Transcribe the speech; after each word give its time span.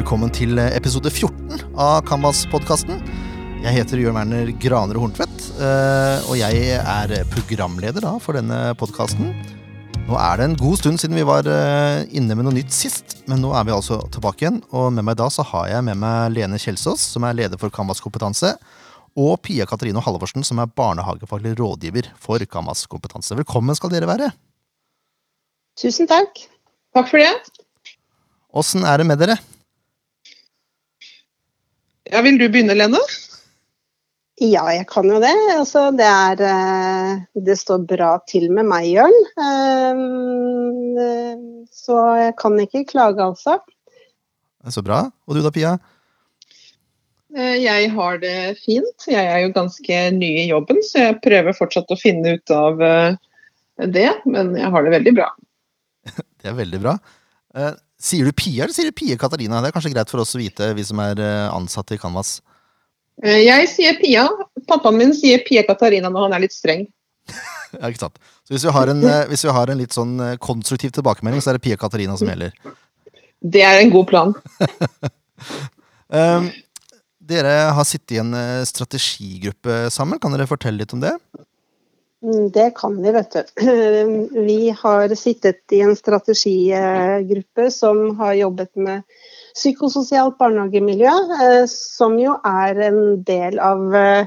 velkommen 0.00 0.30
til 0.32 0.56
episode 0.56 1.10
14 1.12 1.74
av 1.76 1.98
Canvas-podkasten. 2.08 3.02
Jeg 3.60 3.74
heter 3.74 4.00
Jørn 4.00 4.16
Werner 4.16 4.48
Graner 4.56 4.96
Horntvedt, 4.96 5.42
eh, 5.60 6.22
og 6.24 6.38
jeg 6.40 6.78
er 6.78 7.12
programleder 7.28 8.06
da 8.06 8.14
for 8.22 8.38
denne 8.38 8.70
podkasten. 8.80 9.34
Nå 10.06 10.16
er 10.16 10.40
det 10.40 10.46
en 10.46 10.56
god 10.62 10.80
stund 10.80 11.02
siden 11.02 11.18
vi 11.18 11.26
var 11.28 11.44
eh, 11.44 12.06
inne 12.16 12.32
med 12.32 12.48
noe 12.48 12.56
nytt 12.56 12.72
sist, 12.72 13.18
men 13.28 13.44
nå 13.44 13.52
er 13.52 13.68
vi 13.68 13.74
altså 13.76 14.00
tilbake 14.14 14.46
igjen. 14.46 14.62
Og 14.72 14.88
med 14.96 15.04
meg 15.10 15.20
da 15.20 15.28
så 15.28 15.44
har 15.50 15.68
jeg 15.68 15.84
med 15.90 16.00
meg 16.00 16.32
Lene 16.38 16.62
Kjelsås, 16.62 17.04
som 17.12 17.28
er 17.28 17.36
leder 17.36 17.60
for 17.60 17.68
Canvas 17.68 18.00
kompetanse, 18.00 18.54
og 19.20 19.36
Pia 19.44 19.68
Katrine 19.68 20.00
Halvorsen, 20.00 20.46
som 20.48 20.64
er 20.64 20.72
barnehagefaglig 20.80 21.58
rådgiver 21.60 22.08
for 22.16 22.40
Canvas 22.48 22.86
kompetanse. 22.88 23.36
Velkommen 23.42 23.76
skal 23.76 23.92
dere 23.92 24.08
være. 24.08 24.32
Tusen 25.76 26.08
takk. 26.08 26.46
Takk 26.96 27.12
for 27.12 27.20
det. 27.20 27.34
Åssen 28.56 28.88
er 28.88 29.02
det 29.02 29.10
med 29.12 29.20
dere? 29.20 29.42
Ja, 32.10 32.22
Vil 32.26 32.38
du 32.40 32.48
begynne, 32.50 32.74
Lene? 32.74 32.98
Ja, 34.40 34.64
jeg 34.72 34.86
kan 34.88 35.04
jo 35.06 35.18
det. 35.22 35.34
Altså, 35.52 35.90
det, 35.94 36.06
er, 36.08 36.40
eh, 36.48 37.10
det 37.44 37.58
står 37.60 37.84
bra 37.86 38.14
til 38.30 38.48
med 38.56 38.66
meg, 38.66 38.88
Jørn. 38.88 39.18
Eh, 39.44 40.00
så 41.76 41.98
jeg 42.18 42.34
kan 42.40 42.56
ikke 42.62 42.86
klage, 42.88 43.20
altså. 43.22 43.58
Så 44.72 44.82
bra. 44.84 45.04
Og 45.28 45.36
du 45.36 45.42
da, 45.44 45.52
Pia? 45.54 45.74
Eh, 47.36 47.60
jeg 47.60 47.92
har 47.94 48.18
det 48.24 48.56
fint. 48.64 49.06
Jeg 49.06 49.28
er 49.28 49.44
jo 49.44 49.52
ganske 49.60 50.00
ny 50.16 50.32
i 50.40 50.48
jobben, 50.48 50.80
så 50.88 51.04
jeg 51.04 51.20
prøver 51.22 51.58
fortsatt 51.60 51.92
å 51.92 52.00
finne 52.00 52.40
ut 52.40 52.56
av 52.56 52.80
det. 52.80 54.08
Men 54.24 54.56
jeg 54.58 54.72
har 54.72 54.88
det 54.88 54.96
veldig 54.96 55.14
bra. 55.20 55.30
Det 56.40 56.48
er 56.48 56.56
veldig 56.56 56.80
bra. 56.80 56.96
Sier 58.00 58.24
du 58.24 58.32
Pia, 58.32 58.64
eller 58.64 58.72
sier 58.72 58.88
du 58.88 58.96
Pia 58.96 59.18
Katarina? 59.20 59.60
Det 59.60 59.70
er 59.70 59.74
kanskje 59.76 59.92
greit 59.92 60.08
for 60.12 60.22
oss 60.22 60.32
å 60.36 60.40
vite, 60.40 60.70
vi 60.76 60.84
som 60.88 61.02
er 61.04 61.20
ansatte 61.50 61.98
i 61.98 62.00
Canvas. 62.00 62.38
Eh, 63.24 63.42
jeg 63.44 63.68
sier 63.72 63.98
Pia. 64.00 64.26
Pappaen 64.68 64.96
min 64.98 65.12
sier 65.16 65.42
Pia 65.46 65.64
Katarina 65.68 66.10
når 66.12 66.28
han 66.28 66.36
er 66.38 66.44
litt 66.46 66.56
streng. 66.56 66.86
ja, 67.76 67.90
ikke 67.90 68.06
sant. 68.06 68.16
Så 68.46 68.54
hvis 68.54 68.64
vi, 68.66 68.72
har 68.74 68.92
en, 68.92 69.04
eh, 69.04 69.26
hvis 69.30 69.44
vi 69.46 69.54
har 69.56 69.72
en 69.72 69.80
litt 69.80 69.96
sånn 69.96 70.16
eh, 70.24 70.38
konstruktiv 70.42 70.94
tilbakemelding, 70.96 71.44
så 71.44 71.52
er 71.52 71.58
det 71.58 71.64
Pia 71.66 71.78
Katarina 71.80 72.16
som 72.20 72.30
gjelder? 72.30 72.56
Det 73.40 73.64
er 73.64 73.80
en 73.80 73.92
god 73.92 74.08
plan. 74.10 74.34
um, 76.08 76.50
dere 77.30 77.54
har 77.76 77.86
sittet 77.88 78.16
i 78.16 78.22
en 78.22 78.34
strategigruppe 78.68 79.86
sammen. 79.92 80.20
Kan 80.20 80.34
dere 80.34 80.48
fortelle 80.50 80.82
litt 80.82 80.96
om 80.96 81.04
det? 81.04 81.14
Mm, 82.22 82.50
det 82.50 82.70
kan 82.76 83.02
vi, 83.02 83.12
vet 83.12 83.32
du. 83.32 83.42
Vi 84.44 84.76
har 84.78 85.14
sittet 85.14 85.72
i 85.72 85.80
en 85.80 85.96
strategigruppe 85.96 87.70
som 87.70 88.18
har 88.18 88.34
jobbet 88.34 88.76
med 88.76 89.02
psykososialt 89.54 90.36
barnehagemiljø, 90.38 91.14
eh, 91.40 91.64
som 91.72 92.18
jo 92.20 92.36
er 92.44 92.80
en 92.90 93.00
del 93.24 93.58
av 93.64 93.96
eh, 93.96 94.26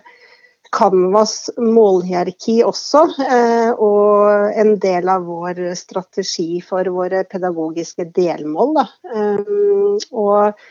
Canvas 0.74 1.52
målhierarki 1.62 2.64
også, 2.66 3.04
eh, 3.22 3.70
og 3.78 4.58
en 4.58 4.74
del 4.82 5.10
av 5.14 5.28
vår 5.30 5.62
strategi 5.78 6.64
for 6.66 6.90
våre 6.96 7.28
pedagogiske 7.30 8.10
delmål. 8.16 8.82
Og 10.12 10.66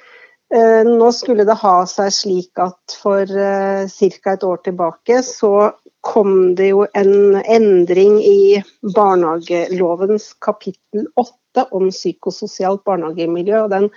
nå 0.84 1.06
skulle 1.16 1.46
det 1.48 1.54
ha 1.62 1.76
seg 1.88 2.10
slik 2.12 2.60
at 2.60 2.96
for 2.98 3.24
ca. 3.24 4.32
et 4.34 4.42
år 4.44 4.58
tilbake 4.66 5.22
så 5.24 5.70
kom 6.02 6.54
det 6.58 6.72
jo 6.72 6.82
en 6.98 7.38
endring 7.40 8.18
i 8.26 8.62
barnehagelovens 8.94 10.32
kapittel 10.42 11.06
8 11.16 11.68
om 11.70 11.90
psykososialt 11.94 12.82
barnehagemiljø. 12.88 13.64
og 13.64 13.70
Den 13.70 13.88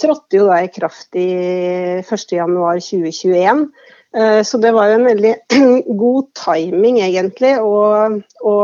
trådte 0.00 0.40
jo 0.40 0.46
da 0.50 0.60
i 0.64 0.72
kraft 0.72 1.16
i 1.16 1.26
1.1.2021. 2.04 3.68
Eh, 4.16 4.42
så 4.42 4.58
det 4.60 4.72
var 4.76 4.90
jo 4.90 4.98
en 5.00 5.08
veldig 5.10 5.34
god 6.02 6.28
timing, 6.38 7.00
egentlig, 7.04 7.54
å 7.60 8.56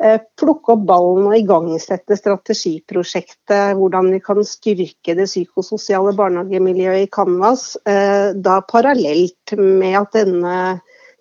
eh, 0.00 0.20
plukke 0.40 0.74
opp 0.74 0.86
ballen 0.88 1.28
og 1.30 1.36
igangsette 1.38 2.16
strategiprosjektet 2.18 3.76
hvordan 3.78 4.10
vi 4.14 4.22
kan 4.24 4.40
styrke 4.46 5.14
det 5.18 5.28
psykososiale 5.28 6.14
barnehagemiljøet 6.18 7.06
i 7.06 7.10
Canvas, 7.12 7.74
eh, 7.86 8.30
da 8.34 8.60
parallelt 8.70 9.58
med 9.58 9.98
at 10.04 10.18
denne, 10.18 10.56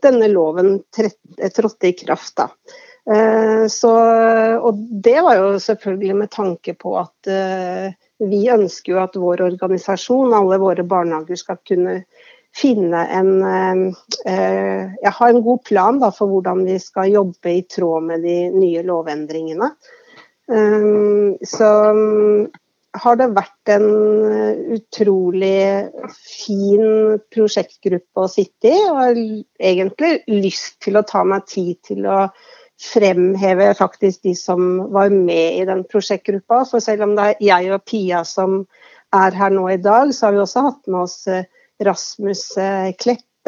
denne 0.06 0.30
loven 0.32 0.80
trådte 0.92 1.90
i 1.90 1.98
kraft. 1.98 2.38
Da. 2.40 2.50
Så, 3.70 3.92
og 4.62 4.82
det 5.04 5.16
var 5.26 5.38
jo 5.40 5.60
selvfølgelig 5.64 6.16
med 6.20 6.30
tanke 6.34 6.76
på 6.78 6.94
at 7.00 7.30
vi 8.20 8.42
ønsker 8.52 8.94
jo 8.94 9.00
at 9.02 9.16
vår 9.18 9.42
organisasjon, 9.48 10.36
alle 10.36 10.60
våre 10.62 10.84
barnehager, 10.86 11.40
skal 11.40 11.58
kunne 11.68 11.96
finne 12.56 13.06
en 13.14 13.32
eh, 14.26 14.92
ja, 15.02 15.12
ha 15.20 15.30
en 15.30 15.42
god 15.46 15.64
plan 15.64 16.00
da, 16.02 16.12
for 16.12 16.32
hvordan 16.32 16.66
vi 16.68 16.80
skal 16.82 17.14
jobbe 17.14 17.54
i 17.54 17.64
tråd 17.70 18.08
med 18.10 18.26
de 18.26 18.38
nye 18.56 18.84
lovendringene. 18.84 19.72
Så 21.46 21.68
har 22.98 23.18
det 23.20 23.28
vært 23.36 23.72
en 23.76 23.90
utrolig 24.76 25.90
fin 26.16 27.20
prosjektgruppe 27.34 28.24
å 28.24 28.32
sitte 28.32 28.72
i, 28.72 28.80
og 28.90 29.02
har 29.02 29.20
egentlig 29.72 30.14
lyst 30.32 30.80
til 30.86 30.98
å 30.98 31.06
ta 31.08 31.22
meg 31.28 31.46
tid 31.50 31.78
til 31.86 32.08
å 32.10 32.24
fremheve 32.80 33.74
faktisk 33.78 34.24
de 34.24 34.34
som 34.40 34.92
var 34.94 35.12
med 35.14 35.60
i 35.60 35.68
den 35.68 35.84
prosjektgruppa. 35.92 36.64
For 36.70 36.84
selv 36.84 37.06
om 37.06 37.16
det 37.18 37.28
er 37.34 37.44
jeg 37.50 37.74
og 37.76 37.86
Pia 37.90 38.24
som 38.28 38.64
er 39.16 39.36
her 39.36 39.54
nå 39.54 39.68
i 39.74 39.80
dag, 39.82 40.14
så 40.16 40.30
har 40.30 40.38
vi 40.38 40.44
også 40.46 40.66
hatt 40.70 40.82
med 40.88 41.02
oss 41.04 41.20
eh, 41.28 41.46
Rasmus 41.84 42.46
eh, 42.58 42.92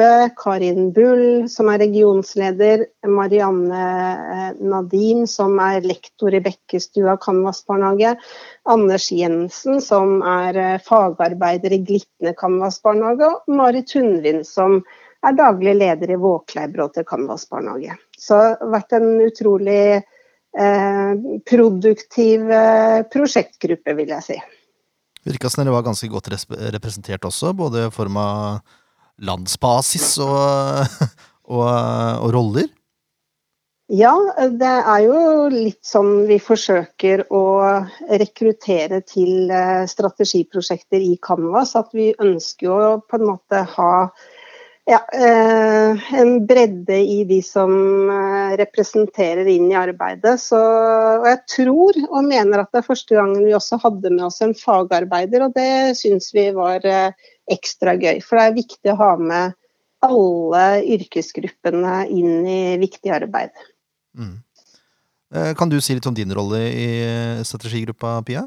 Kleppe, 0.02 0.34
Karin 0.36 0.92
Bull, 0.92 1.48
som 1.48 1.68
er 1.68 1.78
regionsleder, 1.78 2.86
Marianne 3.06 4.54
Nadim, 4.58 5.26
som 5.26 5.58
er 5.62 5.84
lektor 5.86 6.34
i 6.34 6.40
Bekkestua 6.42 7.16
Canvas 7.22 7.62
barnehage, 7.66 8.16
Anders 8.64 9.10
Jensen, 9.12 9.80
som 9.80 10.22
er 10.22 10.80
fagarbeider 10.82 11.72
i 11.72 11.78
Glitne 11.86 12.34
Canvas 12.34 12.80
barnehage, 12.82 13.28
og 13.30 13.54
Marit 13.54 13.92
Tundvin, 13.92 14.42
som 14.44 14.80
er 15.22 15.38
daglig 15.38 15.76
leder 15.78 16.10
i 16.10 16.18
Våkleibråter 16.18 17.04
Canvas 17.04 17.46
barnehage. 17.48 17.94
Så 18.18 18.40
det 18.42 18.58
har 18.58 18.74
vært 18.74 18.98
en 18.98 19.08
utrolig 19.22 19.84
eh, 20.02 21.14
produktiv 21.46 22.50
eh, 22.50 23.06
prosjektgruppe, 23.12 23.94
vil 24.02 24.14
jeg 24.16 24.30
si. 24.32 24.42
Virka 25.22 25.46
som 25.46 25.62
dere 25.62 25.76
var 25.76 25.86
ganske 25.86 26.10
godt 26.10 26.32
representert 26.34 27.24
også, 27.24 27.54
både 27.54 27.86
i 27.86 27.94
form 27.94 28.18
av 28.18 28.78
landsbasis 29.20 30.14
og, 30.24 30.86
og, 31.54 31.66
og 31.66 32.30
roller? 32.34 32.70
Ja, 33.92 34.14
det 34.48 34.68
er 34.88 35.00
jo 35.04 35.16
litt 35.52 35.82
sånn 35.84 36.22
vi 36.24 36.38
forsøker 36.40 37.26
å 37.34 37.42
rekruttere 38.08 39.02
til 39.04 39.50
eh, 39.52 39.82
strategiprosjekter 39.90 41.02
i 41.02 41.18
Canvas. 41.20 41.74
At 41.76 41.90
vi 41.92 42.12
ønsker 42.16 42.72
å 42.72 42.86
på 43.04 43.18
en 43.18 43.26
måte 43.34 43.60
ha 43.74 43.92
ja, 44.84 44.98
eh, 45.12 46.14
en 46.14 46.46
bredde 46.46 46.96
i 46.98 47.24
de 47.24 47.38
som 47.42 47.70
eh, 48.10 48.54
representerer 48.58 49.46
inn 49.46 49.68
i 49.70 49.78
arbeidet. 49.78 50.40
Så, 50.42 50.58
og 50.58 51.26
jeg 51.28 51.38
tror 51.54 51.98
og 52.08 52.24
mener 52.26 52.64
at 52.64 52.72
det 52.72 52.82
er 52.82 52.88
første 52.88 53.14
gangen 53.14 53.44
vi 53.46 53.54
også 53.54 53.78
hadde 53.84 54.10
med 54.10 54.24
oss 54.26 54.40
en 54.42 54.56
fagarbeider, 54.58 55.46
og 55.46 55.54
det 55.54 55.94
syns 56.00 56.32
vi 56.34 56.48
var 56.56 56.82
eh, 56.88 57.28
ekstra 57.52 57.94
gøy. 57.94 58.18
For 58.26 58.40
det 58.40 58.48
er 58.48 58.58
viktig 58.58 58.94
å 58.94 58.98
ha 58.98 59.12
med 59.20 59.58
alle 60.02 60.64
yrkesgruppene 60.96 62.00
inn 62.10 62.48
i 62.50 62.62
viktig 62.82 63.12
arbeid. 63.14 63.54
Mm. 64.18 64.40
Kan 65.56 65.70
du 65.70 65.78
si 65.80 65.94
litt 65.94 66.04
om 66.10 66.16
din 66.16 66.34
rolle 66.34 66.58
i 66.68 66.88
strategigruppa, 67.46 68.16
Pia? 68.26 68.42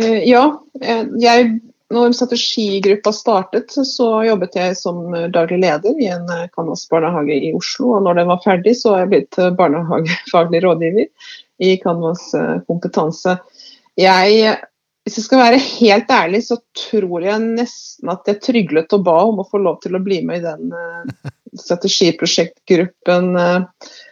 Ja, 0.00 0.40
jeg 1.20 1.52
når 1.94 2.16
strategigruppa 2.18 3.12
startet, 3.14 3.72
så 3.88 4.08
jobbet 4.26 4.58
jeg 4.58 4.76
som 4.78 5.06
daglig 5.34 5.60
leder 5.62 6.02
i 6.02 6.10
en 6.12 6.28
Canvas 6.54 6.84
barnehage 6.90 7.38
i 7.48 7.54
Oslo. 7.56 7.94
Og 7.96 8.04
når 8.06 8.20
den 8.20 8.30
var 8.32 8.42
ferdig, 8.44 8.76
så 8.80 8.94
er 8.94 9.04
jeg 9.04 9.12
blitt 9.14 9.40
barnehagefaglig 9.58 10.64
rådgiver 10.66 11.32
i 11.58 11.76
Canvas 11.82 12.34
eh, 12.34 12.56
kompetanse. 12.68 13.36
Jeg, 13.98 14.56
hvis 15.06 15.18
jeg 15.20 15.26
skal 15.26 15.42
være 15.42 15.60
helt 15.62 16.10
ærlig, 16.10 16.42
så 16.46 16.58
tror 16.88 17.26
jeg 17.26 17.42
nesten 17.44 18.10
at 18.10 18.30
jeg 18.30 18.42
tryglet 18.42 18.96
og 18.96 19.04
ba 19.06 19.18
om 19.28 19.42
å 19.42 19.48
få 19.48 19.62
lov 19.62 19.78
til 19.84 19.94
å 19.94 20.02
bli 20.02 20.20
med 20.26 20.42
i 20.42 20.46
den 20.48 20.74
eh, 20.74 21.30
strategiprosjektgruppen 21.64 23.30
eh, 23.38 23.60
Eh, 23.62 24.03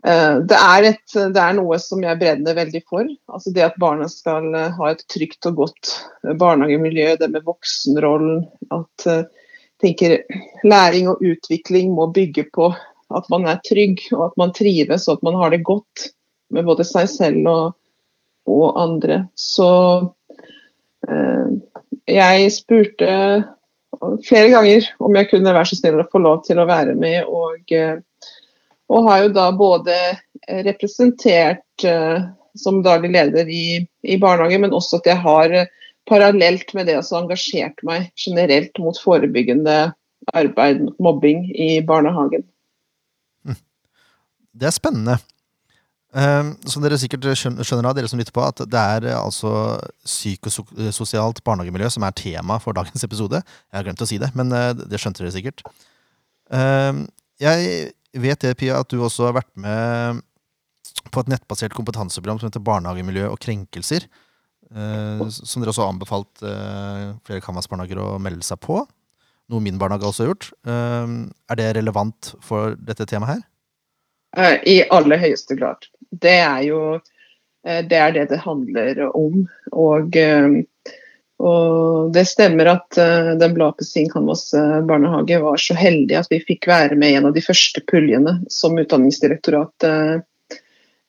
det 0.00 0.56
er, 0.56 0.86
et, 0.88 1.02
det 1.12 1.40
er, 1.40 1.56
noe 1.58 1.76
som 1.82 2.00
jeg 2.04 2.18
brenner 2.20 2.56
veldig 2.56 2.80
for. 2.88 3.08
Altså 3.28 3.52
det 3.52 3.66
at 3.66 3.80
barna 3.80 4.08
skal 4.08 4.48
eh, 4.56 4.70
ha 4.78 4.92
et 4.92 5.02
trygt 5.12 5.48
og 5.50 5.58
godt 5.64 5.90
eh, 6.24 6.36
barnehagemiljø, 6.40 7.16
det 7.20 7.28
med 7.34 7.44
voksenrollen. 7.44 8.46
At 8.72 9.08
tenker, 9.80 10.20
læring 10.64 11.10
og 11.12 11.20
utvikling 11.24 11.92
må 11.96 12.08
bygge 12.16 12.46
på 12.54 12.70
at 13.10 13.28
man 13.32 13.48
er 13.50 13.60
trygg 13.66 14.02
og 14.14 14.28
at 14.28 14.40
man 14.40 14.52
trives 14.54 15.08
og 15.08 15.18
at 15.18 15.24
man 15.26 15.38
har 15.40 15.52
det 15.52 15.64
godt 15.66 16.10
med 16.54 16.66
både 16.68 16.84
seg 16.86 17.08
selv 17.10 17.48
og, 17.50 17.64
og 18.48 18.80
andre. 18.80 19.24
Så 19.34 19.70
Jeg 22.10 22.52
spurte 22.52 23.08
flere 24.26 24.50
ganger 24.52 24.86
om 25.00 25.16
jeg 25.16 25.28
kunne 25.30 25.54
være 25.54 25.70
så 25.70 25.78
snill 25.78 26.02
å 26.02 26.08
få 26.12 26.20
lov 26.22 26.44
til 26.46 26.60
å 26.60 26.68
være 26.68 26.94
med. 26.98 27.26
Og, 27.26 27.72
og 28.90 29.06
har 29.06 29.24
jo 29.24 29.32
da 29.36 29.46
både 29.54 29.96
representert 30.66 31.84
som 32.58 32.80
daglig 32.82 33.12
leder 33.14 33.46
i, 33.46 33.86
i 34.02 34.16
barnehage, 34.18 34.58
men 34.58 34.74
også 34.74 34.98
at 34.98 35.06
jeg 35.06 35.22
har 35.22 35.54
parallelt 36.10 36.74
med 36.74 36.88
det 36.90 36.96
også 36.98 37.20
engasjert 37.20 37.82
meg 37.86 38.08
generelt 38.18 38.78
mot 38.82 38.98
forebyggende 38.98 39.92
arbeid 40.34 40.82
mobbing 40.98 41.46
i 41.54 41.78
barnehagen. 41.86 42.42
Hm. 43.46 43.60
Det 44.58 44.70
er 44.70 44.74
spennende. 44.74 45.20
Ehm, 46.10 46.56
som 46.66 46.82
dere 46.82 46.98
sikkert 46.98 47.28
skjønner 47.38 47.86
av, 47.86 47.94
dere 47.94 48.10
som 48.10 48.18
lytter 48.18 48.34
på, 48.34 48.42
at 48.42 48.64
det 48.66 48.80
er 48.80 49.06
eh, 49.12 49.18
altså 49.18 49.78
psykososialt 50.02 51.38
barnehagemiljø 51.46 51.92
som 51.94 52.06
er 52.06 52.16
tema 52.18 52.58
for 52.62 52.74
dagens 52.74 53.06
episode. 53.06 53.42
Jeg 53.70 53.78
har 53.78 53.86
glemt 53.86 54.02
å 54.02 54.08
si 54.10 54.18
det, 54.18 54.32
men 54.38 54.50
eh, 54.56 54.72
det 54.80 54.98
skjønte 55.00 55.22
dere 55.22 55.34
sikkert. 55.36 55.62
Ehm, 56.50 57.06
jeg 57.40 57.92
vet 58.18 58.40
det, 58.42 58.56
Pia, 58.58 58.80
at 58.80 58.90
du 58.90 58.98
også 59.02 59.28
har 59.28 59.38
vært 59.38 59.52
med 59.60 60.24
på 61.14 61.22
et 61.22 61.30
nettbasert 61.30 61.74
kompetanseprogram 61.76 62.40
som 62.40 62.50
heter 62.50 62.64
Barnehagemiljø 62.64 63.28
og 63.30 63.38
krenkelser. 63.42 64.08
Eh, 64.70 65.22
som 65.30 65.62
dere 65.62 65.72
også 65.72 65.84
har 65.84 65.92
anbefalt 65.92 66.42
flere 66.42 67.42
Kanvas-barnehager 67.44 68.02
å 68.02 68.16
melde 68.22 68.46
seg 68.46 68.60
på. 68.62 68.82
Noe 69.50 69.62
min 69.64 69.78
barnehage 69.80 70.06
også 70.06 70.24
har 70.24 70.32
gjort. 70.32 70.50
Eh, 70.66 71.14
er 71.50 71.58
det 71.58 71.70
relevant 71.78 72.34
for 72.44 72.76
dette 72.78 73.06
temaet 73.10 73.36
her? 73.36 73.46
I 74.62 74.82
aller 74.94 75.18
høyeste 75.18 75.56
grad. 75.58 75.88
Det 76.10 76.36
er 76.38 76.60
jo 76.68 76.80
eh, 77.66 77.80
det 77.86 77.98
er 77.98 78.14
det 78.14 78.28
det 78.30 78.38
handler 78.44 79.02
om. 79.08 79.42
Og, 79.72 80.16
eh, 80.16 80.62
og 81.40 82.10
det 82.14 82.26
stemmer 82.28 82.68
at 82.74 82.98
uh, 83.00 83.32
Den 83.40 83.54
blå 83.56 83.70
appelsin 83.70 84.10
Canvas 84.12 84.50
barnehage 84.88 85.38
var 85.42 85.60
så 85.60 85.76
heldig 85.78 86.18
at 86.20 86.32
vi 86.32 86.42
fikk 86.44 86.68
være 86.70 86.98
med 87.00 87.14
i 87.14 87.20
en 87.20 87.30
av 87.30 87.36
de 87.36 87.44
første 87.44 87.82
puljene 87.90 88.38
som 88.52 88.78
Utdanningsdirektoratet 88.78 90.26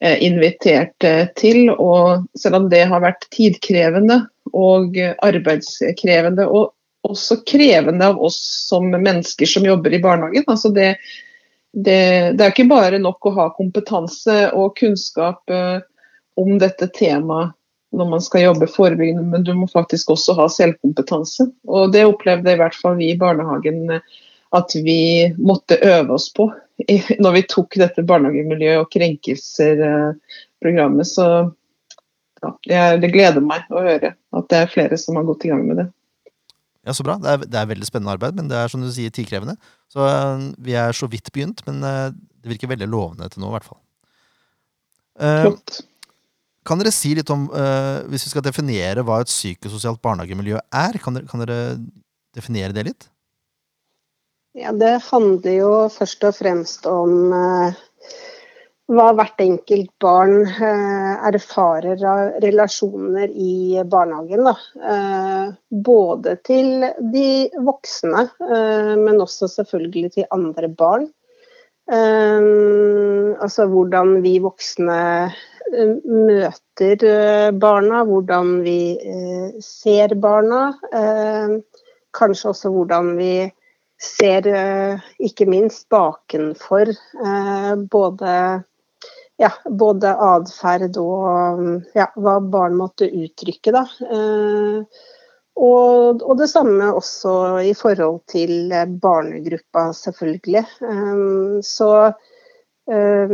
inviterte 0.02 1.10
til. 1.38 1.68
Og 1.70 2.24
selv 2.34 2.58
om 2.58 2.64
det 2.72 2.80
har 2.90 3.04
vært 3.04 3.28
tidkrevende 3.30 4.16
og 4.50 4.96
arbeidskrevende, 4.98 6.48
og 6.50 6.72
også 7.06 7.36
krevende 7.46 8.08
av 8.10 8.18
oss 8.18 8.40
som 8.66 8.88
mennesker 8.90 9.46
som 9.46 9.68
jobber 9.68 9.94
i 9.94 10.00
barnehagen. 10.02 10.42
altså 10.50 10.72
det 10.74 10.96
det, 11.72 12.32
det, 12.36 12.44
er 12.44 12.50
ikke 12.52 12.68
bare 12.68 13.00
nok 13.00 13.26
å 13.26 13.34
ha 13.38 13.48
kompetanse 13.56 14.50
og 14.52 14.74
kunnskap 14.76 15.48
uh, 15.48 15.80
om 16.36 16.58
dette 16.60 16.90
temaet 16.92 17.54
når 17.92 18.08
man 18.08 18.22
skal 18.24 18.46
jobbe 18.46 18.66
forebyggende, 18.72 19.24
men 19.34 19.44
du 19.46 19.52
må 19.56 19.66
faktisk 19.70 20.10
også 20.14 20.34
ha 20.38 20.46
selvkompetanse. 20.50 21.42
Og 21.68 21.92
Det 21.92 22.08
opplevde 22.08 22.54
i 22.54 22.60
hvert 22.60 22.76
fall 22.78 22.94
vi 23.00 23.06
i 23.12 23.20
barnehagen 23.20 23.78
eh, 23.92 24.02
at 24.52 24.68
vi 24.84 25.32
måtte 25.40 25.80
øve 25.80 26.12
oss 26.18 26.28
på 26.34 26.52
når 27.22 27.32
vi 27.36 27.42
tok 27.48 27.74
dette 27.80 28.02
barnehagemiljø- 28.04 28.80
og 28.82 28.90
krenkelser-programmet. 28.92 31.06
Så 31.08 31.24
ja, 32.66 32.96
det, 32.98 33.14
gleder 33.14 33.40
meg 33.44 33.60
å 33.70 33.82
høre 33.84 34.10
at 34.16 34.48
det 34.50 34.58
er 34.58 34.72
flere 34.72 34.96
som 35.00 35.16
har 35.18 35.24
gått 35.28 35.44
i 35.46 35.50
gang 35.52 35.62
med 35.68 35.76
det. 35.82 35.88
Ja, 36.82 36.90
Så 36.96 37.02
bra. 37.06 37.14
Det 37.22 37.28
er, 37.30 37.38
det 37.46 37.58
er, 37.60 37.70
veldig 37.70 37.86
spennende 37.86 38.14
arbeid, 38.16 38.34
men 38.38 38.48
det 38.50 38.58
er 38.58 38.68
som 38.72 38.82
du 38.82 38.90
sier, 38.90 39.10
tidkrevende. 39.14 39.54
Så 39.92 39.98
uh, 40.02 40.38
vi 40.58 40.72
er 40.74 40.90
så 40.96 41.06
vidt 41.10 41.32
begynt, 41.32 41.58
men 41.68 41.76
uh, 41.86 42.10
det 42.42 42.50
virker 42.50 42.72
veldig 42.72 42.88
lovende 42.90 43.28
til 43.30 43.40
nå, 43.44 43.48
i 43.52 43.54
hvert 43.54 43.68
fall. 43.68 43.80
Uh, 45.22 45.52
kan 46.66 46.80
dere 46.80 46.92
si 46.94 47.14
litt 47.18 47.30
om, 47.34 47.48
hvis 48.10 48.26
vi 48.26 48.32
skal 48.32 48.44
definere 48.46 49.02
hva 49.06 49.20
et 49.22 49.30
psykososialt 49.30 50.02
barnehagemiljø 50.04 50.60
er, 50.60 50.98
kan 51.02 51.18
dere, 51.18 51.26
kan 51.30 51.42
dere 51.42 51.58
definere 52.36 52.76
det 52.76 52.86
litt? 52.86 53.08
Ja, 54.58 54.72
Det 54.72 54.98
handler 55.08 55.56
jo 55.56 55.72
først 55.92 56.24
og 56.28 56.36
fremst 56.36 56.86
om 56.86 57.32
hva 58.92 59.08
hvert 59.16 59.40
enkelt 59.40 59.90
barn 60.02 60.42
uh, 60.44 61.14
erfarer 61.28 62.02
av 62.08 62.38
relasjoner 62.42 63.30
i 63.30 63.80
barnehagen. 63.88 64.48
Eh, 64.50 65.52
både 65.86 66.36
til 66.46 66.86
de 67.14 67.28
voksne, 67.62 68.26
men 68.98 69.22
også 69.22 69.48
selvfølgelig 69.50 70.14
til 70.18 70.28
andre 70.34 70.68
barn. 70.68 71.08
Altså 71.90 73.66
hvordan 73.68 74.22
vi 74.22 74.38
voksne 74.40 74.98
møter 76.04 77.52
barna, 77.58 78.04
hvordan 78.04 78.60
vi 78.62 78.98
ser 79.60 80.14
barna. 80.14 80.72
kanskje 82.12 82.48
også 82.50 82.70
hvordan 82.70 83.16
vi 83.16 83.50
ser, 83.98 84.46
ikke 85.18 85.46
minst 85.46 85.88
bakenfor, 85.88 86.92
både 87.90 88.62
ja, 89.40 89.50
både 89.68 90.12
atferd 90.12 90.98
og 91.00 91.62
ja, 91.96 92.08
hva 92.16 92.36
barn 92.52 92.76
måtte 92.78 93.08
uttrykke. 93.08 93.74
Da. 93.74 93.84
Eh, 95.52 95.62
og, 95.62 96.22
og, 96.22 96.36
det 96.38 96.48
samme 96.50 96.92
også 96.92 97.60
i 97.62 97.74
forhold 97.74 98.22
til 98.28 98.72
barnegruppa, 99.00 99.92
selvfølgelig. 99.92 100.64
Eh, 100.82 101.60
så 101.62 102.12
eh, 102.90 103.30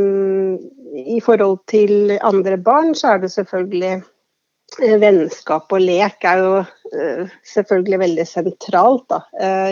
i 0.94 1.20
forhold 1.20 1.58
til 1.66 2.18
andre 2.20 2.56
barn, 2.58 2.94
så 2.94 3.14
er 3.14 3.18
det 3.18 3.32
selvfølgelig 3.32 4.02
vennskap 4.78 5.72
og 5.72 5.80
lek 5.80 6.24
er 6.28 6.38
jo 6.42 6.56
uh, 6.60 7.28
selvfølgelig 7.48 7.98
veldig 8.02 8.26
sentralt 8.28 9.06
da, 9.08 9.22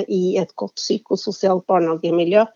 i 0.08 0.38
et 0.40 0.54
godt 0.56 0.72
psykososialt 0.81 1.66
barnehagemiljø. 1.69 2.46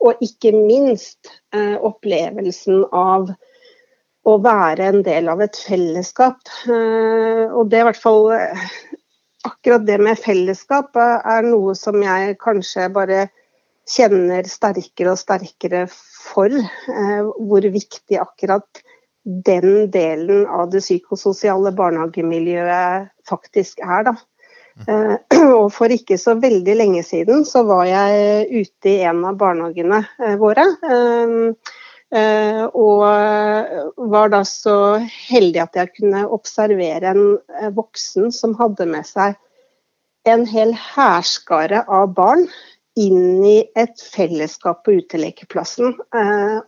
Og 0.00 0.22
ikke 0.24 0.54
minst 0.56 1.28
opplevelsen 1.52 2.86
av 2.88 3.28
å 4.24 4.38
være 4.40 4.88
en 4.94 5.04
del 5.04 5.28
av 5.28 5.44
et 5.44 5.60
fellesskap. 5.60 6.40
og 6.72 7.68
det 7.68 7.78
er 7.78 7.84
i 7.84 7.88
hvert 7.90 8.00
fall 8.00 8.32
Akkurat 9.48 9.86
det 9.86 9.96
med 10.02 10.18
fellesskap 10.20 10.96
er 11.00 11.46
noe 11.46 11.74
som 11.78 11.96
jeg 12.04 12.36
kanskje 12.42 12.90
bare 12.92 13.28
kjenner 13.88 14.46
sterkere 14.48 15.14
og 15.14 15.20
sterkere 15.20 15.86
for. 15.90 16.52
hvor 17.40 17.64
viktig 17.72 18.20
akkurat 18.20 18.82
den 19.24 19.90
delen 19.92 20.46
av 20.48 20.70
det 20.72 20.82
psykososiale 20.84 21.72
barnehagemiljøet 21.76 23.10
faktisk 23.28 23.80
er. 23.84 24.08
Da. 24.08 24.14
Uh, 24.88 25.16
og 25.60 25.68
For 25.74 25.92
ikke 25.92 26.16
så 26.20 26.36
veldig 26.40 26.76
lenge 26.78 27.02
siden 27.04 27.44
så 27.48 27.64
var 27.68 27.84
jeg 27.88 28.46
ute 28.62 28.92
i 28.92 29.02
en 29.08 29.24
av 29.28 29.36
barnehagene 29.40 30.02
uh, 30.06 30.36
våre. 30.40 30.64
Uh, 32.10 32.66
og 32.74 33.04
var 34.10 34.32
da 34.32 34.40
så 34.48 34.98
heldig 35.30 35.60
at 35.62 35.76
jeg 35.78 35.92
kunne 36.00 36.24
observere 36.34 37.12
en 37.12 37.70
voksen 37.76 38.32
som 38.34 38.56
hadde 38.58 38.88
med 38.90 39.06
seg 39.06 39.38
en 40.28 40.42
hel 40.50 40.74
hærskare 40.74 41.84
av 41.86 42.10
barn 42.16 42.48
inn 42.98 43.44
i 43.46 43.60
et 43.78 44.02
fellesskap 44.02 44.82
på 44.84 44.98
utelekeplassen. 44.98 45.94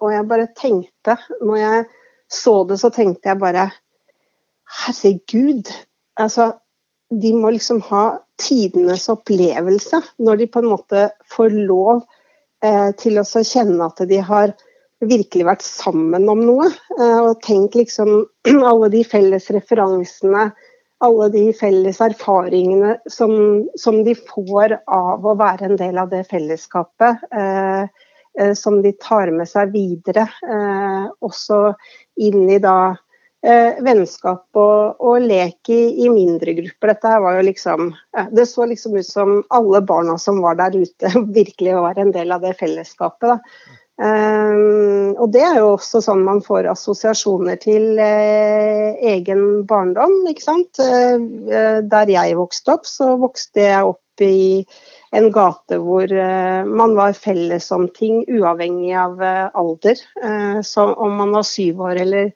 og 0.01 0.07
jeg 0.13 0.29
bare 0.31 0.47
tenkte, 0.57 1.19
når 1.43 1.59
jeg 1.59 1.85
så 2.33 2.55
det, 2.65 2.79
så 2.81 2.89
tenkte 2.95 3.29
jeg 3.29 3.41
bare 3.43 3.71
Herregud. 4.73 5.69
Altså, 6.17 6.53
de 7.13 7.33
må 7.37 7.51
liksom 7.53 7.83
ha 7.91 8.05
tidenes 8.41 9.09
opplevelse 9.13 10.01
når 10.23 10.41
de 10.41 10.49
på 10.49 10.63
en 10.63 10.71
måte 10.73 11.09
får 11.35 11.53
lov 11.69 12.03
eh, 12.65 12.91
til 12.97 13.21
å 13.21 13.25
kjenne 13.27 13.89
at 13.91 14.01
de 14.09 14.21
har 14.25 14.55
virkelig 15.09 15.49
vært 15.49 15.65
sammen 15.67 16.29
om 16.31 16.45
noe. 16.47 16.69
Eh, 16.99 17.19
og 17.23 17.41
tenk 17.47 17.77
liksom 17.79 18.23
alle 18.71 18.93
de 18.93 19.03
felles 19.07 19.51
referansene, 19.55 20.51
alle 21.03 21.29
de 21.35 21.49
felles 21.59 21.99
erfaringene 22.05 22.97
som, 23.11 23.35
som 23.75 24.03
de 24.07 24.15
får 24.15 24.79
av 24.87 25.27
å 25.27 25.35
være 25.39 25.71
en 25.71 25.79
del 25.81 25.99
av 25.99 26.13
det 26.13 26.23
fellesskapet. 26.31 27.27
Eh, 27.35 28.09
Eh, 28.39 28.55
som 28.55 28.83
de 28.83 28.93
tar 28.93 29.31
med 29.31 29.49
seg 29.49 29.73
videre. 29.75 30.27
Eh, 30.49 31.09
også 31.21 31.73
inn 32.21 32.45
i 32.51 32.61
da 32.63 32.97
vennskap 33.43 34.55
og, 34.55 35.01
og 35.03 35.25
lek 35.27 35.67
i, 35.75 36.05
i, 36.05 36.07
mindre 36.15 36.53
grupper. 36.55 36.93
Dette 36.93 37.15
var 37.25 37.35
jo 37.35 37.41
liksom 37.49 37.89
Det 38.31 38.45
så 38.47 38.69
liksom 38.71 38.95
ut 38.95 39.09
som 39.09 39.33
alle 39.51 39.81
barna 39.83 40.15
som 40.15 40.39
var 40.45 40.61
der 40.61 40.77
ute, 40.79 41.11
virkelig 41.39 41.75
var 41.75 41.99
en 41.99 42.13
del 42.15 42.31
av 42.31 42.47
det 42.47 42.53
fellesskapet. 42.61 43.33
da. 43.33 43.81
Um, 44.01 45.13
og 45.21 45.29
det 45.35 45.43
er 45.45 45.59
jo 45.61 45.75
også 45.75 46.01
sånn 46.03 46.25
man 46.25 46.41
får 46.43 46.71
assosiasjoner 46.73 47.59
til 47.61 48.01
uh, 48.01 48.95
egen 49.13 49.65
barndom, 49.69 50.15
ikke 50.31 50.47
sant. 50.47 50.81
Uh, 50.81 51.83
der 51.85 52.13
jeg 52.13 52.39
vokste 52.41 52.79
opp, 52.79 52.89
så 52.89 53.13
vokste 53.21 53.67
jeg 53.69 53.93
opp 53.93 54.23
i 54.23 54.63
en 55.17 55.29
gate 55.33 55.77
hvor 55.83 56.11
man 56.69 56.93
var 56.95 57.15
felles 57.17 57.67
om 57.75 57.87
ting, 57.97 58.21
uavhengig 58.29 58.93
av 58.97 59.19
alder. 59.21 59.99
så 60.63 60.85
om 60.95 61.17
man 61.17 61.33
var 61.35 61.47
syv 61.49 61.81
år 61.89 62.01
eller 62.05 62.31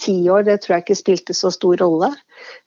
ti 0.00 0.30
år, 0.30 0.44
det 0.48 0.60
tror 0.62 0.76
jeg 0.76 0.86
ikke 0.86 0.98
spilte 0.98 1.36
så 1.36 1.50
stor 1.54 1.78
rolle. 1.82 2.10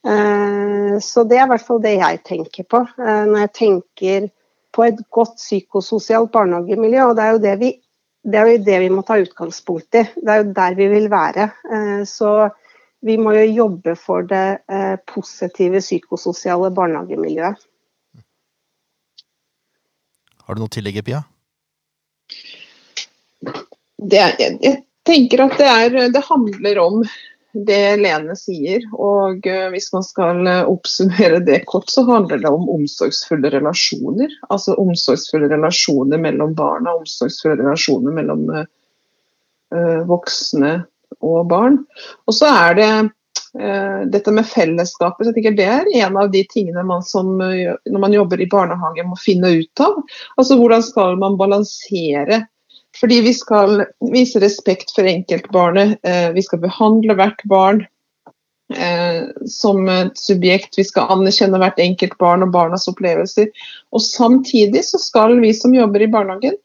Eh, 0.05 0.95
så 1.03 1.25
det 1.27 1.39
er 1.39 1.47
i 1.47 1.51
hvert 1.53 1.65
fall 1.65 1.81
det 1.83 1.95
jeg 1.97 2.21
tenker 2.27 2.67
på 2.69 2.83
eh, 2.85 3.23
når 3.29 3.45
jeg 3.45 3.53
tenker 3.59 4.29
på 4.73 4.85
et 4.87 5.01
godt 5.13 5.37
psykososialt 5.41 6.31
barnehagemiljø. 6.33 7.09
Og 7.09 7.17
det 7.17 7.25
er 7.25 7.35
jo 7.35 7.43
det 7.43 7.55
vi, 7.61 7.71
det 8.23 8.39
er 8.39 8.49
jo 8.49 8.63
det 8.65 8.79
vi 8.85 8.89
må 8.93 9.03
ta 9.05 9.17
utgangspunkt 9.21 9.99
i. 9.99 10.03
Det 10.15 10.31
er 10.31 10.41
jo 10.41 10.53
der 10.55 10.77
vi 10.79 10.87
vil 10.91 11.09
være. 11.11 11.49
Så 12.07 12.31
vi 13.03 13.17
må 13.19 13.33
jo 13.35 13.43
jobbe 13.43 13.97
for 13.99 14.23
det 14.29 14.63
positive 15.11 15.81
psykososiale 15.83 16.71
barnehagemiljøet. 16.75 17.59
Har 20.43 20.55
du 20.55 20.63
noe 20.63 20.71
å 20.71 20.75
tillegge, 20.75 21.03
Pia? 21.03 21.21
Det, 24.03 24.23
jeg 24.39 24.79
tenker 25.07 25.45
at 25.45 25.59
det, 25.59 25.67
er, 25.67 25.99
det 26.11 26.23
handler 26.27 26.79
om 26.83 27.03
det 27.53 27.97
Lene 28.01 28.35
sier. 28.37 28.85
Og 28.97 29.45
uh, 29.47 29.67
hvis 29.73 29.91
man 29.93 30.05
skal 30.05 30.41
uh, 30.47 30.69
oppsummere 30.69 31.41
det 31.45 31.63
kort, 31.69 31.89
så 31.93 32.05
handler 32.07 32.41
det 32.41 32.51
om 32.51 32.69
omsorgsfulle 32.73 33.51
relasjoner. 33.53 34.31
Altså 34.49 34.77
omsorgsfulle 34.81 35.51
relasjoner 35.51 36.21
mellom 36.21 36.55
barna, 36.57 36.95
omsorgsfulle 36.97 37.59
relasjoner 37.61 38.15
mellom 38.15 38.47
uh, 38.53 38.63
voksne 40.09 40.79
og 41.21 41.43
barn. 41.49 41.83
Og 42.27 42.35
så 42.35 42.49
er 42.49 42.79
det 42.79 42.93
dette 44.09 44.31
med 44.33 44.47
fellesskapet. 44.49 45.27
Jeg 45.27 45.35
tenker 45.35 45.53
Det 45.53 45.65
er 45.69 45.89
en 45.99 46.15
av 46.17 46.31
de 46.33 46.39
tingene 46.49 46.81
man 46.89 47.03
som, 47.05 47.35
når 47.37 48.01
man 48.01 48.15
jobber 48.15 48.41
i 48.41 48.47
barnehage 48.49 49.05
må 49.05 49.13
finne 49.21 49.51
ut 49.59 49.83
av. 49.85 49.99
Altså 50.41 50.57
Hvordan 50.57 50.81
skal 50.81 51.19
man 51.21 51.37
balansere 51.37 52.39
fordi 52.99 53.21
vi 53.21 53.33
skal 53.33 53.85
vise 54.13 54.39
respekt 54.39 54.93
for 54.95 55.07
enkeltbarnet. 55.09 55.97
Eh, 56.03 56.29
vi 56.31 56.43
skal 56.45 56.61
behandle 56.61 57.15
hvert 57.17 57.41
barn 57.49 57.81
eh, 58.75 59.29
som 59.49 59.89
et 59.89 60.17
subjekt. 60.19 60.77
Vi 60.77 60.85
skal 60.85 61.09
anerkjenne 61.15 61.61
hvert 61.61 61.81
enkelt 61.81 62.17
barn 62.21 62.45
og 62.45 62.53
barnas 62.53 62.87
opplevelser. 62.91 63.49
Og 63.93 64.05
samtidig 64.05 64.85
så 64.85 65.01
skal 65.01 65.39
vi 65.41 65.53
som 65.57 65.73
jobber 65.73 66.05
i 66.05 66.11
barnehagen 66.13 66.59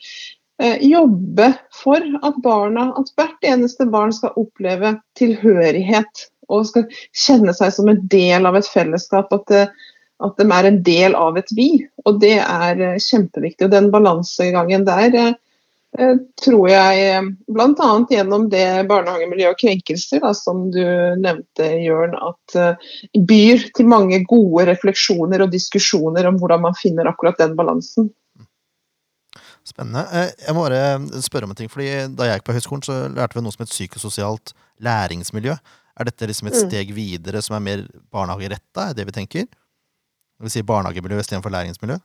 eh, 0.62 0.76
jobbe 0.84 1.52
for 1.72 2.04
at 2.22 2.40
barna, 2.44 2.90
at 3.00 3.12
hvert 3.16 3.48
eneste 3.48 3.88
barn 3.88 4.12
skal 4.12 4.36
oppleve 4.36 4.98
tilhørighet. 5.18 6.28
Og 6.52 6.68
skal 6.68 6.88
kjenne 7.16 7.52
seg 7.56 7.72
som 7.76 7.88
en 7.88 8.04
del 8.08 8.48
av 8.48 8.56
et 8.56 8.68
fellesskap. 8.68 9.32
At, 9.32 9.74
at 10.24 10.40
de 10.40 10.52
er 10.52 10.68
en 10.68 10.80
del 10.84 11.16
av 11.16 11.40
et 11.40 11.56
vi. 11.56 11.72
Og 12.04 12.20
det 12.20 12.36
er 12.44 13.00
kjempeviktig. 13.00 13.68
Og 13.68 13.72
den 13.72 13.92
balansegangen 13.92 14.84
der 14.88 15.36
tror 16.38 16.68
jeg 16.68 17.00
eh, 17.08 17.28
bl.a. 17.48 17.88
gjennom 18.10 18.46
det 18.52 18.66
barnehagemiljø 18.90 19.52
og 19.54 19.58
krenkelser 19.60 20.20
da, 20.22 20.34
som 20.36 20.68
du 20.74 20.82
nevnte, 21.18 21.70
Jørn, 21.82 22.14
at 22.14 22.56
uh, 22.60 22.90
byr 23.16 23.64
til 23.76 23.88
mange 23.88 24.20
gode 24.28 24.68
refleksjoner 24.68 25.42
og 25.46 25.52
diskusjoner 25.54 26.28
om 26.28 26.38
hvordan 26.38 26.66
man 26.66 26.76
finner 26.78 27.08
akkurat 27.10 27.40
den 27.40 27.56
balansen. 27.58 28.10
Spennende. 29.66 30.04
Jeg 30.40 30.54
må 30.56 30.64
bare 30.64 31.24
spørre 31.24 31.48
om 31.48 31.52
en 31.52 31.58
ting. 31.58 31.68
fordi 31.68 31.88
Da 32.16 32.28
jeg 32.28 32.38
gikk 32.38 32.46
på 32.48 32.56
høyskolen, 32.56 32.84
så 32.84 33.00
lærte 33.12 33.36
vi 33.36 33.44
noe 33.44 33.52
som 33.52 33.66
et 33.66 33.72
psykososialt 33.72 34.54
læringsmiljø. 34.84 35.56
Er 35.98 36.08
dette 36.08 36.28
liksom 36.30 36.48
et 36.48 36.56
mm. 36.56 36.68
steg 36.68 36.92
videre 36.96 37.42
som 37.42 37.58
er 37.58 37.64
mer 37.64 37.82
barnehageretta, 38.12 38.90
er 38.90 38.94
det 38.96 39.08
vi 39.08 39.16
tenker? 39.18 39.48
Det 39.48 40.46
vil 40.46 40.54
si 40.54 40.62
barnehagemiljø 40.62 41.18
istedenfor 41.20 41.52
læringsmiljø? 41.52 41.98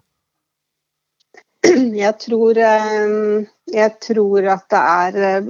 Jeg 2.04 2.14
tror, 2.22 2.58
eh, 2.58 3.46
jeg 3.74 3.96
tror, 4.04 4.48
at 4.54 4.66
det 4.70 4.80
er 4.80 5.18
eh, 5.30 5.50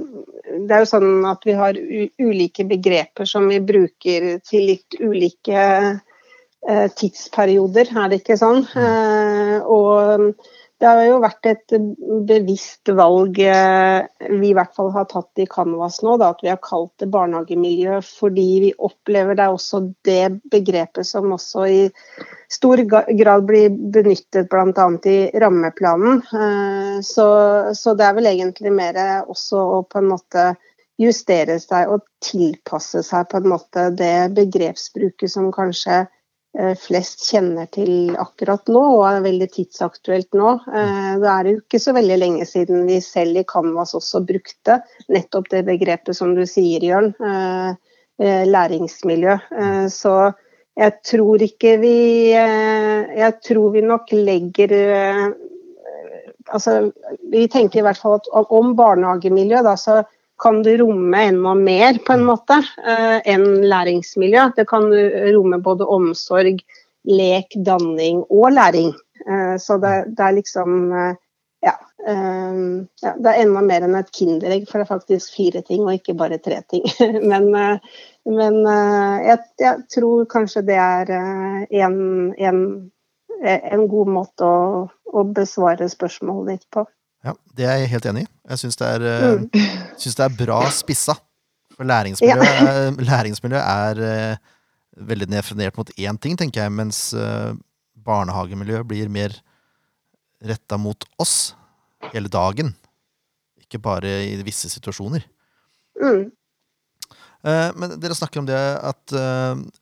Det 0.54 0.74
er 0.74 0.82
jo 0.84 0.88
sånn 0.88 1.24
at 1.26 1.44
vi 1.46 1.54
har 1.58 1.78
ulike 2.20 2.66
begreper 2.68 3.26
som 3.28 3.48
vi 3.50 3.60
bruker 3.64 4.26
til 4.46 4.68
litt 4.70 4.96
ulike 5.00 5.64
eh, 5.64 6.86
tidsperioder, 6.94 7.90
er 7.90 8.12
det 8.12 8.20
ikke 8.22 8.38
sånn? 8.38 8.62
Mm. 8.74 9.64
Og 9.66 10.28
det 10.84 10.90
har 10.90 11.06
jo 11.06 11.20
vært 11.22 11.46
et 11.48 11.74
bevisst 12.28 12.90
valg 12.92 13.38
eh, 13.40 14.04
vi 14.28 14.50
i 14.50 14.56
hvert 14.56 14.74
fall 14.76 14.90
har 14.92 15.06
tatt 15.08 15.40
i 15.40 15.46
Canvas 15.48 16.02
nå, 16.04 16.18
da, 16.20 16.34
at 16.34 16.42
vi 16.44 16.50
har 16.52 16.60
kalt 16.60 16.92
det 17.00 17.08
barnehagemiljø 17.14 18.02
fordi 18.04 18.44
vi 18.66 18.72
opplever 18.76 19.38
det 19.38 19.46
er 19.46 19.54
også 19.54 19.80
det 20.04 20.26
begrepet 20.52 21.08
som 21.08 21.32
også 21.32 21.64
i 21.72 21.80
stor 22.52 22.84
grad 22.84 23.46
blir 23.48 23.72
benyttet 23.72 24.50
bl.a. 24.52 24.86
i 25.08 25.16
rammeplanen. 25.40 26.20
Eh, 26.20 27.00
så, 27.00 27.28
så, 27.72 27.96
det 27.96 28.04
er 28.04 28.18
vel 28.20 28.28
egentlig 28.34 28.74
mer 28.76 29.00
også 29.24 29.64
å 29.78 29.82
på 29.88 30.02
en 30.02 30.12
måte 30.12 30.50
justere 31.00 31.56
seg 31.62 31.96
og 31.96 32.04
tilpasse 32.22 33.00
seg 33.08 33.30
på 33.32 33.40
en 33.40 33.48
måte 33.56 33.88
det 33.96 34.36
begrepsbruket 34.36 35.32
som 35.32 35.48
kanskje 35.54 36.04
flest 36.78 37.24
kjenner 37.26 37.66
til 37.74 38.14
akkurat 38.20 38.68
nå, 38.70 38.82
og 38.98 39.04
er 39.08 39.24
veldig 39.24 39.48
tidsaktuelt 39.56 40.36
nå. 40.38 40.52
Eh, 40.70 41.10
det 41.22 41.30
er 41.30 41.48
jo 41.50 41.56
ikke 41.58 41.80
så 41.82 41.94
veldig 41.96 42.18
lenge 42.20 42.46
siden 42.46 42.84
vi 42.86 43.00
selv 43.02 43.40
i 43.40 43.46
Canvas 43.48 43.94
også 43.98 44.22
brukte 44.26 44.78
nettopp 45.10 45.50
det 45.50 45.64
begrepet 45.66 46.14
som 46.14 46.36
du 46.36 46.44
sier, 46.46 46.84
Jørn, 46.86 47.10
eh, 47.18 47.74
læringsmiljø. 48.46 49.34
Så 49.90 50.14
jeg 50.78 50.92
tror 51.02 51.42
ikke 51.42 51.72
vi 51.82 52.30
Jeg 52.30 53.32
tror 53.42 53.72
vi 53.74 53.82
nok 53.82 54.12
legger 54.12 54.70
Altså, 56.52 56.92
vi 57.32 57.48
tenker 57.48 57.80
i 57.80 57.82
hvert 57.82 57.98
fall 57.98 58.20
at 58.20 58.28
om 58.54 58.76
barnehagemiljø, 58.76 59.62
da, 59.64 59.74
så 59.74 60.04
kan 60.42 60.62
det 60.62 60.76
romme 60.76 61.24
enda 61.24 61.54
mer 61.54 61.98
på 62.06 62.12
en 62.12 62.24
måte 62.26 62.58
uh, 62.58 63.18
enn 63.24 63.64
læringsmiljø. 63.70 64.48
Det 64.56 64.66
kan 64.68 64.88
romme 65.34 65.60
både 65.62 65.86
omsorg, 65.86 66.62
lek, 67.08 67.54
danning 67.66 68.24
og 68.28 68.52
læring. 68.56 68.92
Uh, 69.28 69.56
så 69.60 69.78
det, 69.82 69.94
det, 70.16 70.24
er 70.24 70.38
liksom 70.38 70.80
uh, 70.92 71.12
ja, 71.64 71.76
ja, 72.04 73.12
Det 73.16 73.30
er 73.30 73.44
enda 73.44 73.62
mer 73.64 73.86
enn 73.86 73.94
et 73.96 74.10
kinderegg, 74.12 74.66
for 74.68 74.80
det 74.80 74.88
er 74.88 74.90
faktisk 74.90 75.36
fire 75.36 75.62
ting 75.64 75.86
og 75.86 75.94
ikke 75.94 76.16
bare 76.18 76.40
tre 76.42 76.58
ting. 76.68 76.84
men, 77.30 77.48
men 78.28 78.58
jeg, 79.24 79.38
jeg, 79.62 79.86
tror 79.94 80.26
kanskje 80.28 80.66
det 80.66 80.76
er 80.76 81.14
en, 81.14 81.96
en, 82.36 82.60
en 83.40 83.86
god 83.88 84.12
måte 84.18 84.44
å, 84.44 84.84
å 85.14 85.24
besvare 85.32 85.88
spørsmålet 85.88 86.52
ditt 86.52 86.68
på. 86.74 86.84
Ja, 87.24 87.32
Det 87.56 87.64
er 87.64 87.78
jeg 87.80 87.92
helt 87.94 88.06
enig 88.10 88.24
i. 88.26 88.30
Jeg 88.52 88.60
syns 88.60 88.76
det, 88.76 88.90
mm. 89.00 89.46
det, 90.04 90.26
er 90.26 90.36
bra 90.36 90.60
spissa. 90.74 91.16
For 91.74 91.88
læringsmiljø, 91.88 92.44
ja. 92.44 92.90
læringsmiljø 93.00 93.58
er 93.58 94.02
uh, 94.10 95.06
veldig 95.08 95.30
definert 95.32 95.76
mot 95.80 95.90
én 95.96 96.20
ting, 96.20 96.36
tenker 96.38 96.62
jeg, 96.62 96.74
mens 96.74 97.08
uh, 97.16 97.56
barnehagemiljø 98.04 98.84
blir 98.86 99.10
mer 99.10 99.34
retta 100.44 100.78
mot 100.78 101.06
oss 101.18 101.54
hele 102.12 102.28
dagen. 102.28 102.74
Ikke 103.64 103.80
bare 103.82 104.18
i 104.28 104.36
visse 104.44 104.68
situasjoner. 104.70 105.24
Mm. 105.98 106.26
Men 107.44 107.94
dere 108.00 108.16
snakker 108.16 108.40
om 108.40 108.46
det 108.48 108.56
at 108.56 109.12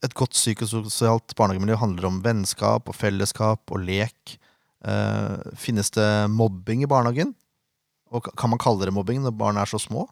et 0.03 0.15
godt 0.19 0.35
psykososialt 0.35 1.31
barnehagemiljø 1.39 1.77
handler 1.79 2.07
om 2.09 2.17
vennskap 2.23 2.89
og 2.91 2.95
fellesskap 2.95 3.71
og 3.71 3.83
lek. 3.87 4.35
Uh, 4.83 5.39
finnes 5.55 5.91
det 5.95 6.27
mobbing 6.27 6.83
i 6.83 6.89
barnehagen? 6.89 7.31
Og 8.11 8.27
kan 8.37 8.51
man 8.51 8.59
kalle 8.61 8.83
det 8.83 8.93
mobbing 8.93 9.21
når 9.23 9.35
barn 9.39 9.59
er 9.59 9.69
så 9.69 9.79
små? 9.79 10.07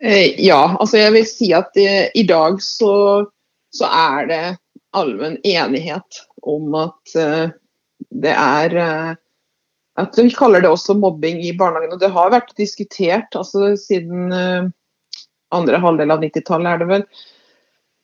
Uh, 0.00 0.32
ja, 0.40 0.76
altså 0.80 1.02
jeg 1.02 1.12
vil 1.16 1.28
si 1.28 1.50
at 1.56 1.76
uh, 1.76 2.06
i 2.16 2.24
dag 2.28 2.56
så, 2.64 2.94
så, 3.74 3.90
er 3.90 4.30
det 4.30 4.42
allmenn 4.96 5.36
enighet 5.44 6.22
om 6.46 6.72
at 6.78 7.16
det 8.14 8.32
er 8.32 8.74
at 9.96 10.18
Vi 10.20 10.30
kaller 10.32 10.62
det 10.62 10.70
også 10.70 10.94
mobbing 10.96 11.40
i 11.44 11.52
barnehagen. 11.56 11.92
og 11.92 12.00
Det 12.00 12.08
har 12.12 12.32
vært 12.32 12.54
diskutert 12.56 13.36
altså 13.36 13.74
siden 13.80 14.30
andre 15.52 15.80
halvdel 15.82 16.14
av 16.14 16.22
90-tallet, 16.24 16.70
er 16.70 16.80
det 16.80 16.88
vel. 16.88 17.04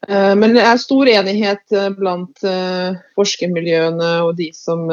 Eh, 0.08 0.34
men 0.36 0.54
det 0.56 0.62
er 0.66 0.80
stor 0.80 1.08
enighet 1.08 1.74
eh, 1.76 1.90
blant 1.94 2.44
eh, 2.46 2.98
forskermiljøene 3.18 4.14
og 4.26 4.36
de 4.40 4.50
som 4.56 4.88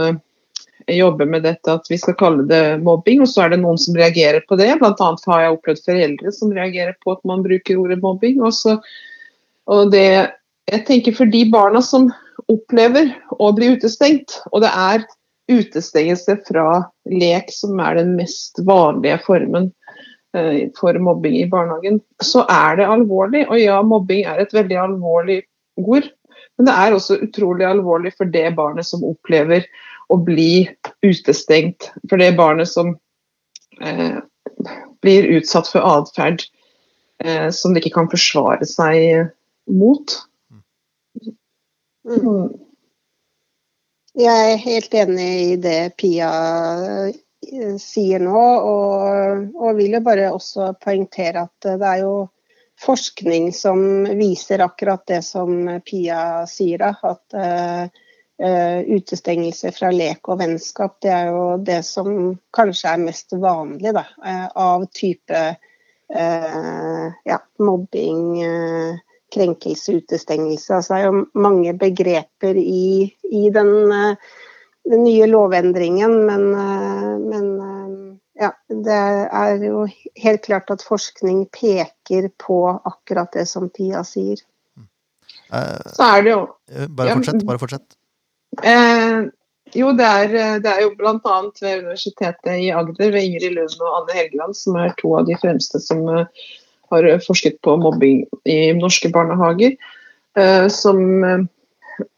jobber 0.90 1.28
med 1.30 1.44
dette, 1.46 1.70
at 1.70 1.86
vi 1.90 2.00
skal 2.02 2.16
kalle 2.18 2.48
det 2.50 2.80
mobbing. 2.86 3.24
Og 3.24 3.30
så 3.30 3.46
er 3.46 3.54
det 3.54 3.62
noen 3.62 3.78
som 3.82 3.98
reagerer 3.98 4.46
på 4.50 4.58
det. 4.60 4.72
Bl.a. 4.82 5.10
har 5.28 5.44
jeg 5.44 5.54
opplevd 5.58 5.86
foreldre 5.86 6.34
som 6.34 6.54
reagerer 6.56 6.98
på 7.04 7.14
at 7.14 7.22
man 7.30 7.46
bruker 7.46 7.82
ordet 7.82 8.00
mobbing. 8.02 8.42
Også, 8.46 8.80
og 9.70 9.94
det, 9.94 10.08
jeg 10.72 10.86
tenker 10.88 11.18
for 11.18 11.30
de 11.30 11.44
barna 11.52 11.84
som 11.86 12.10
opplever 12.50 13.12
å 13.38 13.52
bli 13.54 13.76
utestengt, 13.76 14.40
og 14.50 14.64
det 14.64 14.72
er 14.72 15.06
utestengelse 15.50 16.40
fra 16.48 16.66
lek 17.10 17.50
som 17.54 17.78
er 17.82 18.00
den 18.00 18.16
mest 18.18 18.62
vanlige 18.66 19.20
formen 19.26 19.70
for 20.78 20.94
mobbing 21.02 21.40
i 21.40 21.48
barnehagen, 21.50 22.00
så 22.22 22.44
er 22.54 22.78
det 22.78 22.86
alvorlig. 22.86 23.48
Og 23.50 23.58
ja, 23.62 23.80
mobbing 23.82 24.28
er 24.30 24.42
et 24.44 24.54
veldig 24.54 24.78
alvorlig 24.78 25.40
ord, 25.80 26.10
men 26.58 26.68
det 26.68 26.76
er 26.76 26.94
også 26.94 27.18
utrolig 27.24 27.66
alvorlig 27.66 28.12
for 28.18 28.30
det 28.30 28.50
barnet 28.58 28.86
som 28.86 29.06
opplever 29.08 29.66
å 30.12 30.18
bli 30.22 30.68
utestengt. 31.06 31.90
For 32.10 32.22
det 32.22 32.34
barnet 32.38 32.70
som 32.70 32.96
eh, 33.82 34.18
blir 35.02 35.30
utsatt 35.38 35.70
for 35.72 35.86
atferd 35.88 36.44
eh, 37.24 37.50
som 37.56 37.74
de 37.74 37.82
ikke 37.82 37.96
kan 37.96 38.12
forsvare 38.12 38.68
seg 38.68 39.30
mot. 39.70 40.18
Mm. 40.52 41.36
Mm. 42.10 42.50
Jeg 44.20 44.52
er 44.52 44.64
helt 44.66 44.96
enig 44.98 45.32
i 45.54 45.58
det 45.64 45.80
Pia 46.02 46.30
eh, 46.84 47.18
sier 47.82 48.22
nå, 48.24 48.42
og, 48.42 49.48
og 49.56 49.78
vil 49.78 49.98
jo 49.98 50.04
bare 50.06 50.30
også 50.34 50.74
poengtere 50.82 51.48
at 51.48 51.70
det 51.80 51.88
er 51.88 52.04
jo 52.04 52.14
forskning 52.80 53.54
som 53.54 54.06
viser 54.18 54.60
akkurat 54.64 55.04
det 55.08 55.22
som 55.28 55.66
Pia 55.86 56.46
sier, 56.48 56.80
da, 56.80 56.94
at 57.04 57.36
uh, 58.40 58.80
utestengelse 58.88 59.74
fra 59.76 59.92
lek 59.92 60.30
og 60.32 60.40
vennskap, 60.40 60.96
det 61.04 61.12
er 61.12 61.34
jo 61.34 61.44
det 61.64 61.82
som 61.88 62.38
kanskje 62.56 62.94
er 62.94 63.04
mest 63.04 63.36
vanlig 63.36 63.94
da, 63.98 64.06
uh, 64.24 64.48
av 64.56 64.88
type 64.96 65.44
uh, 66.16 67.06
ja, 67.28 67.40
mobbing, 67.60 68.24
krenkelse, 69.30 70.00
utestengelse. 70.00 70.74
Altså, 70.74 70.94
det 70.94 71.02
er 71.02 71.10
jo 71.10 71.26
mange 71.38 71.76
begreper 71.78 72.58
i, 72.58 73.12
i 73.30 73.50
den, 73.54 73.92
den, 74.88 75.04
nye 75.04 75.28
lovendringen, 75.30 76.14
men, 76.28 76.46
men 77.26 77.50
ja, 78.40 78.54
det 78.70 79.00
er 79.42 79.66
jo 79.66 79.84
helt 80.24 80.46
klart 80.46 80.72
at 80.72 80.86
forskning 80.86 81.44
peker 81.56 82.30
på 82.40 82.62
akkurat 82.88 83.34
det 83.36 83.46
som 83.50 83.68
Pia 83.74 84.06
sier. 84.08 84.40
Så 85.50 86.06
er 86.06 86.24
det 86.24 86.32
jo 86.32 86.46
Bare 86.96 87.18
fortsett. 87.18 87.46
bare 87.46 87.60
fortsett. 87.60 87.98
Eh, 88.64 89.28
jo, 89.76 89.92
det 89.98 90.06
er, 90.06 90.34
det 90.64 90.72
er 90.72 90.82
jo 90.86 90.94
bl.a. 90.98 91.36
ved 91.62 91.84
Universitetet 91.84 92.56
i 92.56 92.72
Agder, 92.74 93.12
ved 93.12 93.22
Ingrid 93.22 93.54
Lund 93.58 93.82
og 93.82 94.02
Anne 94.02 94.18
Helgeland, 94.18 94.58
som 94.58 94.78
er 94.80 94.96
to 95.02 95.14
av 95.20 95.28
de 95.30 95.38
fremste 95.42 95.82
som 95.84 96.06
har 96.10 97.10
forsket 97.26 97.60
på 97.66 97.76
mobbing 97.82 98.24
i 98.50 98.60
norske 98.78 99.12
barnehager, 99.14 99.76
eh, 100.40 100.68
som 100.74 101.02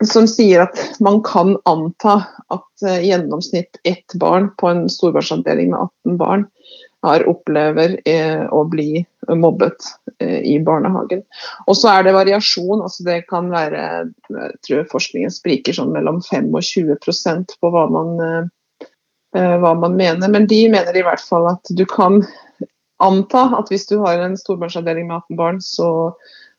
som 0.05 0.27
sier 0.29 0.65
at 0.65 0.79
man 1.03 1.21
kan 1.25 1.55
anta 1.69 2.21
at 2.53 2.85
i 2.88 3.09
gjennomsnitt 3.09 3.79
ett 3.83 4.13
barn 4.19 4.50
på 4.57 4.69
en 4.69 4.88
storbarnsavdeling 4.89 5.71
med 5.73 5.79
18 5.79 6.17
barn 6.17 6.45
har 7.01 7.23
opplever 7.29 7.95
uh, 8.05 8.45
å 8.53 8.61
bli 8.69 9.01
mobbet 9.33 9.88
uh, 10.21 10.41
i 10.45 10.59
barnehagen. 10.61 11.23
Og 11.65 11.77
så 11.77 11.89
er 11.95 12.05
det 12.05 12.13
variasjon. 12.13 12.83
altså 12.83 13.05
Det 13.07 13.23
kan 13.29 13.50
være 13.53 13.85
jeg 14.29 14.59
tror 14.67 14.89
forskningen 14.91 15.33
spriker 15.33 15.77
sånn 15.77 15.93
mellom 15.95 16.21
5 16.27 16.51
og 16.53 16.65
20 16.65 17.57
på 17.57 17.73
hva 17.73 17.88
man, 17.89 18.51
hva 19.33 19.73
man 19.81 19.97
mener. 19.97 20.29
Men 20.29 20.45
de 20.50 20.61
mener 20.69 20.97
i 20.97 21.05
hvert 21.05 21.23
fall 21.25 21.50
at 21.55 21.73
du 21.73 21.85
kan 21.89 22.21
anta 23.01 23.47
at 23.57 23.71
hvis 23.71 23.88
du 23.89 23.97
har 24.03 24.21
en 24.21 24.38
storbarnsavdeling 24.38 25.09
med 25.09 25.23
18 25.23 25.39
barn, 25.39 25.61
så 25.63 25.89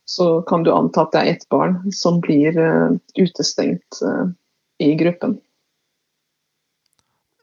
så 0.04 0.42
kan 0.48 0.64
du 0.66 0.72
anta 0.74 1.04
at 1.04 1.12
det 1.14 1.20
er 1.20 1.36
ett 1.36 1.46
barn 1.52 1.78
som 1.94 2.20
blir 2.24 2.56
uh, 2.58 2.94
utestengt 3.18 4.02
uh, 4.04 4.30
i 4.82 4.94
gruppen. 4.98 5.38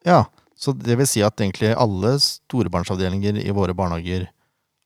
Ja, 0.08 0.26
så 0.56 0.74
det 0.76 0.98
vil 1.00 1.08
si 1.08 1.24
at 1.24 1.40
egentlig 1.40 1.72
alle 1.76 2.18
storebarnsavdelinger 2.24 3.40
i 3.42 3.56
våre 3.56 3.76
barnehager 3.76 4.28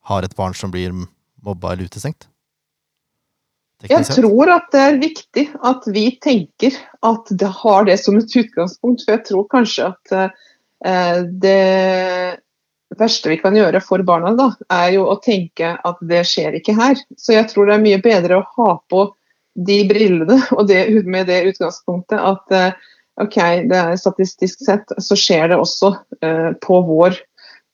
har 0.10 0.26
et 0.26 0.36
barn 0.38 0.54
som 0.58 0.72
blir 0.74 0.94
mobba 0.94 1.74
eller 1.74 1.90
utestengt? 1.90 2.28
Jeg 3.84 4.06
tror 4.08 4.48
at 4.54 4.70
det 4.72 4.80
er 4.80 5.00
viktig 5.02 5.44
at 5.68 5.88
vi 5.92 6.06
tenker 6.24 6.76
at 7.04 7.28
det 7.36 7.50
har 7.60 7.84
det 7.90 7.98
som 8.00 8.16
et 8.16 8.32
utgangspunkt. 8.32 9.04
For 9.04 9.18
jeg 9.18 9.26
tror 9.28 9.48
kanskje 9.52 9.90
at 9.90 10.14
uh, 10.16 10.30
det 12.94 13.02
verste 13.02 13.32
vi 13.32 13.40
kan 13.42 13.56
gjøre 13.58 13.82
for 13.82 14.04
barna, 14.06 14.36
da, 14.38 14.52
er 14.70 14.94
jo 14.98 15.08
å 15.10 15.18
tenke 15.24 15.74
at 15.74 16.02
det 16.06 16.22
skjer 16.30 16.60
ikke 16.60 16.76
her. 16.78 17.00
Så 17.18 17.34
jeg 17.34 17.48
tror 17.50 17.68
det 17.68 17.78
er 17.78 17.86
mye 17.86 18.02
bedre 18.04 18.38
å 18.38 18.48
ha 18.58 18.76
på 18.92 19.08
de 19.54 19.80
brillene 19.90 20.40
og 20.58 20.68
det, 20.70 20.86
med 21.10 21.30
det 21.32 21.44
utgangspunktet 21.52 22.22
at 22.22 22.54
uh, 22.54 22.92
ok, 23.22 23.38
det 23.70 23.80
er 23.80 24.00
statistisk 24.02 24.66
sett 24.66 24.94
så 25.02 25.18
skjer 25.18 25.50
det 25.52 25.60
også 25.62 25.94
uh, 26.26 26.52
på 26.62 26.82
vår 26.86 27.18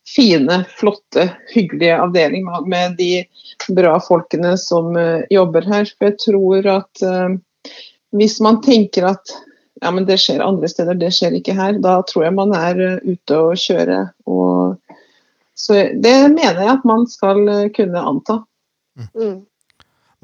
fine, 0.08 0.62
flotte, 0.80 1.28
hyggelige 1.52 2.00
avdeling 2.00 2.48
med 2.66 2.96
de 2.98 3.12
bra 3.76 3.98
folkene 4.02 4.56
som 4.60 4.96
uh, 4.96 5.20
jobber 5.30 5.68
her. 5.68 5.92
For 5.92 6.10
jeg 6.10 6.18
tror 6.24 6.72
at 6.80 7.06
hvis 8.16 8.40
man 8.42 8.58
tenker 8.64 9.04
at 9.12 9.36
ja, 9.80 9.92
men 9.92 10.06
det 10.08 10.16
skjer 10.20 10.42
andre 10.44 10.68
steder, 10.68 10.96
det 10.98 11.12
skjer 11.14 11.36
ikke 11.36 11.54
her, 11.56 11.76
da 11.80 12.00
tror 12.08 12.26
jeg 12.26 12.36
man 12.36 12.56
er 12.56 12.80
ute 13.04 13.36
å 13.36 13.52
kjøre. 13.56 14.00
og 14.28 14.89
så 15.60 15.76
det 16.02 16.14
mener 16.32 16.62
jeg 16.62 16.72
at 16.78 16.86
man 16.88 17.04
skal 17.10 17.44
kunne 17.76 18.00
anta. 18.12 18.38
Mm. 19.14 19.36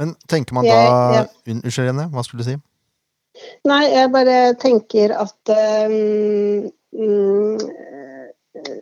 Men 0.01 0.15
tenker 0.29 0.57
man 0.57 0.65
da 0.69 0.79
Jeg- 1.15 1.29
Unnskyld, 1.55 1.87
Jenny, 1.91 2.09
hva 2.13 2.25
skulle 2.25 2.45
du 2.45 2.49
si? 2.51 2.57
Nei, 3.69 3.83
jeg 3.93 4.13
bare 4.15 4.55
tenker 4.61 5.13
at 5.13 5.51
um, 5.53 6.71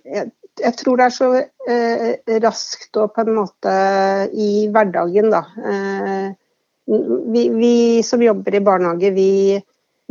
jeg, 0.06 0.30
jeg 0.62 0.76
tror 0.78 1.00
det 1.00 1.06
er 1.08 1.14
så 1.14 1.30
uh, 1.34 2.10
raskt 2.44 3.00
og 3.02 3.10
på 3.16 3.24
en 3.24 3.34
måte 3.40 3.74
i 4.30 4.68
hverdagen, 4.70 5.32
da. 5.34 5.42
Uh, 5.58 6.28
vi, 7.34 7.48
vi 7.50 7.74
som 8.06 8.22
jobber 8.22 8.54
i 8.54 8.62
barnehage, 8.62 9.10
vi, 9.16 9.58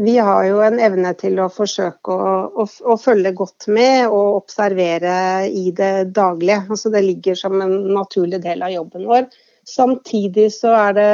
vi 0.01 0.17
har 0.17 0.45
jo 0.47 0.62
en 0.65 0.79
evne 0.82 1.12
til 1.19 1.38
å 1.43 1.51
forsøke 1.53 2.13
å, 2.13 2.29
å, 2.63 2.65
å 2.65 2.95
følge 2.97 3.34
godt 3.38 3.67
med 3.69 4.08
og 4.08 4.39
observere 4.41 5.45
i 5.45 5.69
det 5.75 6.10
daglige. 6.15 6.63
Altså 6.73 6.89
det 6.93 7.03
ligger 7.06 7.38
som 7.38 7.62
en 7.62 7.75
naturlig 7.93 8.41
del 8.41 8.65
av 8.65 8.73
jobben 8.73 9.06
vår. 9.10 9.27
Samtidig 9.69 10.49
så 10.56 10.73
er 10.75 10.97
det, 10.97 11.12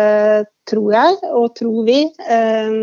tror 0.70 0.94
jeg, 0.96 1.18
og 1.28 1.52
tror 1.60 1.84
vi, 1.86 2.00
eh, 2.32 2.80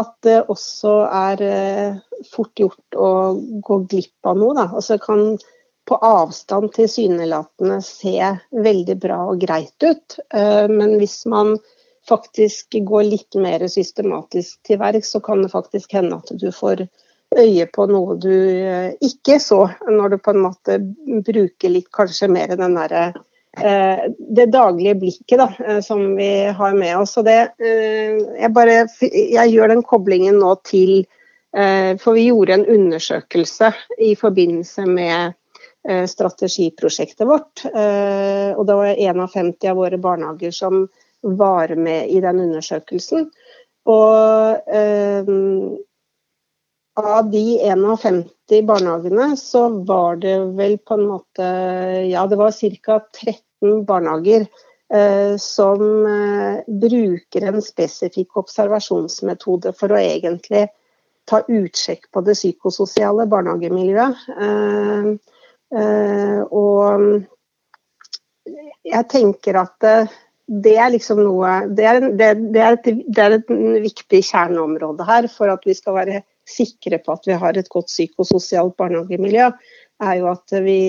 at 0.00 0.12
det 0.24 0.38
også 0.50 0.94
er 1.06 1.44
eh, 1.46 2.00
fort 2.32 2.58
gjort 2.58 2.96
å 2.96 3.10
gå 3.66 3.80
glipp 3.90 4.30
av 4.30 4.40
noe. 4.40 4.56
Da. 4.56 4.66
Altså 4.72 4.98
kan 5.02 5.36
på 5.90 5.98
avstand 6.06 6.72
tilsynelatende 6.76 7.80
se 7.84 8.16
veldig 8.54 8.96
bra 9.02 9.20
og 9.32 9.40
greit 9.42 9.84
ut, 9.84 10.18
eh, 10.32 10.66
men 10.70 10.96
hvis 11.00 11.22
man 11.30 11.56
faktisk 12.10 12.76
går 12.86 13.06
litt 13.06 13.38
mer 13.38 13.62
systematisk 13.70 14.58
til 14.66 14.80
verks, 14.82 15.14
så 15.14 15.22
kan 15.24 15.44
det 15.44 15.52
faktisk 15.54 15.94
hende 15.94 16.18
at 16.18 16.34
du 16.40 16.50
får 16.54 16.88
øye 17.36 17.66
på 17.70 17.86
noe 17.90 18.16
du 18.20 18.32
eh, 18.32 18.92
ikke 19.06 19.38
så, 19.42 19.64
når 19.88 20.14
du 20.14 20.18
på 20.22 20.34
en 20.34 20.44
måte 20.46 20.78
bruker 21.26 21.72
litt 21.72 21.90
kanskje 21.94 22.30
mer 22.32 22.56
den 22.58 22.76
derre 22.78 23.04
eh, 23.58 24.06
det 24.18 24.50
daglige 24.54 24.96
blikket 24.98 25.38
da, 25.38 25.48
eh, 25.66 25.80
som 25.84 26.16
vi 26.18 26.30
har 26.56 26.74
med 26.74 26.96
oss. 26.98 27.16
Og 27.20 27.28
det, 27.28 27.38
jeg, 27.60 28.52
bare, 28.56 28.84
jeg 29.00 29.54
gjør 29.54 29.74
den 29.74 29.86
koblingen 29.86 30.40
nå 30.42 30.54
til 30.66 31.02
For 31.50 32.14
vi 32.14 32.28
gjorde 32.28 32.54
en 32.54 32.68
undersøkelse 32.70 33.72
i 34.06 34.12
forbindelse 34.14 34.84
med 34.86 35.32
strategiprosjektet 36.06 37.26
vårt. 37.26 37.64
og 37.66 38.60
det 38.68 38.76
var 38.78 38.92
51 38.94 39.66
av 39.66 39.80
våre 39.80 39.98
barnehager 39.98 40.54
som 40.54 40.84
var 41.20 41.74
med 41.76 42.10
i 42.10 42.20
den 42.20 42.40
undersøkelsen. 42.46 43.30
Og 43.88 44.74
eh, 44.74 45.30
av 47.00 47.30
de 47.30 47.44
51 47.64 48.24
barnehagene, 48.66 49.36
så 49.36 49.68
var 49.88 50.16
det 50.20 50.36
vel 50.58 50.76
på 50.78 50.98
en 50.98 51.06
måte 51.14 51.46
Ja, 52.10 52.26
det 52.26 52.38
var 52.40 52.52
ca. 52.52 53.00
13 53.12 53.84
barnehager 53.86 54.46
eh, 54.92 55.36
som 55.40 56.06
eh, 56.06 56.60
bruker 56.66 57.48
en 57.48 57.62
spesifikk 57.62 58.36
observasjonsmetode 58.42 59.72
for 59.78 59.92
å 59.92 60.00
egentlig 60.00 60.66
ta 61.30 61.42
utsjekk 61.46 62.08
på 62.12 62.24
det 62.26 62.34
psykososiale 62.34 63.26
barnehagemiljøet. 63.30 64.24
Eh, 64.46 65.10
eh, 65.80 66.40
og 66.50 67.22
jeg 68.90 69.08
tenker 69.12 69.60
at 69.62 69.86
eh, 69.86 70.18
det 70.50 70.72
er 70.82 70.90
liksom 70.90 71.20
noe 71.22 71.50
det 71.78 71.84
er, 71.86 72.00
det, 72.02 72.28
det, 72.50 72.62
er 72.62 72.76
et, 72.76 72.88
det 73.06 73.22
er, 73.22 73.36
et, 73.38 73.52
viktig 73.84 74.22
kjerneområde 74.26 75.06
her 75.06 75.28
for 75.30 75.52
at 75.52 75.62
vi 75.66 75.76
skal 75.78 75.94
være 76.00 76.22
sikre 76.50 76.98
på 76.98 77.14
at 77.14 77.28
vi 77.28 77.36
har 77.38 77.58
et 77.58 77.70
godt 77.70 77.86
psykososialt 77.92 78.74
barnehagemiljø. 78.80 79.50
er 80.02 80.14
jo 80.18 80.30
at 80.32 80.54
vi, 80.64 80.80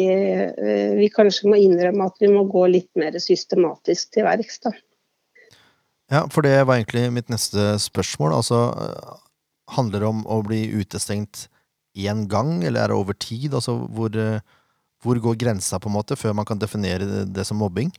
vi 0.97 1.09
kanskje 1.13 1.51
må 1.51 1.59
innrømme 1.61 2.07
at 2.09 2.23
vi 2.23 2.31
må 2.31 2.47
gå 2.49 2.65
litt 2.71 2.89
mer 2.97 3.17
systematisk 3.21 4.15
til 4.15 4.25
verks. 4.25 4.63
Ja, 6.09 6.25
for 6.31 6.41
det 6.41 6.55
var 6.65 6.79
egentlig 6.79 7.11
mitt 7.13 7.29
neste 7.29 7.75
spørsmål. 7.79 8.33
Altså, 8.39 8.71
handler 9.75 10.01
det 10.01 10.09
om 10.09 10.23
å 10.25 10.41
bli 10.47 10.63
utestengt 10.73 11.49
én 11.93 12.25
gang, 12.31 12.63
eller 12.63 12.81
er 12.81 12.91
det 12.91 12.97
over 12.97 13.13
tid? 13.19 13.53
Altså, 13.53 13.77
hvor, 13.93 14.15
hvor 15.03 15.21
går 15.27 15.37
grensa, 15.43 15.77
på 15.77 15.91
en 15.91 15.99
måte, 15.99 16.17
før 16.17 16.33
man 16.33 16.47
kan 16.47 16.59
definere 16.59 17.27
det 17.27 17.45
som 17.45 17.61
mobbing? 17.61 17.93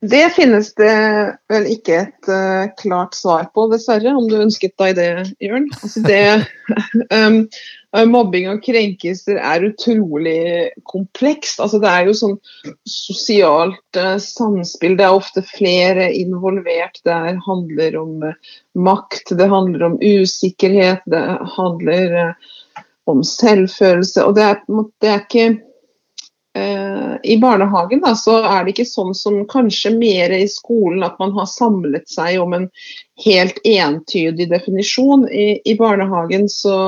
Det 0.00 0.28
finnes 0.30 0.68
det 0.78 0.94
vel 1.50 1.64
ikke 1.72 1.96
et 2.04 2.28
uh, 2.30 2.68
klart 2.78 3.16
svar 3.18 3.48
på, 3.54 3.64
dessverre, 3.72 4.12
om 4.14 4.28
du 4.30 4.36
ønsket 4.38 4.76
deg 4.78 4.94
det, 4.94 5.08
Jørn. 5.42 5.66
Altså 5.74 6.02
det, 6.04 6.20
um, 7.16 7.40
mobbing 8.12 8.46
og 8.52 8.62
krenkelser 8.62 9.40
er 9.42 9.66
utrolig 9.66 10.70
komplekst. 10.86 11.58
Altså 11.58 11.82
det 11.82 11.90
er 11.90 12.06
jo 12.06 12.14
sånn 12.14 12.38
sosialt 12.86 13.98
uh, 13.98 14.14
samspill. 14.22 14.94
Det 15.00 15.08
er 15.08 15.18
ofte 15.18 15.42
flere 15.50 16.12
involvert. 16.14 17.02
Det 17.02 17.18
handler 17.48 17.98
om 17.98 18.28
uh, 18.30 18.58
makt, 18.78 19.34
det 19.34 19.50
handler 19.50 19.88
om 19.90 19.98
usikkerhet, 19.98 21.02
det 21.10 21.24
handler 21.58 22.36
om 23.10 23.26
selvfølelse. 23.26 24.22
Og 24.30 24.38
det 24.38 24.46
er, 24.46 24.62
det 25.02 25.10
er 25.10 25.24
ikke 25.26 25.50
Eh, 25.56 25.67
I 27.22 27.38
barnehagen 27.40 28.00
da, 28.00 28.14
så 28.16 28.38
er 28.46 28.64
det 28.64 28.74
ikke 28.74 28.88
sånn 28.88 29.14
som 29.16 29.40
kanskje 29.50 29.92
mer 29.96 30.32
i 30.34 30.46
skolen 30.50 31.04
at 31.06 31.18
man 31.20 31.34
har 31.36 31.48
samlet 31.50 32.08
seg 32.10 32.38
om 32.42 32.54
en 32.56 32.68
helt 33.24 33.58
entydig 33.66 34.48
definisjon. 34.52 35.26
I, 35.28 35.58
i 35.64 35.74
barnehagen 35.78 36.48
så, 36.52 36.78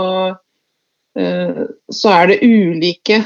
uh, 1.18 1.62
så 1.92 2.14
er 2.14 2.30
det 2.30 2.40
ulike 2.46 3.20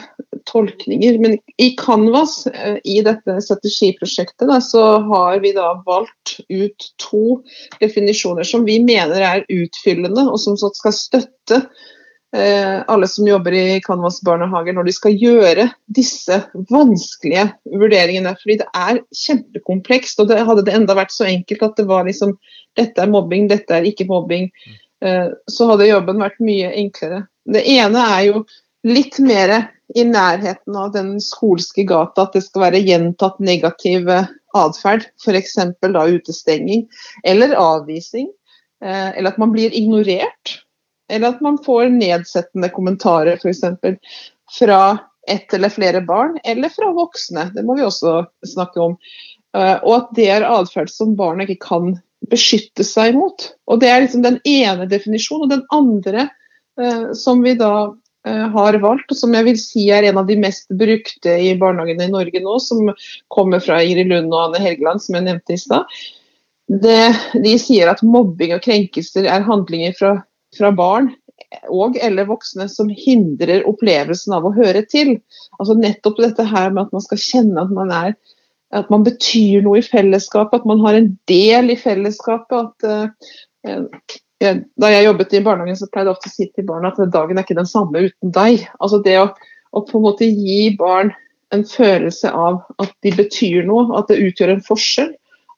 tolkninger. 0.50 1.20
Men 1.22 1.38
i 1.60 1.70
Canvas, 1.80 2.40
uh, 2.48 2.78
i 2.84 3.00
dette 3.04 3.38
strategiprosjektet, 3.44 4.48
da, 4.50 4.60
så 4.64 4.84
har 5.10 5.40
vi 5.44 5.54
da 5.56 5.74
valgt 5.86 6.38
ut 6.48 6.90
to 7.02 7.40
definisjoner 7.80 8.48
som 8.48 8.66
vi 8.68 8.80
mener 8.84 9.28
er 9.34 9.48
utfyllende, 9.52 10.28
og 10.30 10.40
som 10.40 10.56
skal 10.56 10.96
støtte 10.96 11.64
Eh, 11.64 11.93
alle 12.34 13.06
som 13.06 13.28
jobber 13.28 13.54
i 13.54 13.80
Canvas 13.84 14.16
barnehager 14.26 14.74
når 14.74 14.88
de 14.88 14.94
skal 14.96 15.14
gjøre 15.14 15.68
disse 15.94 16.40
vanskelige 16.70 17.44
vurderingene. 17.70 18.32
Fordi 18.40 18.56
det 18.62 18.66
er 18.74 18.98
kjempekomplekst. 19.14 20.18
og 20.18 20.32
det 20.32 20.40
Hadde 20.48 20.64
det 20.66 20.74
enda 20.74 20.96
vært 20.98 21.14
så 21.14 21.28
enkelt 21.30 21.62
at 21.62 21.76
det 21.78 21.86
var 21.86 22.08
liksom 22.08 22.34
dette 22.78 23.02
er 23.02 23.10
mobbing, 23.10 23.48
dette 23.50 23.76
er 23.76 23.86
ikke 23.86 24.08
mobbing, 24.08 24.50
eh, 25.04 25.30
så 25.50 25.70
hadde 25.70 25.90
jobben 25.90 26.22
vært 26.22 26.42
mye 26.42 26.72
enklere. 26.74 27.24
Det 27.44 27.62
ene 27.76 28.04
er 28.16 28.22
jo 28.30 28.44
litt 28.84 29.18
mer 29.22 29.54
i 29.94 30.04
nærheten 30.08 30.76
av 30.76 30.92
den 30.94 31.16
skolske 31.22 31.84
gata, 31.88 32.26
at 32.26 32.36
det 32.36 32.44
skal 32.46 32.66
være 32.66 32.82
gjentatt 32.84 33.38
negativ 33.44 34.08
atferd. 34.56 35.06
F.eks. 35.22 35.58
utestenging 35.84 36.86
eller 37.24 37.54
avvisning. 37.58 38.30
Eh, 38.84 39.10
eller 39.18 39.32
at 39.32 39.40
man 39.40 39.52
blir 39.54 39.72
ignorert. 39.72 40.63
Eller 41.12 41.34
at 41.34 41.42
man 41.44 41.58
får 41.64 41.90
nedsettende 41.92 42.70
kommentarer 42.72 43.36
f.eks. 43.36 43.60
fra 44.58 44.80
ett 45.28 45.54
eller 45.54 45.68
flere 45.68 46.00
barn, 46.00 46.38
eller 46.44 46.68
fra 46.68 46.92
voksne. 46.92 47.50
Det 47.54 47.64
må 47.64 47.76
vi 47.76 47.84
også 47.84 48.24
snakke 48.46 48.80
om. 48.80 48.96
Eh, 49.56 49.76
og 49.84 49.94
at 49.96 50.14
det 50.18 50.28
er 50.32 50.46
atferd 50.48 50.92
som 50.92 51.14
barna 51.18 51.46
ikke 51.46 51.62
kan 51.64 51.92
beskytte 52.30 52.86
seg 52.86 53.16
mot. 53.16 53.50
Og 53.68 53.80
Det 53.80 53.90
er 53.90 54.04
liksom 54.04 54.24
den 54.24 54.40
ene 54.48 54.88
definisjonen. 54.90 55.46
Og 55.46 55.52
den 55.52 55.66
andre 55.74 56.26
eh, 56.80 57.12
som 57.16 57.44
vi 57.44 57.54
da 57.60 57.92
eh, 58.26 58.46
har 58.56 58.80
valgt, 58.82 59.12
og 59.12 59.20
som 59.20 59.36
jeg 59.36 59.48
vil 59.48 59.60
si 59.60 59.88
er 59.92 60.08
en 60.08 60.20
av 60.20 60.28
de 60.28 60.38
mest 60.40 60.68
brukte 60.72 61.38
i 61.40 61.54
barnehagene 61.60 62.08
i 62.08 62.12
Norge 62.12 62.44
nå, 62.44 62.58
som 62.64 62.92
kommer 63.32 63.64
fra 63.64 63.80
Ingrid 63.84 64.12
Lund 64.12 64.32
og 64.32 64.48
Anne 64.48 64.62
Helgeland, 64.64 65.04
som 65.04 65.18
jeg 65.18 65.28
nevnte 65.28 65.56
i 65.56 65.60
stad, 65.60 65.96
de 66.64 67.50
sier 67.60 67.90
at 67.90 68.00
mobbing 68.00 68.54
og 68.56 68.62
krenkelser 68.64 69.26
er 69.28 69.44
handlinger 69.44 69.92
fra 69.98 70.14
fra 70.56 70.72
barn 70.74 71.12
og 71.70 71.96
eller 72.02 72.28
voksne 72.28 72.66
som 72.70 72.90
hindrer 72.90 73.64
opplevelsen 73.68 74.34
av 74.36 74.46
å 74.46 74.54
høre 74.54 74.84
til. 74.90 75.16
Altså 75.58 75.76
Nettopp 75.78 76.20
dette 76.22 76.46
her 76.48 76.72
med 76.72 76.86
at 76.86 76.94
man 76.96 77.04
skal 77.04 77.20
kjenne 77.20 77.64
at 77.64 77.74
man 77.74 77.92
er 77.94 78.14
at 78.74 78.90
man 78.90 79.04
betyr 79.06 79.62
noe 79.62 79.78
i 79.78 79.86
fellesskapet, 79.86 80.62
at 80.62 80.66
man 80.66 80.80
har 80.82 80.96
en 80.98 81.12
del 81.30 81.70
i 81.70 81.78
fellesskapet. 81.78 82.74
at 82.82 83.68
uh, 83.70 84.48
Da 84.82 84.90
jeg 84.90 85.06
jobbet 85.06 85.36
i 85.38 85.42
barnehagen, 85.44 85.78
så 85.78 85.86
pleide 85.92 86.10
jeg 86.10 86.16
ofte 86.16 86.30
å 86.30 86.34
si 86.34 86.48
til 86.50 86.66
barna 86.68 86.90
at 86.90 87.12
dagen 87.14 87.38
er 87.38 87.46
ikke 87.46 87.58
den 87.60 87.70
samme 87.70 88.02
uten 88.08 88.32
deg. 88.34 88.64
Altså 88.82 88.98
Det 89.04 89.14
å, 89.20 89.28
å 89.70 89.84
på 89.86 90.00
en 90.00 90.06
måte 90.08 90.26
gi 90.26 90.74
barn 90.78 91.12
en 91.54 91.62
følelse 91.68 92.32
av 92.34 92.64
at 92.82 92.90
de 93.06 93.12
betyr 93.14 93.62
noe, 93.68 93.86
at 93.94 94.10
det 94.10 94.18
utgjør 94.26 94.56
en 94.56 94.64
forskjell 94.66 95.12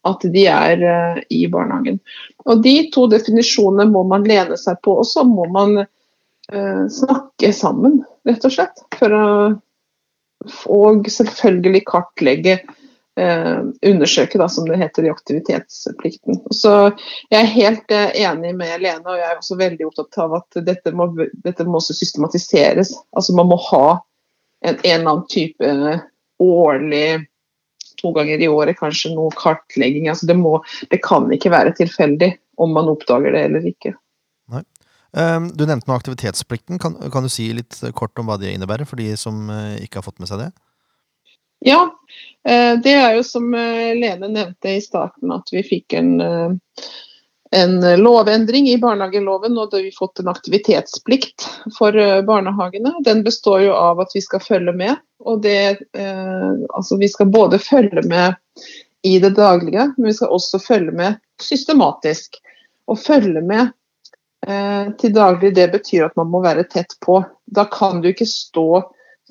at 0.06 0.24
de 0.32 0.46
er 0.50 0.82
uh, 0.86 1.20
i 1.30 1.44
barnehagen. 1.50 2.00
Og 2.46 2.62
De 2.64 2.76
to 2.94 3.06
definisjonene 3.10 3.88
må 3.90 4.04
man 4.08 4.26
lene 4.26 4.58
seg 4.60 4.80
på, 4.84 4.98
og 5.00 5.06
så 5.08 5.24
må 5.26 5.48
man 5.52 5.82
uh, 5.82 6.84
snakke 6.92 7.52
sammen, 7.56 8.00
rett 8.28 8.46
og 8.46 8.56
slett. 8.56 8.82
For 8.98 9.14
å 9.16 9.28
og 10.70 11.08
selvfølgelig 11.10 11.80
kartlegge, 11.88 12.58
uh, 13.18 13.64
undersøke, 13.88 14.38
da, 14.38 14.46
som 14.52 14.68
det 14.68 14.78
heter 14.78 15.08
i 15.08 15.10
aktivitetsplikten. 15.10 16.42
Så 16.54 16.74
Jeg 17.32 17.40
er 17.40 17.54
helt 17.54 17.94
enig 17.96 18.52
med 18.58 18.84
Lene, 18.84 19.02
og 19.08 19.16
jeg 19.18 19.30
er 19.30 19.40
også 19.40 19.58
veldig 19.58 19.88
opptatt 19.88 20.20
av 20.22 20.36
at 20.42 20.60
dette 20.68 20.92
må, 20.94 21.08
dette 21.44 21.66
må 21.66 21.80
også 21.80 21.96
systematiseres. 21.98 22.94
Altså 23.16 23.34
Man 23.34 23.50
må 23.50 23.58
ha 23.70 23.86
en, 24.62 24.76
en 24.76 25.00
eller 25.00 25.10
annen 25.10 25.26
type 25.32 25.72
årlig 26.38 27.26
to 28.00 28.12
ganger 28.16 28.42
i 28.42 28.48
året 28.50 28.78
kanskje 28.80 29.14
noe 29.14 29.34
kartlegging. 29.38 30.08
Altså 30.12 30.28
det, 30.28 30.36
må, 30.40 30.58
det, 30.90 31.00
kan 31.04 31.28
ikke 31.34 31.52
være 31.54 31.74
tilfeldig 31.78 32.32
om 32.62 32.74
man 32.76 32.90
oppdager 32.92 33.34
det 33.36 33.46
eller 33.48 33.66
ikke. 33.68 33.94
Nei. 34.52 34.62
Ehm, 35.16 35.50
du 35.56 35.66
nevnte 35.66 35.90
noe 35.90 35.98
aktivitetsplikten. 35.98 36.80
Kan, 36.82 36.98
kan, 37.12 37.26
du 37.26 37.32
si 37.32 37.48
litt 37.56 37.80
kort 37.96 38.16
om 38.20 38.30
hva 38.30 38.38
det 38.40 38.54
innebærer, 38.54 38.88
for 38.88 39.00
de 39.00 39.12
som 39.20 39.50
eh, 39.52 39.76
ikke 39.86 40.00
har 40.00 40.06
fått 40.06 40.22
med 40.22 40.30
seg 40.30 40.44
det? 40.44 40.50
Ja, 41.64 41.80
eh, 42.46 42.74
det 42.84 42.94
er 42.94 43.16
jo 43.16 43.24
som 43.26 43.48
eh, 43.56 43.94
Lene 43.96 44.28
nevnte 44.28 44.76
i 44.76 44.84
starten, 44.84 45.32
at 45.34 45.52
vi 45.54 45.64
fikk 45.66 45.96
en 45.98 46.16
en 47.50 48.02
lovendring 48.02 48.68
i 48.68 48.78
barnehageloven, 48.78 49.58
og 49.58 49.70
da 49.70 49.78
har 49.78 49.84
vi 49.86 49.92
fått 49.94 50.20
en 50.20 50.30
aktivitetsplikt 50.32 51.46
for 51.78 51.96
eh, 51.96 52.22
barnehagene. 52.26 52.96
Den 53.04 53.22
består 53.26 53.62
jo 53.66 53.76
av 53.76 54.00
at 54.02 54.14
vi 54.14 54.22
skal 54.24 54.42
følge 54.42 54.72
med. 54.72 54.96
og 55.24 55.42
det, 55.42 55.78
eh, 55.92 56.50
altså 56.74 56.96
Vi 56.98 57.08
skal 57.08 57.26
både 57.26 57.58
følge 57.58 58.02
med 58.02 58.34
i 59.02 59.18
det 59.18 59.30
daglige, 59.36 59.92
men 59.96 60.06
vi 60.06 60.14
skal 60.14 60.34
også 60.34 60.58
følge 60.58 60.92
med 60.92 61.20
systematisk. 61.42 62.40
Å 62.86 62.96
følge 62.96 63.42
med 63.42 63.70
eh, 64.46 64.90
til 64.98 65.14
daglig, 65.14 65.54
det 65.54 65.70
betyr 65.72 66.06
at 66.06 66.16
man 66.16 66.30
må 66.30 66.42
være 66.42 66.66
tett 66.70 66.98
på. 67.00 67.22
Da 67.46 67.66
kan 67.70 68.02
du 68.02 68.10
ikke 68.10 68.26
stå 68.26 68.82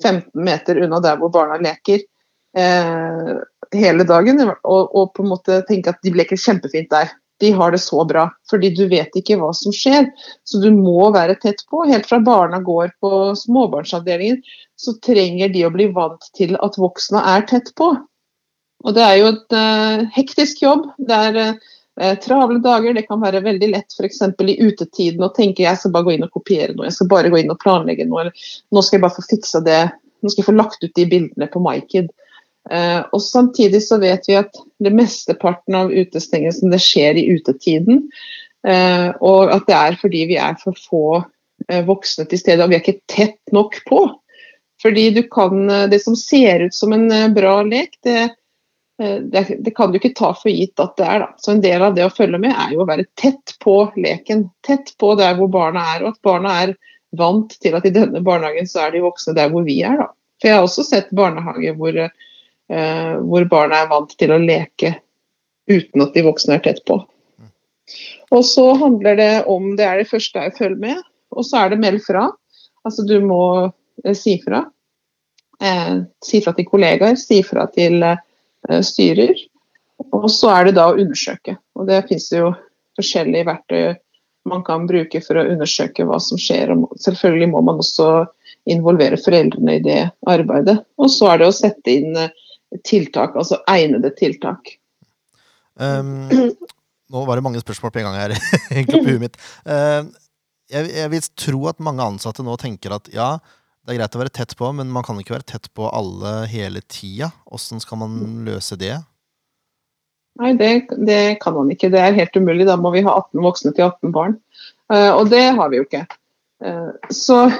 15 0.02 0.44
meter 0.44 0.80
unna 0.84 1.00
der 1.00 1.20
hvor 1.20 1.32
barna 1.32 1.56
leker 1.60 2.00
eh, 2.56 3.36
hele 3.76 4.04
dagen 4.08 4.42
og, 4.48 4.82
og, 4.96 5.12
på 5.16 5.24
en 5.24 5.32
måte 5.32 5.62
tenke 5.68 5.92
at 5.92 6.02
de 6.04 6.12
leker 6.16 6.40
kjempefint 6.40 6.90
der 6.92 7.12
de 7.40 7.50
har 7.52 7.72
det 7.72 7.78
så 7.78 8.04
bra. 8.04 8.26
Fordi 8.50 8.70
du 8.74 8.86
vet 8.88 9.14
ikke 9.18 9.38
hva 9.40 9.52
som 9.56 9.74
skjer. 9.74 10.08
Så 10.44 10.60
du 10.62 10.70
må 10.74 11.10
være 11.14 11.36
tett 11.42 11.64
på. 11.70 11.84
Helt 11.88 12.08
fra 12.08 12.20
barna 12.24 12.60
går 12.64 12.94
på 13.00 13.12
småbarnsavdelingen, 13.38 14.42
så 14.76 14.96
trenger 15.04 15.52
de 15.52 15.64
å 15.66 15.72
bli 15.74 15.88
vant 15.96 16.28
til 16.36 16.56
at 16.62 16.78
voksne 16.80 17.22
er 17.36 17.46
tett 17.48 17.72
på. 17.76 17.94
Og 18.84 18.94
det 18.94 19.02
er 19.02 19.16
jo 19.20 19.32
et 19.32 19.56
uh, 19.56 20.04
hektisk 20.16 20.62
jobb. 20.62 20.88
Det 20.98 21.20
er 21.30 21.38
uh, 21.42 22.16
travle 22.22 22.60
dager. 22.64 22.96
Det 22.96 23.06
kan 23.08 23.22
være 23.22 23.44
veldig 23.44 23.70
lett 23.72 23.96
f.eks. 23.96 24.22
i 24.22 24.58
utetiden 24.60 25.24
å 25.24 25.32
tenke 25.36 25.64
jeg 25.64 25.80
skal 25.80 25.94
bare 25.94 26.08
gå 26.08 26.16
inn 26.16 26.26
og 26.26 26.34
kopiere 26.36 26.76
noe, 26.76 26.88
jeg 26.90 26.98
skal 26.98 27.10
bare 27.12 27.32
gå 27.32 27.40
inn 27.40 27.52
og 27.52 27.60
planlegge 27.62 28.08
noe, 28.08 28.26
eller 28.26 28.50
nå 28.72 28.84
skal 28.84 28.98
jeg 28.98 29.06
bare 29.06 29.16
få 29.16 29.24
fiksa 29.30 29.62
det, 29.64 29.80
nå 30.20 30.32
skal 30.32 30.42
jeg 30.42 30.50
få 30.50 30.56
lagt 30.56 30.84
ut 30.84 30.92
de 30.98 31.08
bildene 31.08 31.48
på 31.52 31.62
MyKid. 31.64 32.12
Uh, 32.66 33.04
og 33.14 33.22
Samtidig 33.22 33.82
så 33.84 33.98
vet 34.02 34.26
vi 34.26 34.34
at 34.38 34.56
det 34.82 34.90
mesteparten 34.94 35.76
av 35.78 35.92
utestengelsen 35.92 36.72
det 36.72 36.82
skjer 36.82 37.18
i 37.20 37.26
utetiden. 37.36 38.06
Uh, 38.66 39.12
og 39.22 39.52
at 39.54 39.68
det 39.68 39.76
er 39.76 39.98
fordi 40.00 40.24
vi 40.32 40.38
er 40.42 40.56
for 40.58 40.78
få 40.88 41.04
uh, 41.20 41.82
voksne 41.86 42.26
til 42.26 42.40
stede 42.40 42.64
og 42.64 42.72
vi 42.72 42.78
er 42.78 42.82
ikke 42.82 43.12
tett 43.12 43.54
nok 43.54 43.78
på. 43.86 44.00
Fordi 44.82 45.06
du 45.14 45.22
kan, 45.32 45.68
Det 45.90 46.02
som 46.02 46.16
ser 46.18 46.66
ut 46.66 46.74
som 46.74 46.92
en 46.92 47.08
bra 47.34 47.62
lek, 47.64 47.94
det, 48.04 48.28
det, 48.98 49.56
det, 49.64 49.72
kan 49.74 49.88
du 49.88 49.96
ikke 49.96 50.12
ta 50.14 50.34
for 50.36 50.52
gitt 50.52 50.78
at 50.82 50.98
det 51.00 51.06
er. 51.06 51.22
Da. 51.22 51.28
Så 51.40 51.54
En 51.54 51.62
del 51.64 51.82
av 51.82 51.94
det 51.96 52.04
å 52.04 52.12
følge 52.12 52.38
med 52.42 52.52
er 52.52 52.74
jo 52.74 52.82
å 52.84 52.88
være 52.90 53.06
tett 53.16 53.54
på 53.64 53.78
leken. 53.96 54.44
Tett 54.66 54.92
på 55.00 55.14
der 55.16 55.32
hvor 55.38 55.48
barna 55.48 55.80
er. 55.94 56.04
Og 56.04 56.12
at 56.12 56.20
barna 56.28 56.52
er 56.66 56.74
vant 57.16 57.56
til 57.64 57.78
at 57.78 57.88
i 57.88 57.94
denne 57.94 58.20
barnehagen 58.20 58.68
så 58.68 58.84
er 58.84 58.92
de 58.92 59.02
voksne 59.06 59.34
der 59.38 59.48
hvor 59.54 59.64
vi 59.64 59.80
er. 59.80 59.96
Da. 60.02 60.10
For 60.42 60.50
Jeg 60.50 60.58
har 60.58 60.68
også 60.68 60.84
sett 60.84 61.16
barnehager 61.16 61.80
hvor 61.80 61.96
Eh, 61.96 62.10
hvor 62.66 63.44
barna 63.46 63.84
er 63.84 63.90
vant 63.92 64.10
til 64.18 64.32
å 64.34 64.40
leke 64.42 64.96
uten 65.70 66.02
at 66.02 66.16
de 66.16 66.24
voksne 66.26 66.56
er 66.56 66.64
tett 66.64 66.80
på. 66.88 66.96
Og 68.34 68.44
så 68.46 68.64
handler 68.80 69.18
det 69.18 69.32
om 69.50 69.76
Det 69.78 69.86
er 69.86 70.00
det 70.00 70.10
første 70.10 70.46
jeg 70.46 70.56
følger 70.58 70.80
med, 70.82 71.02
og 71.30 71.46
så 71.46 71.62
er 71.62 71.74
det 71.74 71.82
meld 71.82 72.02
fra. 72.06 72.28
Altså 72.86 73.04
du 73.06 73.18
må 73.24 73.42
eh, 74.04 74.16
si 74.16 74.38
fra. 74.42 74.64
Eh, 75.62 76.00
si 76.24 76.40
fra 76.44 76.54
til 76.56 76.68
kollegaer, 76.68 77.18
si 77.20 77.42
fra 77.46 77.66
til 77.74 78.02
eh, 78.02 78.80
styrer. 78.82 79.36
Og 80.12 80.26
så 80.30 80.50
er 80.52 80.68
det 80.68 80.76
da 80.78 80.90
å 80.90 80.98
undersøke. 80.98 81.56
Og 81.78 81.86
det 81.88 82.04
finnes 82.08 82.28
jo 82.32 82.50
forskjellige 82.98 83.48
verktøy 83.48 83.94
man 84.46 84.62
kan 84.62 84.84
bruke 84.86 85.18
for 85.24 85.40
å 85.40 85.46
undersøke 85.50 86.04
hva 86.06 86.20
som 86.22 86.38
skjer. 86.38 86.70
Og 86.74 86.98
selvfølgelig 87.02 87.50
må 87.50 87.62
man 87.66 87.80
også 87.82 88.26
involvere 88.70 89.18
foreldrene 89.18 89.78
i 89.78 89.82
det 89.82 90.02
arbeidet. 90.30 90.78
Og 91.00 91.10
så 91.10 91.32
er 91.32 91.42
det 91.42 91.48
å 91.50 91.56
sette 91.56 91.94
inn 91.94 92.18
eh, 92.18 92.34
tiltak, 92.86 93.36
altså 93.38 93.60
egnede 93.70 94.10
tiltak. 94.18 94.76
Um, 95.76 96.26
nå 97.12 97.24
var 97.28 97.38
det 97.38 97.44
mange 97.46 97.60
spørsmål 97.62 97.92
på 97.92 98.00
en 98.02 98.08
gang 98.08 98.18
her, 98.18 98.36
egentlig 98.74 99.02
på 99.02 99.12
huet 99.12 99.24
mitt. 99.26 99.36
Uh, 99.68 100.08
jeg, 100.72 100.90
jeg, 100.90 101.10
vil 101.12 101.28
tro 101.38 101.66
at 101.70 101.82
mange 101.84 102.04
ansatte 102.04 102.44
nå 102.44 102.56
tenker 102.60 102.96
at 102.96 103.10
ja, 103.14 103.36
det 103.86 103.94
er 103.94 104.00
greit 104.00 104.16
å 104.18 104.22
være 104.24 104.34
tett 104.34 104.56
på, 104.58 104.70
men 104.74 104.90
man 104.90 105.04
kan 105.06 105.18
ikke 105.20 105.36
være 105.36 105.46
tett 105.46 105.68
på 105.76 105.86
alle 105.94 106.40
hele 106.50 106.82
tida. 106.90 107.30
Åssen 107.54 107.82
skal 107.82 108.00
man 108.02 108.18
løse 108.46 108.78
det? 108.80 108.96
Nei, 110.40 110.52
det, 110.58 110.70
det, 111.06 111.38
kan 111.40 111.54
man 111.56 111.70
ikke. 111.72 111.92
Det 111.94 112.00
er 112.02 112.16
helt 112.16 112.34
umulig. 112.36 112.66
Da 112.68 112.74
må 112.80 112.90
vi 112.92 113.04
ha 113.06 113.14
18 113.14 113.44
voksne 113.44 113.72
til 113.76 113.86
18 113.86 114.12
barn. 114.16 114.34
Uh, 114.90 115.14
og 115.14 115.30
det 115.30 115.44
har 115.56 115.70
vi 115.70 115.78
jo 115.78 115.86
ikke. 115.86 116.02
Uh, 116.64 116.92
så, 117.12 117.52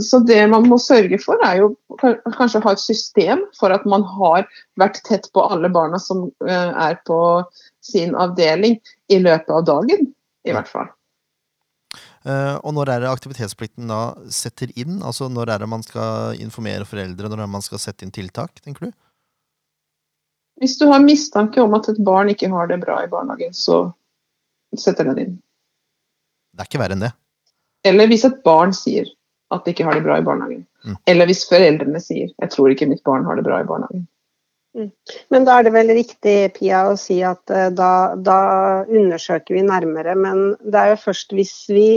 så, 0.00 0.18
det 0.26 0.40
man 0.50 0.66
må 0.66 0.78
sørge 0.82 1.20
for, 1.22 1.38
er 1.46 1.60
jo 1.60 1.68
kanskje 2.00 2.58
å 2.58 2.64
ha 2.64 2.74
et 2.74 2.82
system 2.82 3.44
for 3.54 3.74
at 3.74 3.86
man 3.86 4.02
har 4.16 4.48
vært 4.80 4.98
tett 5.06 5.28
på 5.34 5.44
alle 5.46 5.70
barna 5.70 6.00
som 6.02 6.26
uh, 6.42 6.72
er 6.88 6.98
på 7.06 7.18
sin 7.84 8.16
avdeling 8.18 8.80
i 9.12 9.20
løpet 9.22 9.54
av 9.54 9.64
dagen, 9.68 10.10
i 10.48 10.54
hvert 10.56 10.70
fall. 10.70 10.90
Uh, 12.24 12.56
og 12.64 12.72
når 12.74 12.90
er 12.90 13.04
det 13.04 13.12
aktivitetsplikten 13.12 13.90
da 13.92 14.14
setter 14.32 14.70
inn? 14.80 15.02
Altså 15.04 15.28
Når 15.28 15.50
er 15.52 15.60
det 15.60 15.68
man 15.68 15.82
skal 15.84 16.40
informere 16.40 16.86
foreldre, 16.88 17.28
når 17.28 17.42
er 17.42 17.44
det 17.44 17.54
man 17.58 17.64
skal 17.64 17.82
sette 17.82 18.06
inn 18.06 18.14
tiltak, 18.14 18.62
tenker 18.64 18.88
du? 18.88 18.94
Hvis 20.62 20.78
du 20.80 20.86
har 20.88 21.02
mistanke 21.04 21.60
om 21.60 21.74
at 21.76 21.90
et 21.90 22.00
barn 22.06 22.30
ikke 22.32 22.48
har 22.50 22.70
det 22.70 22.80
bra 22.82 23.02
i 23.04 23.10
barnehagen, 23.10 23.52
så 23.52 23.90
setter 24.78 25.10
den 25.10 25.20
inn. 25.20 25.36
Det 26.54 26.64
er 26.64 26.70
ikke 26.70 26.80
verre 26.80 26.96
enn 26.96 27.04
det. 27.04 27.12
Eller 27.84 28.08
hvis 28.10 28.24
et 28.24 28.40
barn 28.46 28.72
sier 28.76 29.08
at 29.54 29.64
det 29.64 29.74
ikke 29.74 29.86
har 29.88 29.98
det 29.98 30.06
bra 30.06 30.18
i 30.18 30.24
barnehagen. 30.24 30.64
Mm. 30.84 30.96
Eller 31.10 31.28
hvis 31.30 31.44
foreldrene 31.48 32.00
sier 32.02 32.32
'jeg 32.32 32.50
tror 32.50 32.72
ikke 32.72 32.88
mitt 32.90 33.04
barn 33.04 33.24
har 33.28 33.36
det 33.36 33.44
bra 33.46 33.60
i 33.60 33.68
barnehagen'. 33.68 34.06
Mm. 34.74 34.90
Men 35.30 35.44
da 35.46 35.58
er 35.58 35.66
det 35.66 35.72
vel 35.74 35.92
riktig 35.94 36.54
Pia, 36.56 36.80
å 36.90 36.96
si 36.98 37.20
at 37.22 37.50
uh, 37.50 37.68
da, 37.70 38.14
da, 38.16 38.38
undersøker 38.88 39.54
vi 39.54 39.62
nærmere. 39.62 40.16
Men 40.18 40.56
det 40.58 40.80
er 40.80 40.94
jo 40.94 41.04
først 41.04 41.34
hvis 41.36 41.54
vi 41.70 41.88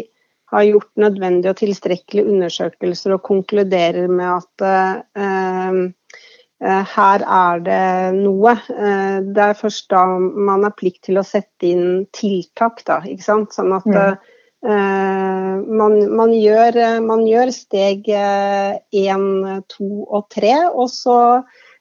har 0.54 0.63
gjort 0.63 0.91
nødvendige 0.95 1.52
og 1.52 1.60
tilstrekkelige 1.60 2.30
undersøkelser 2.30 3.17
og 3.17 3.26
konkluderer 3.26 4.08
med 4.08 4.30
at 4.30 4.63
uh, 4.63 5.02
uh, 5.17 6.84
her 6.93 7.26
er 7.26 7.60
det 7.65 7.82
noe. 8.17 8.56
det 8.65 9.43
er 9.43 9.60
først 9.60 9.91
da 9.93 10.06
man 10.17 10.63
har 10.65 10.73
plikt 10.73 11.04
til 11.06 11.19
å 11.19 11.26
sette 11.26 11.67
inn 11.69 12.08
tiltak, 12.17 12.82
da. 12.88 13.02
Ikke 13.06 13.26
sant. 13.26 13.54
Sånn 13.54 13.76
at 13.76 13.86
mm. 13.86 14.15
Man, 14.65 15.93
man, 16.17 16.31
gjør, 16.33 16.77
man, 17.05 17.21
gjør, 17.29 17.51
steg 17.53 18.07
én, 18.09 19.25
to 19.69 19.89
og 20.07 20.25
tre, 20.33 20.55
og 20.73 20.89
så 20.89 21.17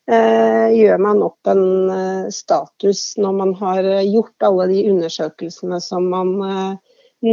Eh, 0.07 0.67
gjør 0.71 1.01
man 1.03 1.23
opp 1.27 1.49
en 1.51 1.91
eh, 1.91 2.27
status 2.31 3.17
når 3.19 3.33
man 3.35 3.55
har 3.59 3.87
gjort 4.07 4.45
alle 4.47 4.69
de 4.71 4.85
undersøkelsene 4.93 5.81
som 5.83 6.07
man, 6.13 6.31
eh, 6.47 7.33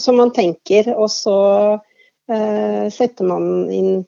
som 0.00 0.16
man 0.16 0.32
tenker, 0.32 0.94
og 0.96 1.10
så 1.12 1.38
setter 2.26 3.22
man 3.22 3.68
inn 3.70 4.00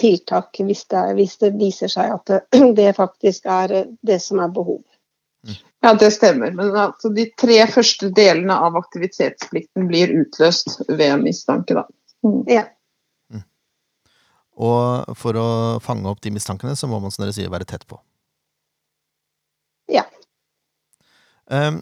tiltak 0.00 0.56
hvis 0.64 0.86
det, 0.88 1.00
hvis 1.18 1.34
det 1.42 1.50
viser 1.60 1.90
seg 1.92 2.14
at 2.14 2.30
det, 2.30 2.38
det, 2.78 2.86
faktisk 2.96 3.44
er 3.44 3.74
det 4.00 4.16
som 4.24 4.40
er 4.40 4.54
behov. 4.56 4.80
Ja, 5.82 5.94
det 5.98 6.12
stemmer. 6.14 6.52
Men 6.54 6.76
altså, 6.78 7.10
de 7.10 7.26
tre 7.38 7.58
første 7.70 8.12
delene 8.14 8.54
av 8.54 8.76
aktivitetsplikten 8.78 9.88
blir 9.90 10.12
utløst 10.20 10.78
ved 10.88 11.24
mistanke. 11.24 11.74
Da. 11.74 11.86
Mm. 12.22 12.38
Ja. 12.50 12.68
Og 14.62 15.16
for 15.18 15.38
å 15.38 15.48
fange 15.82 16.10
opp 16.10 16.20
de 16.22 16.32
mistankene, 16.34 16.76
så 16.76 16.88
må 16.90 17.00
man 17.02 17.12
som 17.12 17.24
dere 17.24 17.34
sier, 17.34 17.50
være 17.52 17.68
tett 17.68 17.86
på. 17.88 17.98
Ja. 19.90 20.04
Um, 21.50 21.80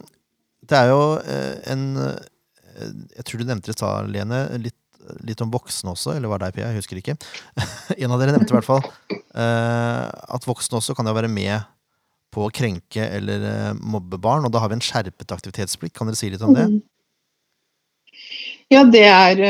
det 0.67 0.77
er 0.77 0.89
jo 0.89 1.01
uh, 1.21 1.57
en 1.69 1.83
uh, 1.99 2.87
Jeg 3.13 3.25
tror 3.27 3.41
du 3.41 3.45
nevnte 3.45 3.69
det 3.69 3.75
i 3.75 3.77
stad, 3.77 4.09
Lene, 4.11 4.39
litt, 4.63 4.77
litt, 5.27 5.43
om 5.43 5.51
voksne 5.53 5.93
også. 5.93 6.15
Eller 6.15 6.31
var 6.31 6.41
det 6.41 6.49
deg, 6.49 6.57
Pia? 6.57 6.71
Jeg 6.71 6.81
husker 6.81 7.01
ikke. 7.01 7.17
en 8.01 8.15
av 8.15 8.23
dere 8.23 8.33
nevnte 8.37 8.55
i 8.55 8.57
hvert 8.57 8.69
fall 8.69 8.81
uh, 8.81 10.07
at 10.09 10.47
voksne 10.47 10.79
også 10.79 10.97
kan 10.97 11.09
jo 11.09 11.15
være 11.17 11.31
med 11.31 11.59
på 12.31 12.45
å 12.45 12.53
krenke 12.53 13.03
eller 13.17 13.75
mobbe 13.77 14.19
barn. 14.21 14.47
Og 14.47 14.53
da 14.53 14.63
har 14.63 14.71
vi 14.71 14.79
en 14.79 14.85
skjerpet 14.85 15.35
aktivitetsplikt. 15.35 15.95
Kan 15.97 16.09
dere 16.09 16.19
si 16.19 16.31
litt 16.31 16.45
om 16.45 16.55
det? 16.55 16.67
Mm. 16.71 16.81
Ja, 18.71 18.85
det 18.87 19.03
er 19.09 19.43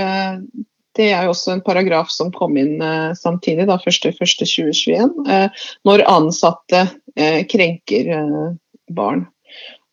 det 0.97 1.11
er 1.15 1.29
også 1.29 1.55
en 1.55 1.63
paragraf 1.63 2.11
som 2.11 2.31
kom 2.35 2.57
inn 2.59 2.81
eh, 2.83 3.11
samtidig, 3.17 3.67
da, 3.69 3.77
1.1.2021, 3.79 5.13
eh, 5.31 5.65
når 5.87 6.03
ansatte 6.11 6.83
eh, 7.15 7.41
krenker 7.51 8.11
eh, 8.17 8.47
barn. 8.91 9.25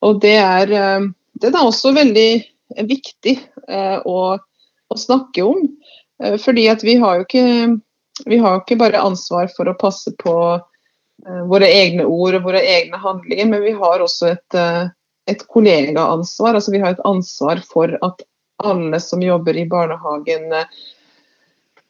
Og 0.02 0.18
det 0.24 0.36
er, 0.40 0.72
eh, 0.74 1.08
det 1.38 1.52
er 1.52 1.60
også 1.60 1.94
veldig 1.96 2.30
viktig 2.88 3.36
eh, 3.68 3.98
å, 4.02 4.18
å, 4.38 4.98
snakke 4.98 5.46
om. 5.46 5.68
fordi 6.42 6.64
at 6.66 6.82
vi 6.82 6.96
har 6.98 7.20
jo 7.20 7.24
ikke, 7.28 7.42
vi 8.26 8.38
har 8.42 8.58
ikke 8.58 8.80
bare 8.80 8.98
ansvar 9.06 9.46
for 9.54 9.70
å 9.70 9.76
passe 9.78 10.10
på 10.18 10.34
våre 11.50 11.66
egne 11.66 12.04
ord 12.06 12.36
og 12.38 12.44
våre 12.46 12.60
egne 12.62 12.98
handlinger, 13.02 13.48
men 13.50 13.62
vi 13.64 13.72
har 13.74 14.04
også 14.04 14.28
et, 14.30 14.58
et 15.26 15.40
kollegaansvar. 15.50 16.54
Altså 16.54 16.70
vi 16.70 16.78
har 16.82 16.94
et 16.94 17.02
ansvar 17.08 17.58
for 17.66 17.90
at 18.06 18.22
alle 18.62 19.00
som 19.02 19.22
jobber 19.22 19.58
i 19.58 19.66
barnehagen 19.68 20.46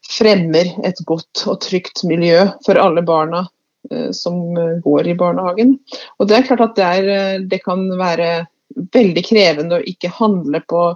fremmer 0.09 0.73
et 0.87 1.01
godt 1.07 1.45
og 1.47 1.61
trygt 1.65 2.03
miljø 2.09 2.47
for 2.67 2.81
alle 2.81 3.03
barna 3.07 3.45
eh, 3.93 4.11
som 4.17 4.57
eh, 4.57 4.79
går 4.85 5.09
i 5.09 5.17
barnehagen. 5.19 5.77
Og 6.19 6.29
Det 6.29 6.37
er 6.37 6.49
klart 6.49 6.65
at 6.65 6.77
det, 6.79 6.89
er, 6.89 7.09
eh, 7.15 7.47
det 7.51 7.63
kan 7.65 7.85
være 7.99 8.47
veldig 8.95 9.25
krevende 9.27 9.79
å 9.79 9.89
ikke 9.93 10.13
handle 10.21 10.63
på 10.69 10.91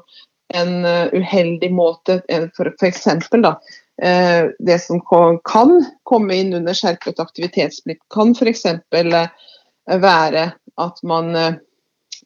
en 0.53 0.85
uheldig 1.16 1.71
måte. 1.73 2.18
Da, 2.29 3.53
det 3.96 4.78
som 4.83 5.00
kan 5.05 5.40
komme 6.09 6.35
inn 6.35 6.55
under 6.57 6.74
skjerpet 6.74 7.20
aktivitetsplikt, 7.22 8.00
kan 8.11 8.33
f.eks. 8.33 8.64
være 10.02 10.44
at 10.81 11.02
man 11.07 11.37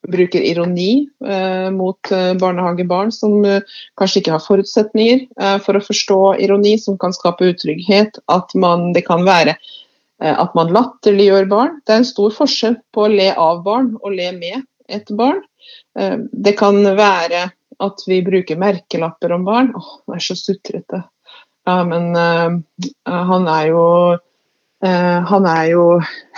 bruker 0.03 0.41
ironi 0.41 1.09
eh, 1.27 1.71
mot 1.71 2.13
eh, 2.13 2.35
barnehagebarn 2.35 3.13
som 3.13 3.45
eh, 3.45 3.63
kanskje 3.99 4.23
ikke 4.23 4.35
har 4.35 4.45
forutsetninger 4.45 5.25
eh, 5.41 5.57
for 5.65 5.79
å 5.79 5.85
forstå 5.85 6.21
ironi, 6.45 6.77
som 6.79 6.99
kan 7.01 7.15
skape 7.17 7.53
utrygghet. 7.53 8.21
At 8.33 8.55
man, 8.59 8.91
det 8.97 9.07
kan 9.09 9.25
være 9.27 9.57
eh, 9.57 10.35
at 10.35 10.55
man 10.59 10.73
latterliggjør 10.75 11.51
barn. 11.51 11.81
Det 11.85 11.95
er 11.95 12.03
en 12.03 12.09
stor 12.09 12.35
forskjell 12.37 12.79
på 12.95 13.07
å 13.07 13.13
le 13.13 13.33
av 13.33 13.63
barn 13.67 13.95
og 14.03 14.17
le 14.17 14.31
med 14.39 14.65
et 14.93 15.13
barn. 15.19 15.43
Eh, 15.99 16.19
det 16.33 16.57
kan 16.61 16.83
være 16.99 17.49
at 17.83 18.07
vi 18.09 18.23
bruker 18.25 18.61
merkelapper 18.61 19.35
om 19.37 19.45
barn. 19.49 19.75
Åh, 19.77 19.93
det 20.07 20.21
er 20.21 20.27
så 20.31 20.39
sutrete. 20.39 21.05
Ja, 21.67 21.81
men 21.85 22.15
han 22.15 23.49
er 23.51 23.67
jo 23.73 23.83
han 24.87 25.47
er 25.49 25.65
jo 25.73 25.85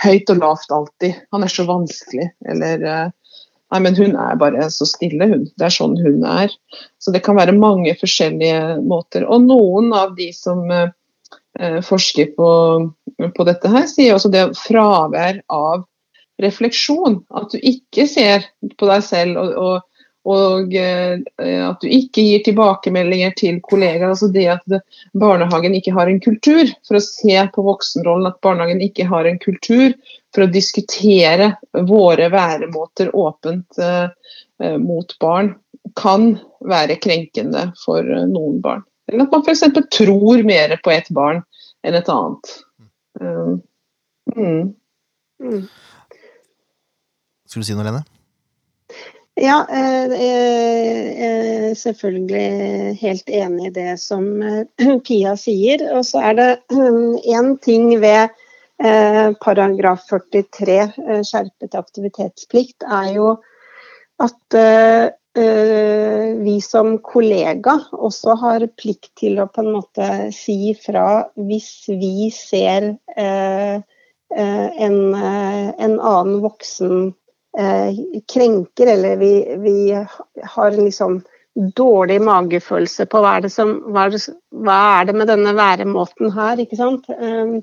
høyt 0.01 0.31
og 0.31 0.39
lavt 0.41 0.71
alltid. 0.73 1.17
Han 1.35 1.43
er 1.45 1.51
så 1.53 1.65
vanskelig. 1.67 2.29
Eller 2.49 3.11
Nei, 3.69 3.81
men 3.85 3.97
hun 3.97 4.15
er 4.17 4.37
bare 4.41 4.65
så 4.73 4.87
stille, 4.89 5.27
hun. 5.29 5.43
Det 5.59 5.67
er 5.67 5.73
sånn 5.73 5.97
hun 6.01 6.23
er. 6.25 6.53
Så 7.01 7.13
det 7.13 7.21
kan 7.25 7.37
være 7.37 7.53
mange 7.57 7.93
forskjellige 7.99 8.79
måter. 8.81 9.27
Og 9.29 9.45
noen 9.45 9.91
av 9.93 10.15
de 10.17 10.31
som 10.33 10.63
eh, 10.73 10.89
forsker 11.85 12.31
på, 12.37 12.49
på, 13.35 13.45
dette 13.45 13.69
her, 13.69 13.85
sier 13.91 14.15
også 14.15 14.33
det 14.33 14.47
fravær 14.57 15.43
av 15.53 15.85
refleksjon. 16.41 17.19
At 17.29 17.53
du 17.53 17.61
ikke 17.61 18.07
ser 18.09 18.49
på 18.79 18.89
deg 18.89 19.05
selv 19.05 19.37
og, 19.43 19.53
og 19.53 19.85
og 20.29 20.75
eh, 20.77 21.21
at 21.65 21.81
du 21.81 21.87
ikke 21.89 22.23
gir 22.23 22.43
tilbakemeldinger 22.45 23.33
til 23.39 23.59
kollegaer. 23.65 24.11
altså 24.11 24.29
det 24.33 24.45
At 24.53 24.75
barnehagen 25.17 25.75
ikke 25.77 25.93
har 25.95 26.09
en 26.09 26.21
kultur 26.21 26.69
for 26.87 26.99
å 26.99 27.03
se 27.03 27.37
på 27.55 27.65
voksenrollen. 27.65 28.29
At 28.29 28.41
barnehagen 28.45 28.83
ikke 28.85 29.07
har 29.09 29.29
en 29.29 29.39
kultur 29.41 29.95
for 30.35 30.45
å 30.45 30.51
diskutere 30.53 31.53
våre 31.89 32.29
væremåter 32.33 33.13
åpent 33.17 33.81
eh, 33.81 34.11
eh 34.63 34.77
mot 34.77 35.15
barn. 35.19 35.55
Kan 35.97 36.35
være 36.61 36.99
krenkende 37.01 37.69
for 37.85 38.05
eh, 38.05 38.27
noen 38.29 38.61
barn. 38.61 38.85
Eller 39.09 39.25
at 39.25 39.33
man 39.33 39.45
f.eks. 39.47 39.65
tror 39.95 40.45
mer 40.45 40.77
på 40.83 40.93
et 40.93 41.09
barn 41.09 41.41
enn 41.87 41.97
et 41.97 42.11
annet. 42.13 42.53
Mm. 43.19 43.61
Mm. 44.37 45.65
Skulle 47.49 47.63
du 47.63 47.71
si 47.71 47.73
noe, 47.73 47.87
Lene? 47.87 48.18
Ja, 49.39 49.61
eh, 49.71 50.11
er 50.19 50.95
eh, 51.25 51.75
selvfølgelig 51.75 52.95
helt 52.99 53.29
enig 53.31 53.69
i 53.69 53.73
det 53.77 53.93
som 54.01 54.41
eh, 54.43 54.97
Pia 55.07 55.35
sier. 55.39 55.85
Og 55.95 56.03
så 56.07 56.19
er 56.27 56.33
det 56.35 56.49
én 57.23 57.53
ting 57.63 57.93
ved 58.01 58.35
paragraf 59.43 60.05
43, 60.07 60.75
skjerpet 61.27 61.73
aktivitetsplikt, 61.75 62.85
er 62.87 63.09
jo 63.17 63.33
at 64.23 64.55
vi 66.39 66.53
som 66.63 66.93
kollega 67.03 67.73
også 67.91 68.37
har 68.39 68.63
plikt 68.79 69.11
til 69.19 69.41
å 69.43 69.49
på 69.51 69.65
en 69.65 69.73
måte 69.75 70.07
si 70.31 70.71
fra 70.79 71.27
hvis 71.35 71.91
vi 71.91 72.31
ser 72.31 72.93
en 73.03 73.83
annen 74.31 76.39
voksen 76.47 77.11
krenker, 78.29 78.87
eller 78.93 79.17
vi, 79.17 79.33
vi 79.63 79.75
har 80.53 80.71
en 80.71 80.85
liksom 80.85 81.19
dårlig 81.75 82.19
magefølelse 82.23 83.05
på 83.09 83.21
hva 83.23 83.35
er, 83.37 83.45
det 83.45 83.51
som, 83.53 83.71
hva, 83.91 84.05
er 84.05 84.13
det, 84.13 84.21
hva 84.63 84.77
er 84.99 85.09
det 85.09 85.15
med 85.17 85.29
denne 85.31 85.53
væremåten 85.57 86.31
her, 86.35 86.61
ikke 86.61 86.79
sant. 86.79 87.09
Ehm, 87.15 87.59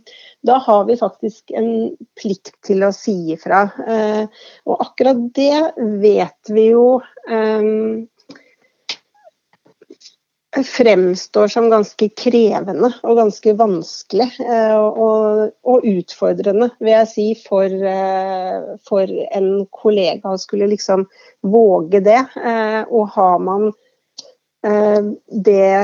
da 0.47 0.59
har 0.63 0.85
vi 0.89 0.99
faktisk 1.01 1.55
en 1.57 1.71
plikt 2.19 2.53
til 2.67 2.85
å 2.85 2.93
si 2.95 3.17
ifra. 3.37 3.67
Ehm, 3.87 4.29
og 4.67 4.85
akkurat 4.89 5.23
det 5.39 5.63
vet 6.03 6.53
vi 6.53 6.69
jo 6.73 6.87
fremstår 10.65 11.49
som 11.49 11.69
ganske 11.71 12.09
krevende 12.17 12.91
og 13.03 13.19
ganske 13.19 13.53
vanskelig 13.59 14.29
eh, 14.41 14.77
og, 14.77 15.53
og 15.67 15.87
utfordrende, 15.87 16.71
vil 16.81 16.93
jeg 16.93 17.11
si, 17.11 17.27
for, 17.47 17.67
eh, 17.71 18.69
for, 18.89 19.13
en 19.37 19.51
kollega 19.75 20.33
å 20.33 20.41
skulle 20.41 20.69
liksom 20.71 21.07
våge 21.47 22.01
det. 22.07 22.23
Eh, 22.41 22.83
og 22.89 23.13
har 23.17 23.43
man 23.43 23.73
det, 24.67 25.77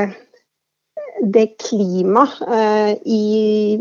det 1.22 1.44
klimaet 1.62 3.04
i 3.06 3.76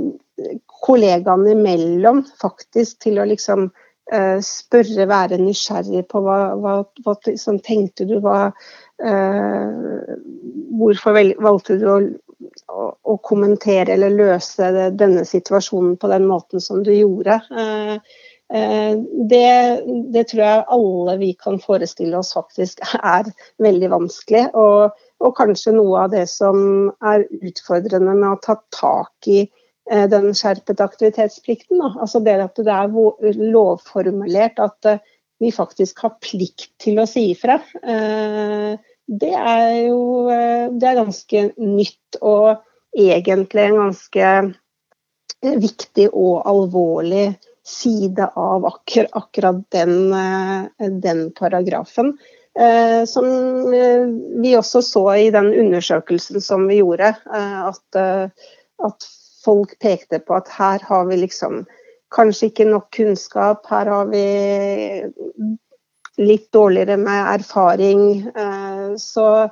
kollegaene 0.85 1.55
imellom 1.55 2.19
faktisk 2.37 2.99
til 3.07 3.17
å 3.17 3.25
liksom 3.25 3.71
spørre, 4.45 5.07
være 5.09 5.39
nysgjerrig 5.41 6.03
på 6.11 6.21
hva, 6.21 6.37
hva, 6.61 6.75
hva 7.01 7.15
sånn 7.39 7.57
tenkte 7.65 8.05
du, 8.05 8.19
hva, 8.21 8.51
hvorfor 10.81 11.15
valgte 11.41 11.77
du 11.81 11.85
å, 11.89 11.99
å, 12.71 12.89
å, 12.93 13.15
kommentere 13.25 13.95
eller 13.95 14.13
løse 14.13 14.71
det, 14.75 14.89
denne 14.99 15.23
situasjonen 15.27 15.95
på 16.01 16.09
den 16.11 16.27
måten 16.29 16.63
som 16.63 16.83
du 16.85 16.91
gjorde? 16.93 17.39
Uh, 17.51 17.95
uh, 18.53 18.93
det, 19.31 19.53
det, 20.13 20.25
tror 20.31 20.43
jeg 20.43 20.67
alle 20.77 21.17
vi 21.21 21.31
kan 21.39 21.61
forestille 21.63 22.19
oss 22.19 22.33
faktisk 22.37 22.83
er 23.01 23.31
veldig 23.63 23.91
vanskelig. 23.95 24.47
Og, 24.53 25.01
og 25.21 25.35
kanskje 25.37 25.75
noe 25.77 26.05
av 26.05 26.13
det 26.15 26.27
som 26.31 26.91
er 27.13 27.25
utfordrende 27.41 28.15
med 28.17 28.29
å 28.33 28.41
ta 28.43 28.59
tak 28.75 29.31
i 29.31 29.45
den 29.91 30.29
skjerpede 30.37 30.85
aktivitetsplikten. 30.85 31.81
Da. 31.81 31.89
Altså 31.99 32.21
det 32.23 32.37
at 32.39 32.59
det 32.63 32.71
er 32.71 33.41
lovformulert 33.51 34.61
at 34.61 35.01
vi 35.41 35.49
faktisk 35.51 36.03
har 36.05 36.17
plikt 36.21 36.69
til 36.81 37.01
å 37.01 37.07
si 37.09 37.31
ifra. 37.33 37.57
Eh, 37.81 38.77
det 39.11 39.31
er 39.35 39.69
jo 39.89 40.01
eh, 40.31 40.67
det 40.71 40.87
er 40.87 40.99
ganske 41.01 41.45
nytt 41.59 42.19
og 42.21 42.61
egentlig 42.95 43.67
en 43.67 43.79
ganske 43.81 44.27
viktig 45.41 46.07
og 46.11 46.45
alvorlig 46.47 47.31
side 47.67 48.27
av 48.37 48.67
akkur 48.69 49.09
akkurat 49.17 49.63
den, 49.75 50.13
eh, 50.15 50.91
den 51.03 51.25
paragrafen. 51.35 52.15
Eh, 52.55 53.03
som 53.07 53.27
vi 54.43 54.55
også 54.57 54.81
så 54.83 55.05
i 55.15 55.29
den 55.31 55.53
undersøkelsen 55.53 56.43
som 56.43 56.65
vi 56.67 56.81
gjorde, 56.81 57.13
at, 57.31 57.95
at 57.95 59.07
folk 59.45 59.77
pekte 59.79 60.19
på 60.19 60.35
at 60.35 60.51
her 60.57 60.83
har 60.83 61.05
vi 61.07 61.21
liksom 61.21 61.63
kanskje 62.11 62.51
ikke 62.51 62.67
nok 62.67 62.89
kunnskap, 62.91 63.63
her 63.71 63.87
har 63.87 64.11
vi 64.11 64.25
litt 66.21 66.51
dårligere 66.51 66.97
med 66.97 67.33
erfaring. 67.33 68.27
Eh, 68.35 68.95
så, 68.97 69.49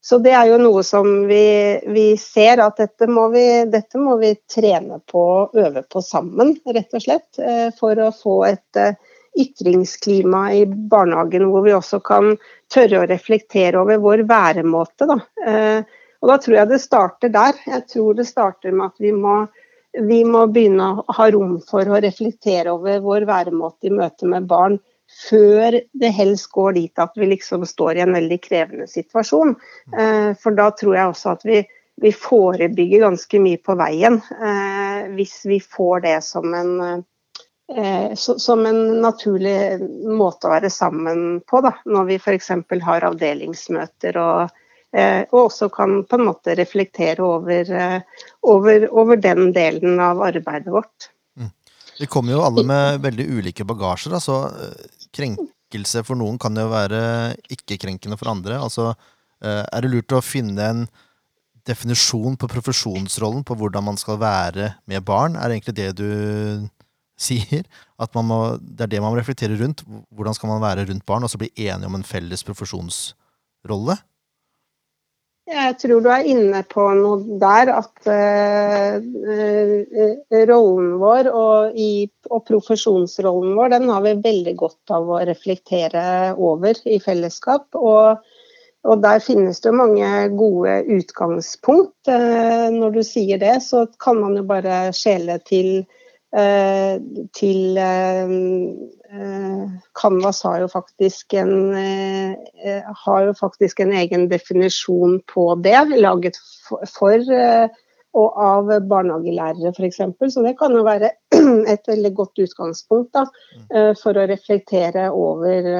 så 0.00 0.18
det 0.18 0.32
er 0.36 0.50
jo 0.50 0.60
noe 0.60 0.84
som 0.86 1.08
vi, 1.28 1.80
vi 1.92 2.06
ser 2.20 2.62
at 2.64 2.80
dette 2.80 3.08
må 3.10 3.28
vi, 3.34 3.46
dette 3.70 4.00
må 4.00 4.16
vi, 4.22 4.34
trene 4.52 5.00
på 5.10 5.26
og 5.42 5.60
øve 5.60 5.84
på 5.90 6.02
sammen, 6.04 6.56
rett 6.66 6.96
og 6.96 7.04
slett. 7.04 7.28
Eh, 7.38 7.68
for 7.78 8.00
å 8.00 8.12
få 8.14 8.38
et 8.48 8.80
eh, 8.80 8.96
ytringsklima 9.36 10.46
i 10.56 10.64
barnehagen 10.66 11.50
hvor 11.50 11.66
vi 11.66 11.76
også 11.76 12.00
kan 12.04 12.32
tørre 12.72 13.02
å 13.02 13.08
reflektere 13.10 13.82
over 13.82 14.00
vår 14.00 14.24
væremåte. 14.30 15.04
Da. 15.10 15.18
Og 16.24 16.30
da 16.30 16.36
tror 16.40 16.56
jeg 16.56 16.70
det 16.70 16.78
starter 16.80 17.32
der. 17.34 17.58
Jeg 17.68 17.84
tror 17.92 18.16
det 18.16 18.24
starter 18.30 18.72
med 18.72 18.94
at 18.94 19.04
vi 19.04 19.10
må, 19.12 19.34
vi 20.08 20.22
må 20.24 20.46
begynne 20.48 20.86
å 21.02 21.16
ha 21.18 21.28
rom 21.34 21.58
for 21.68 21.84
å 21.84 22.00
reflektere 22.00 22.72
over 22.72 23.04
vår 23.04 23.28
væremåte 23.28 23.90
i 23.90 23.92
møte 23.92 24.30
med 24.32 24.48
barn 24.48 24.80
før 25.16 25.80
det 25.92 26.12
helst 26.14 26.50
går 26.52 26.76
dit 26.76 27.02
at 27.02 27.16
vi 27.16 27.30
liksom 27.30 27.64
står 27.66 27.96
i 27.96 28.04
en 28.04 28.14
veldig 28.16 28.38
krevende 28.42 28.86
situasjon. 28.90 29.54
Eh, 29.96 30.30
for 30.40 30.56
da 30.56 30.70
tror 30.76 30.96
jeg 30.96 31.12
også 31.12 31.32
at 31.36 31.46
vi, 31.48 31.62
vi 32.02 32.12
forebygger 32.12 33.06
ganske 33.06 33.40
mye 33.42 33.60
på 33.64 33.76
veien 33.80 34.20
eh, 34.20 35.06
hvis 35.16 35.38
vi 35.48 35.60
får 35.62 36.04
det 36.04 36.18
som 36.26 36.52
en, 36.58 36.74
eh, 37.72 38.12
som 38.16 38.66
en 38.68 38.82
naturlig 39.04 39.80
måte 40.04 40.48
å 40.48 40.54
være 40.56 40.72
sammen 40.72 41.40
på, 41.48 41.64
da, 41.64 41.76
når 41.88 42.12
vi 42.12 42.20
f.eks. 42.20 42.52
har 42.84 43.10
avdelingsmøter 43.10 44.20
og, 44.20 44.62
og 44.96 45.40
også 45.40 45.68
kan 45.74 45.98
på 46.08 46.16
en 46.16 46.28
måte 46.28 46.54
reflektere 46.56 47.20
over, 47.20 47.68
over, 48.48 48.86
over 48.96 49.18
den 49.20 49.50
delen 49.52 49.98
av 50.00 50.22
arbeidet 50.24 50.72
vårt. 50.72 51.10
Mm. 51.36 51.50
Vi 51.98 52.08
kommer 52.08 52.32
jo 52.32 52.44
alle 52.46 52.64
med 52.64 53.02
veldig 53.04 53.26
ulike 53.28 53.66
bagasjer. 53.68 54.14
Altså, 54.16 54.38
krenkelse 55.16 56.04
for 56.06 56.18
noen 56.18 56.38
kan 56.40 56.56
jo 56.56 56.68
være 56.70 57.00
ikke-krenkende 57.52 58.18
for 58.20 58.32
andre. 58.32 58.60
Altså, 58.60 58.92
eh, 59.42 59.64
er 59.64 59.84
det 59.84 59.92
lurt 59.92 60.16
å 60.16 60.24
finne 60.24 60.70
en 60.70 60.86
definisjon 61.66 62.38
på 62.38 62.48
profesjonsrollen, 62.50 63.42
på 63.46 63.56
hvordan 63.58 63.88
man 63.88 63.98
skal 63.98 64.20
være 64.22 64.74
med 64.86 65.04
barn? 65.06 65.36
Er 65.36 65.48
det 65.48 65.58
egentlig 65.58 65.76
det 65.80 65.90
du 65.98 66.68
sier? 67.18 67.66
At 67.98 68.14
må, 68.14 68.58
det 68.60 68.86
er 68.86 68.92
det 68.94 69.02
man 69.02 69.14
må 69.14 69.18
reflektere 69.18 69.58
rundt? 69.58 69.82
Hvordan 70.14 70.36
skal 70.36 70.52
man 70.52 70.62
være 70.62 70.86
rundt 70.90 71.06
barn, 71.08 71.26
og 71.26 71.32
så 71.32 71.40
bli 71.40 71.50
enige 71.56 71.90
om 71.90 71.98
en 71.98 72.06
felles 72.06 72.44
profesjonsrolle? 72.46 73.98
Jeg 75.46 75.76
tror 75.78 76.00
du 76.02 76.08
er 76.10 76.26
inne 76.26 76.60
på 76.66 76.84
noe 76.98 77.38
der, 77.38 77.70
at 77.70 78.08
uh, 78.10 78.96
rollen 80.50 80.96
vår 80.98 81.28
og, 81.30 81.76
i, 81.78 82.08
og, 82.32 82.40
profesjonsrollen 82.48 83.54
vår, 83.54 83.70
den 83.76 83.86
har 83.92 84.02
vi 84.02 84.16
veldig 84.24 84.56
godt 84.58 84.94
av 84.96 85.06
å 85.06 85.20
reflektere 85.28 86.02
over 86.34 86.80
i 86.90 86.98
fellesskap. 87.02 87.78
Og, 87.78 88.26
og 88.90 89.04
der 89.06 89.22
finnes 89.22 89.62
det 89.62 89.74
mange 89.78 90.10
gode 90.34 90.80
utgangspunkt. 90.98 92.10
Uh, 92.10 92.66
når 92.74 92.98
du 92.98 93.02
sier 93.06 93.38
det, 93.38 93.60
så 93.62 93.86
kan 94.02 94.18
man 94.24 94.34
jo 94.40 94.42
bare 94.50 94.88
skjele 94.98 95.38
til 95.46 95.86
til 96.34 97.78
eh, 97.78 98.28
eh, 99.14 99.64
Canvas 99.94 100.42
har 100.42 100.60
jo, 100.64 100.68
en, 101.38 101.54
har 103.04 103.24
jo 103.28 103.34
faktisk 103.38 103.80
en 103.80 103.92
egen 103.92 104.28
definisjon 104.28 105.20
på 105.32 105.54
det, 105.62 105.78
laget 105.96 106.36
for, 106.90 107.22
og 108.16 108.38
av 108.40 108.70
barnehagelærere 108.88 109.72
f.eks. 109.76 110.02
Så 110.32 110.42
det 110.42 110.56
kan 110.58 110.74
jo 110.74 110.82
være 110.84 111.12
et 111.72 111.88
veldig 111.88 112.12
godt 112.16 112.42
utgangspunkt 112.42 113.12
da, 113.14 113.26
for 114.00 114.16
å 114.16 114.26
reflektere 114.28 115.10
over, 115.12 115.70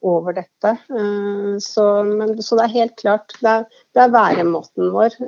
over 0.00 0.40
dette. 0.40 0.76
Så, 1.62 1.88
men, 2.08 2.34
så, 2.40 2.58
det 2.58 2.64
er 2.64 2.78
helt 2.78 2.96
klart, 3.00 3.36
det 3.40 3.56
er, 3.58 3.66
det 3.92 4.06
er 4.06 4.16
væremåten 4.16 4.92
vår. 4.96 5.18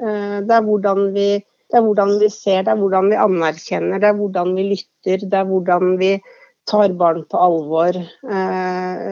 Det 0.49 0.57
er 0.57 0.65
hvordan 0.65 1.11
vi 1.17 1.29
det 1.75 1.81
er 1.81 1.89
hvordan 1.89 2.13
vi 2.21 2.29
ser, 2.31 2.63
det 2.63 2.71
er 2.71 2.79
hvordan 2.79 3.09
vi 3.11 3.17
anerkjenner, 3.19 3.99
det 3.99 4.07
er 4.13 4.19
hvordan 4.21 4.53
vi 4.55 4.69
lytter, 4.69 5.25
det 5.27 5.39
er 5.41 5.49
hvordan 5.49 5.97
vi 5.99 6.13
tar 6.71 6.95
barn 6.95 7.25
på 7.27 7.41
alvor. 7.43 7.99
Eh, 7.99 9.11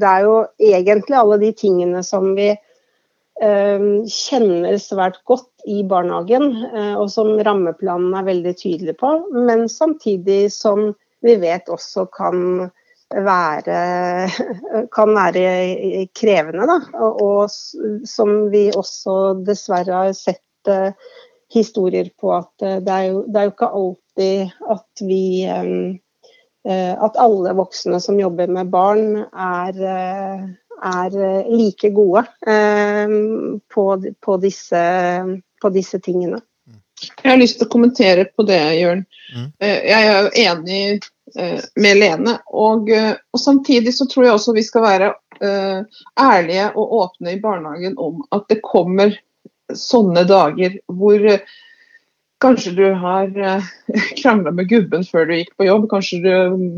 det 0.00 0.08
er 0.08 0.24
jo 0.26 0.34
egentlig 0.58 1.14
alle 1.14 1.38
de 1.44 1.52
tingene 1.54 2.02
som 2.02 2.32
vi 2.34 2.48
eh, 2.50 3.86
kjenner 4.10 4.80
svært 4.82 5.20
godt 5.30 5.46
i 5.70 5.84
barnehagen, 5.86 6.48
eh, 6.72 6.94
og 6.98 7.06
som 7.14 7.30
rammeplanen 7.38 8.18
er 8.18 8.26
veldig 8.32 8.56
tydelig 8.58 8.96
på, 8.98 9.14
men 9.38 9.68
samtidig 9.70 10.48
som 10.50 10.90
vi 11.22 11.38
vet 11.38 11.70
også 11.70 12.08
kan 12.18 12.66
være, 13.14 13.78
kan 14.98 15.14
være 15.22 16.08
krevende. 16.18 16.66
Da. 16.66 16.80
Og, 17.14 17.46
som 18.10 18.36
vi 18.50 18.72
også 18.74 19.36
dessverre 19.46 20.08
har 20.08 20.16
sett 20.18 20.42
historier 21.52 22.10
på 22.20 22.32
at 22.34 22.64
eh, 22.64 22.80
det 22.84 22.94
er 22.94 23.10
jo, 23.10 23.22
det 23.28 23.40
er 23.40 23.48
jo 23.48 23.54
ikke 23.54 23.70
alltid 23.80 24.56
at 24.74 25.04
vi 25.08 25.22
eh, 25.48 25.70
eh, 26.68 26.92
At 26.94 27.18
alle 27.20 27.54
voksne 27.58 28.00
som 28.00 28.20
jobber 28.20 28.50
med 28.52 28.70
barn, 28.70 29.24
er, 29.32 29.78
er 30.82 31.16
like 31.50 31.90
gode 31.90 32.22
på, 33.74 33.84
på, 34.20 34.36
disse, 34.42 34.82
på 35.62 35.70
disse 35.74 35.98
tingene. 35.98 36.38
Jeg 37.22 37.32
har 37.32 37.40
lyst 37.40 37.58
til 37.58 37.66
å 37.66 37.72
kommentere 37.72 38.28
på 38.30 38.46
det, 38.46 38.60
Jørn. 38.78 39.02
Mm. 39.34 39.48
Jeg 39.58 39.98
er 39.98 40.12
jo 40.12 40.30
enig 40.44 40.82
med 41.82 41.98
Lene. 41.98 42.36
Og, 42.46 42.92
og, 42.92 43.40
samtidig 43.42 43.96
så 43.96 44.06
tror 44.06 44.28
jeg 44.28 44.36
også 44.36 44.54
vi 44.54 44.62
skal 44.62 44.86
være 44.86 45.10
uh, 45.42 45.82
ærlige 46.20 46.68
og 46.76 46.94
åpne 47.00 47.34
i 47.34 47.42
barnehagen 47.42 47.98
om 47.98 48.22
at 48.30 48.46
det 48.52 48.60
kommer 48.62 49.16
sånne 49.78 50.24
dager 50.28 50.78
hvor 50.92 51.28
Kanskje 52.42 52.72
du 52.74 52.86
har 52.98 53.28
uh, 53.38 53.66
krangla 54.18 54.50
med 54.50 54.68
gubben 54.68 55.04
før 55.06 55.28
du 55.28 55.36
gikk 55.36 55.52
på 55.58 55.68
jobb. 55.68 55.88
Kanskje 55.92 56.22
du, 56.24 56.32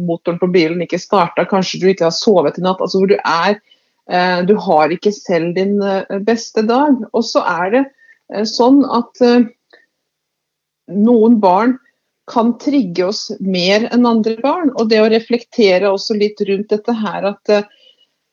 motoren 0.09 0.41
på 0.41 0.51
bilen 0.53 0.83
ikke 0.85 1.01
starta. 1.01 1.47
Kanskje 1.49 1.81
du 1.81 1.87
ikke 1.93 2.09
har 2.11 2.17
sovet 2.17 2.59
i 2.61 2.65
natt. 2.65 2.83
Altså 2.85 3.01
hvor 3.01 3.09
du 3.09 3.17
er 3.17 3.57
uh, 3.57 4.41
Du 4.45 4.53
har 4.61 4.93
ikke 4.93 5.15
selv 5.15 5.55
din 5.57 5.79
beste 6.27 6.67
dag. 6.69 7.01
Og 7.13 7.25
så 7.25 7.45
er 7.49 7.73
det 7.73 7.85
sånn 8.49 8.83
at 8.89 9.21
noen 10.89 11.35
barn 11.41 11.75
kan 12.31 12.55
trigge 12.61 13.05
oss 13.11 13.27
mer 13.41 13.85
enn 13.93 14.09
andre 14.09 14.37
barn. 14.45 14.71
Og 14.77 14.89
det 14.93 15.01
å 15.03 15.11
reflektere 15.13 15.91
også 15.93 16.17
litt 16.21 16.41
rundt 16.49 16.73
dette 16.73 16.95
her 17.01 17.29
at 17.35 17.53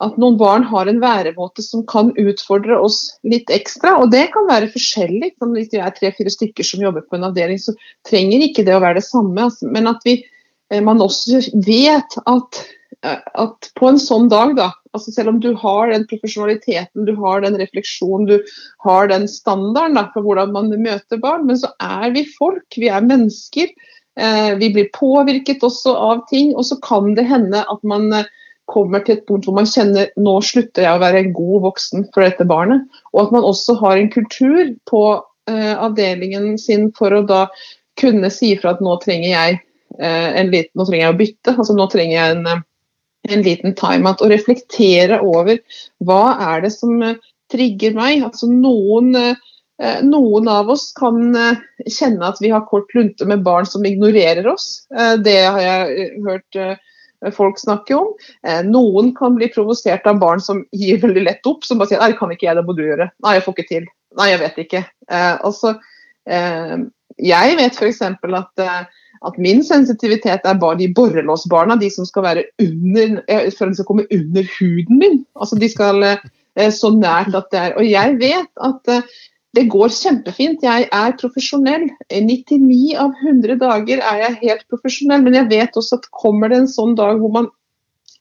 at 0.01 0.17
noen 0.21 0.37
barn 0.39 0.65
har 0.65 0.89
en 0.89 0.99
væremåte 1.01 1.63
som 1.65 1.83
kan 1.89 2.11
utfordre 2.19 2.77
oss 2.81 3.03
litt 3.27 3.51
ekstra. 3.53 3.97
Og 4.01 4.11
det 4.13 4.27
kan 4.33 4.49
være 4.49 4.71
forskjellig. 4.73 5.33
Hvis 5.41 5.71
vi 5.73 5.81
er 5.81 5.93
tre-fire 5.95 6.33
stykker 6.33 6.67
som 6.67 6.83
jobber 6.83 7.05
på 7.05 7.17
en 7.17 7.27
avdeling, 7.29 7.61
så 7.61 7.75
trenger 8.07 8.45
ikke 8.47 8.65
det 8.67 8.75
å 8.77 8.83
være 8.83 8.99
det 8.99 9.07
samme. 9.07 9.47
Altså. 9.47 9.69
Men 9.71 9.91
at 9.91 10.01
vi, 10.07 10.17
eh, 10.71 10.81
man 10.81 11.03
også 11.03 11.43
vet 11.67 12.17
at, 12.25 12.61
eh, 13.03 13.21
at 13.45 13.71
på 13.77 13.91
en 13.91 14.01
sånn 14.01 14.27
dag, 14.31 14.55
da, 14.57 14.71
altså 14.97 15.13
selv 15.13 15.35
om 15.35 15.39
du 15.43 15.53
har 15.53 15.93
den 15.93 16.07
profesjonaliteten, 16.09 17.05
du 17.05 17.15
har 17.21 17.45
den 17.45 17.59
refleksjonen, 17.61 18.27
du 18.27 18.53
har 18.83 19.07
den 19.07 19.27
standarden 19.29 20.01
da, 20.01 20.09
for 20.13 20.25
hvordan 20.25 20.51
man 20.57 20.73
møter 20.73 21.21
barn, 21.21 21.45
men 21.45 21.61
så 21.61 21.71
er 21.79 22.09
vi 22.17 22.25
folk, 22.39 22.65
vi 22.75 22.89
er 22.89 23.05
mennesker. 23.05 23.69
Eh, 24.17 24.53
vi 24.57 24.73
blir 24.73 24.89
påvirket 24.97 25.63
også 25.63 25.93
av 25.95 26.25
ting, 26.29 26.55
og 26.55 26.65
så 26.65 26.81
kan 26.81 27.13
det 27.15 27.29
hende 27.29 27.61
at 27.61 27.83
man 27.83 28.09
kommer 28.71 29.03
til 29.03 29.17
et 29.17 29.25
punkt 29.27 29.47
hvor 29.47 29.57
man 29.57 29.69
kjenner 29.69 30.11
nå 30.19 30.37
slutter 30.45 30.85
jeg 30.85 30.95
å 30.95 31.01
være 31.01 31.21
en 31.21 31.33
god 31.35 31.67
voksen 31.67 32.07
for 32.13 32.25
dette 32.25 32.47
barnet. 32.47 32.87
Og 33.13 33.25
at 33.25 33.35
man 33.35 33.47
også 33.47 33.77
har 33.81 33.99
en 33.99 34.11
kultur 34.13 34.73
på 34.89 35.03
eh, 35.51 35.73
avdelingen 35.75 36.55
sin 36.61 36.89
for 36.97 37.13
å 37.15 37.23
da 37.27 37.45
kunne 37.99 38.31
si 38.33 38.53
ifra 38.55 38.75
at 38.75 38.83
nå 38.83 38.95
trenger 39.03 39.29
jeg 39.29 39.59
eh, 39.99 40.29
en 40.41 40.51
liten, 40.53 40.73
nå 40.79 40.87
trenger 40.87 41.05
jeg 41.05 41.15
å 41.15 41.21
bytte. 41.21 41.55
altså 41.55 41.77
Nå 41.77 41.87
trenger 41.91 42.17
jeg 42.17 42.37
en, 42.37 42.47
uh, 42.47 42.63
en 43.35 43.45
liten 43.45 43.77
timeout. 43.77 44.23
Og 44.23 44.33
reflektere 44.33 45.21
over 45.21 45.61
hva 46.07 46.23
er 46.51 46.65
det 46.65 46.73
som 46.77 46.97
trigger 47.51 47.97
meg. 47.97 48.23
altså 48.23 48.49
noen 48.51 49.35
noen 50.05 50.45
av 50.45 50.67
oss 50.69 50.91
kan 50.93 51.33
kjenne 51.89 52.27
at 52.27 52.37
vi 52.37 52.51
har 52.53 52.67
kort 52.69 52.91
lunte 52.93 53.25
med 53.25 53.41
barn 53.41 53.65
som 53.65 53.81
ignorerer 53.81 54.45
oss. 54.45 54.83
Det 55.25 55.39
har 55.41 55.57
jeg 55.57 56.09
hørt 56.21 56.59
folk 57.35 57.59
snakker 57.61 57.99
om. 57.99 58.13
Eh, 58.47 58.61
noen 58.65 59.11
kan 59.17 59.35
bli 59.37 59.49
provosert 59.53 60.07
av 60.09 60.21
barn 60.21 60.41
som 60.41 60.63
gir 60.71 61.01
veldig 61.01 61.25
lett 61.27 61.45
opp, 61.49 61.65
som 61.65 61.77
bare 61.81 61.93
sier 61.93 62.01
'nei, 62.01 62.15
kan 62.17 62.31
ikke 62.33 62.47
jeg, 62.47 62.55
det 62.57 62.65
må 62.65 62.75
du 62.77 62.83
gjøre'. 62.83 63.11
'Nei, 63.21 63.35
jeg 63.37 63.43
får 63.45 63.57
ikke 63.57 63.71
til'. 63.73 63.91
'Nei, 64.17 64.29
jeg 64.31 64.39
vet 64.39 64.57
ikke'. 64.65 64.85
Eh, 65.11 65.37
altså, 65.43 65.75
eh, 66.27 66.77
jeg 67.19 67.57
vet 67.57 67.77
f.eks. 67.77 68.01
at 68.01 68.65
eh, 68.65 68.83
at 69.21 69.37
min 69.37 69.63
sensitivitet 69.63 70.45
er 70.49 70.59
bare 70.61 70.79
de 70.79 70.93
borrelåsbarna, 70.97 71.77
de 71.77 71.89
som 71.93 72.05
skal 72.09 72.23
være 72.25 72.43
under, 72.61 73.19
jeg 73.29 73.53
føler 73.57 73.73
de 73.73 73.79
skal 73.79 73.89
komme 73.89 74.07
under 74.11 74.47
huden 74.57 74.97
min. 74.97 75.19
Altså 75.37 75.59
De 75.61 75.69
skal 75.69 76.03
eh, 76.03 76.71
så 76.73 76.89
nært 76.95 77.35
at 77.37 77.51
det 77.51 77.59
er 77.59 77.77
Og 77.77 77.85
jeg 77.85 78.17
vet 78.19 78.49
at 78.65 78.93
eh, 78.95 79.01
det 79.55 79.67
går 79.71 79.91
kjempefint. 79.91 80.63
Jeg 80.63 80.87
er 80.95 81.17
profesjonell. 81.19 81.89
99 82.11 82.95
av 83.01 83.11
100 83.19 83.57
dager 83.59 83.99
er 83.99 84.17
jeg 84.25 84.39
helt 84.45 84.65
profesjonell. 84.71 85.23
Men 85.25 85.35
jeg 85.41 85.49
vet 85.51 85.79
også 85.79 85.99
at 85.99 86.11
kommer 86.23 86.51
det 86.51 86.61
en 86.61 86.71
sånn 86.71 86.95
dag 86.99 87.19
hvor 87.19 87.33
man 87.35 87.47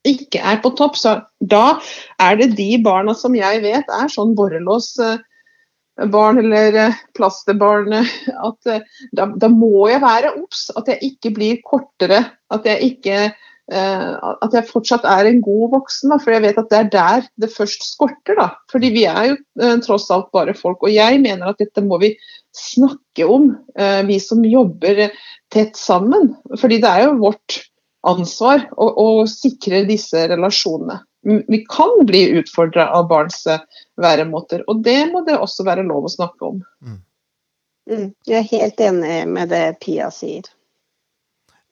ikke 0.09 0.41
er 0.41 0.57
på 0.63 0.71
topp, 0.79 0.95
så 0.97 1.19
da 1.45 1.77
er 2.25 2.39
det 2.41 2.55
de 2.57 2.79
barna 2.81 3.13
som 3.15 3.35
jeg 3.37 3.61
vet 3.61 3.85
er 3.93 4.09
sånn 4.09 4.33
borrelåsbarn 4.39 6.41
eller 6.41 6.79
eh, 6.87 6.97
plasterbarn, 7.19 7.93
at 8.49 8.71
eh, 8.73 8.81
da, 9.13 9.29
da 9.37 9.49
må 9.53 9.91
jeg 9.93 10.01
være 10.01 10.33
obs. 10.41 10.71
At 10.73 10.89
jeg 10.89 11.13
ikke 11.13 11.35
blir 11.37 11.61
kortere. 11.69 12.25
At 12.51 12.65
jeg 12.67 12.95
ikke 12.95 13.17
Eh, 13.27 13.50
at 13.71 14.55
jeg 14.57 14.69
fortsatt 14.69 15.05
er 15.07 15.29
en 15.29 15.41
god 15.45 15.77
voksen. 15.77 16.11
Da, 16.13 16.19
for 16.23 16.35
jeg 16.35 16.45
vet 16.47 16.59
at 16.59 16.71
det 16.73 16.79
er 16.79 16.91
der 16.95 17.27
det 17.43 17.51
først 17.55 17.87
skorter. 17.87 18.39
Da. 18.39 18.49
Fordi 18.73 18.93
vi 18.95 19.05
er 19.09 19.33
jo 19.33 19.37
eh, 19.63 19.77
tross 19.85 20.09
alt 20.15 20.31
bare 20.35 20.57
folk. 20.59 20.83
Og 20.83 20.95
jeg 20.95 21.21
mener 21.23 21.53
at 21.53 21.61
dette 21.63 21.85
må 21.85 22.01
vi 22.03 22.15
snakke 22.57 23.29
om, 23.31 23.53
eh, 23.79 24.01
vi 24.09 24.19
som 24.23 24.43
jobber 24.47 25.07
tett 25.53 25.79
sammen. 25.79 26.35
Fordi 26.59 26.81
det 26.83 26.91
er 26.91 27.07
jo 27.09 27.21
vårt 27.23 27.61
ansvar 28.11 28.67
å, 28.75 28.91
å 28.91 29.09
sikre 29.31 29.85
disse 29.89 30.27
relasjonene. 30.31 31.03
Vi 31.23 31.59
kan 31.69 31.99
bli 32.09 32.23
utfordra 32.41 32.87
av 32.97 33.11
barns 33.11 33.43
væremåter, 34.01 34.63
og 34.73 34.79
det 34.87 35.03
må 35.11 35.21
det 35.27 35.35
også 35.37 35.67
være 35.69 35.85
lov 35.85 36.07
å 36.09 36.13
snakke 36.15 36.47
om. 36.49 36.63
Mm. 36.81 36.95
Mm, 37.91 38.07
jeg 38.25 38.39
er 38.39 38.49
helt 38.55 38.81
enig 38.87 39.19
med 39.29 39.53
det 39.53 39.65
Pia 39.85 40.09
sier. 40.15 40.49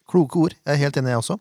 Kloke 0.08 0.40
ord. 0.42 0.56
Jeg 0.66 0.74
er 0.74 0.82
helt 0.82 1.00
enig, 1.00 1.14
jeg 1.14 1.22
også. 1.22 1.38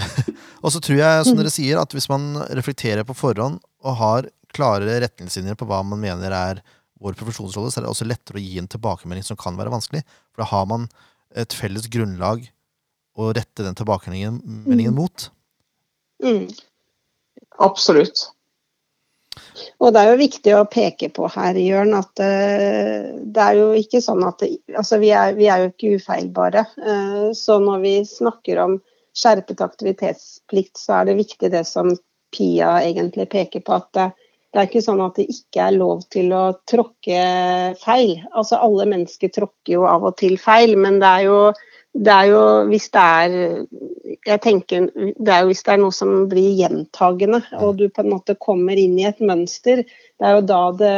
og 0.64 0.72
så 0.72 0.80
tror 0.82 0.98
jeg, 0.98 1.26
som 1.26 1.38
dere 1.38 1.52
sier, 1.52 1.80
at 1.80 1.92
hvis 1.94 2.08
man 2.12 2.36
reflekterer 2.56 3.06
på 3.08 3.16
forhånd 3.16 3.60
og 3.84 3.98
har 4.00 4.30
klare 4.52 5.00
retningslinjer 5.04 5.56
på 5.58 5.68
hva 5.68 5.80
man 5.86 6.00
mener 6.02 6.34
er 6.36 6.62
vår 7.02 7.16
profesjonsrolle, 7.18 7.72
så 7.72 7.80
er 7.80 7.86
det 7.86 7.92
også 7.92 8.08
lettere 8.08 8.38
å 8.38 8.44
gi 8.44 8.58
en 8.60 8.70
tilbakemelding 8.70 9.26
som 9.26 9.38
kan 9.40 9.56
være 9.58 9.72
vanskelig. 9.72 10.04
For 10.32 10.44
da 10.44 10.50
har 10.52 10.68
man 10.70 10.86
et 11.38 11.56
felles 11.56 11.88
grunnlag 11.92 12.44
å 13.18 13.32
rette 13.34 13.64
den 13.64 13.76
tilbakemeldingen 13.76 14.92
mm. 14.92 14.94
mot. 14.96 15.26
Mm. 16.22 16.46
Absolutt. 17.62 18.28
Og 19.82 19.92
det 19.92 20.00
er 20.00 20.12
jo 20.12 20.20
viktig 20.20 20.54
å 20.56 20.68
peke 20.70 21.08
på 21.14 21.26
her, 21.34 21.58
Jørn, 21.58 21.94
at 21.96 22.22
uh, 22.22 23.10
det 23.22 23.44
er 23.44 23.58
jo 23.58 23.68
ikke 23.76 24.02
sånn 24.04 24.22
at 24.28 24.44
altså 24.44 25.00
vi, 25.02 25.10
er, 25.16 25.34
vi, 25.38 25.48
er, 25.50 25.64
jo 25.64 25.72
ikke 25.72 25.98
ufeilbare. 25.98 26.64
Uh, 26.78 27.32
så 27.36 27.58
når 27.62 27.84
vi 27.84 27.94
snakker 28.08 28.60
om 28.62 28.78
skjerpet 29.16 29.60
aktivitetsplikt, 29.64 30.76
så 30.78 31.00
er 31.00 31.10
det 31.10 31.20
viktig 31.20 31.52
det 31.52 31.64
som 31.68 31.92
Pia 32.32 32.78
egentlig 32.80 33.28
peker 33.32 33.60
på, 33.64 33.76
at 33.76 33.90
det, 33.96 34.06
det 34.52 34.60
er 34.60 34.68
ikke 34.70 34.84
sånn 34.84 35.02
at 35.04 35.18
det 35.20 35.26
ikke 35.32 35.66
er 35.66 35.76
lov 35.76 36.02
til 36.12 36.32
å 36.36 36.44
tråkke 36.68 37.20
feil. 37.82 38.14
Altså 38.32 38.60
Alle 38.60 38.86
mennesker 38.88 39.32
tråkker 39.32 39.76
jo 39.76 39.84
av 39.88 40.06
og 40.08 40.16
til 40.20 40.38
feil, 40.40 40.74
men 40.80 40.98
det 41.02 41.10
er 41.10 41.26
jo, 41.28 41.38
det 41.92 42.12
er 42.12 42.28
jo 42.30 42.42
hvis 42.70 42.88
det 42.92 43.02
er 43.02 43.34
jeg 44.22 44.40
tenker, 44.40 44.86
Det 44.94 45.32
er 45.32 45.42
jo 45.42 45.48
hvis 45.50 45.62
det 45.66 45.72
er 45.74 45.80
noe 45.82 45.94
som 45.94 46.10
blir 46.30 46.54
gjentagende, 46.56 47.40
og 47.58 47.76
du 47.78 47.88
på 47.90 48.04
en 48.04 48.12
måte 48.12 48.36
kommer 48.40 48.78
inn 48.78 48.94
i 49.00 49.06
et 49.08 49.20
mønster. 49.20 49.82
Det 49.82 50.28
er 50.28 50.36
jo 50.36 50.44
da 50.46 50.60
det 50.78 50.92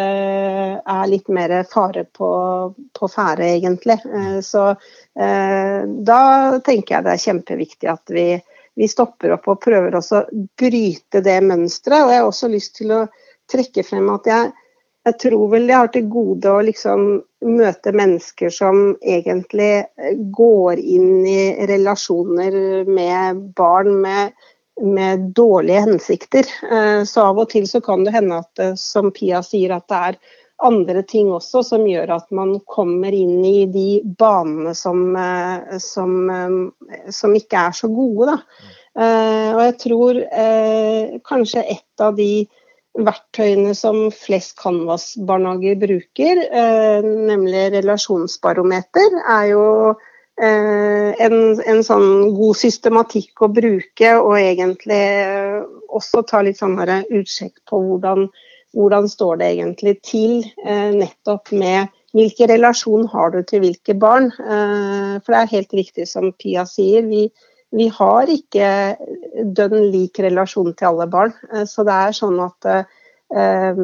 er 0.94 1.10
litt 1.10 1.30
mer 1.32 1.54
fare 1.70 2.04
på, 2.04 2.30
på 2.94 3.08
ferde, 3.10 3.48
egentlig. 3.56 3.96
Eh, 4.04 4.40
så 4.44 4.66
eh, 4.70 5.80
da 6.10 6.20
tenker 6.64 6.98
jeg 6.98 7.06
det 7.06 7.14
er 7.14 7.24
kjempeviktig 7.24 7.90
at 7.90 8.14
vi, 8.14 8.26
vi 8.76 8.90
stopper 8.90 9.38
opp 9.38 9.48
og 9.50 9.62
prøver 9.64 9.96
også 9.96 10.20
å 10.20 10.42
bryte 10.60 11.24
det 11.24 11.38
mønsteret. 11.48 12.04
Og 12.04 12.12
jeg 12.12 12.22
har 12.22 12.28
også 12.28 12.52
lyst 12.52 12.76
til 12.82 12.92
å 12.92 13.06
trekke 13.50 13.86
frem 13.88 14.12
at 14.12 14.28
jeg 14.30 14.52
jeg 15.04 15.18
tror 15.20 15.48
vel 15.52 15.68
jeg 15.68 15.76
har 15.76 15.90
til 15.92 16.06
gode 16.12 16.48
å 16.48 16.62
liksom 16.64 17.08
møte 17.44 17.92
mennesker 17.92 18.52
som 18.52 18.94
egentlig 19.04 19.84
eh, 19.84 20.14
går 20.36 20.80
inn 20.80 21.26
i 21.28 21.66
relasjoner 21.68 22.86
med 22.88 23.42
barn 23.58 23.98
med, 24.00 24.32
med 24.80 25.26
dårlige 25.36 25.82
hensikter. 25.90 26.48
Eh, 26.70 27.02
så 27.08 27.28
av 27.28 27.42
og 27.42 27.52
til 27.52 27.68
så 27.68 27.82
kan 27.84 28.06
det 28.06 28.14
hende 28.16 28.40
at, 28.46 28.64
eh, 28.64 28.72
som 28.80 29.12
Pia 29.12 29.42
sier, 29.44 29.76
at 29.76 29.86
det 29.92 30.00
er 30.08 30.18
andre 30.64 31.02
ting 31.04 31.28
også 31.34 31.60
som 31.66 31.84
gjør 31.84 32.14
at 32.14 32.32
man 32.32 32.56
kommer 32.70 33.12
inn 33.12 33.44
i 33.44 33.66
de 33.68 34.00
banene 34.16 34.72
som, 34.78 35.02
som, 35.82 36.12
som 37.12 37.34
ikke 37.36 37.64
er 37.68 37.74
så 37.74 37.90
gode. 37.92 38.30
Da. 38.30 38.68
Og 39.50 39.60
jeg 39.64 39.74
tror 39.82 40.20
kanskje 41.26 41.64
et 41.74 42.04
av 42.06 42.14
de 42.16 42.46
verktøyene 42.94 43.74
som 43.74 44.08
flest 44.14 44.54
Canvas-barnehager 44.60 45.78
bruker, 45.80 46.40
eh, 46.46 47.02
nemlig 47.02 47.66
relasjonsbarometer, 47.74 49.18
er 49.34 49.46
jo 49.50 49.64
eh, 50.38 51.10
en, 51.26 51.36
en, 51.58 51.82
sånn 51.86 52.36
god 52.36 52.60
systematikk 52.60 53.42
å 53.42 53.50
bruke, 53.54 54.14
og 54.20 54.38
egentlig 54.38 55.02
også 55.94 56.22
ta 56.28 56.42
litt 56.46 56.60
sånn 56.62 56.78
utsjekk 56.78 57.64
på 57.70 57.82
hvordan, 57.82 58.28
hvordan 58.74 59.10
står 59.10 59.42
det 59.42 59.50
egentlig 59.56 59.98
til 60.06 60.40
eh, 60.64 60.90
nettopp 60.94 61.52
med 61.54 61.90
hvilken 62.14 62.50
relasjon 62.52 63.08
har 63.10 63.34
du 63.34 63.42
til 63.42 63.64
hvilke 63.64 63.96
barn. 63.98 64.30
Eh, 64.38 65.18
for 65.18 65.34
det 65.34 65.40
er 65.40 65.54
helt 65.56 65.74
riktig 65.82 66.06
som 66.10 66.30
Pia 66.38 66.66
sier, 66.68 67.06
vi, 67.10 67.26
vi 67.74 67.88
har 67.90 68.30
ikke 68.30 68.68
dønn 69.56 69.88
lik 69.92 70.20
relasjon 70.22 70.74
til 70.74 70.92
alle 70.92 71.08
barn. 71.10 71.34
Eh, 71.52 71.66
så 71.68 71.84
det 71.86 71.96
er 72.06 72.16
sånn 72.16 72.38
at 72.44 72.68
um, 72.70 73.82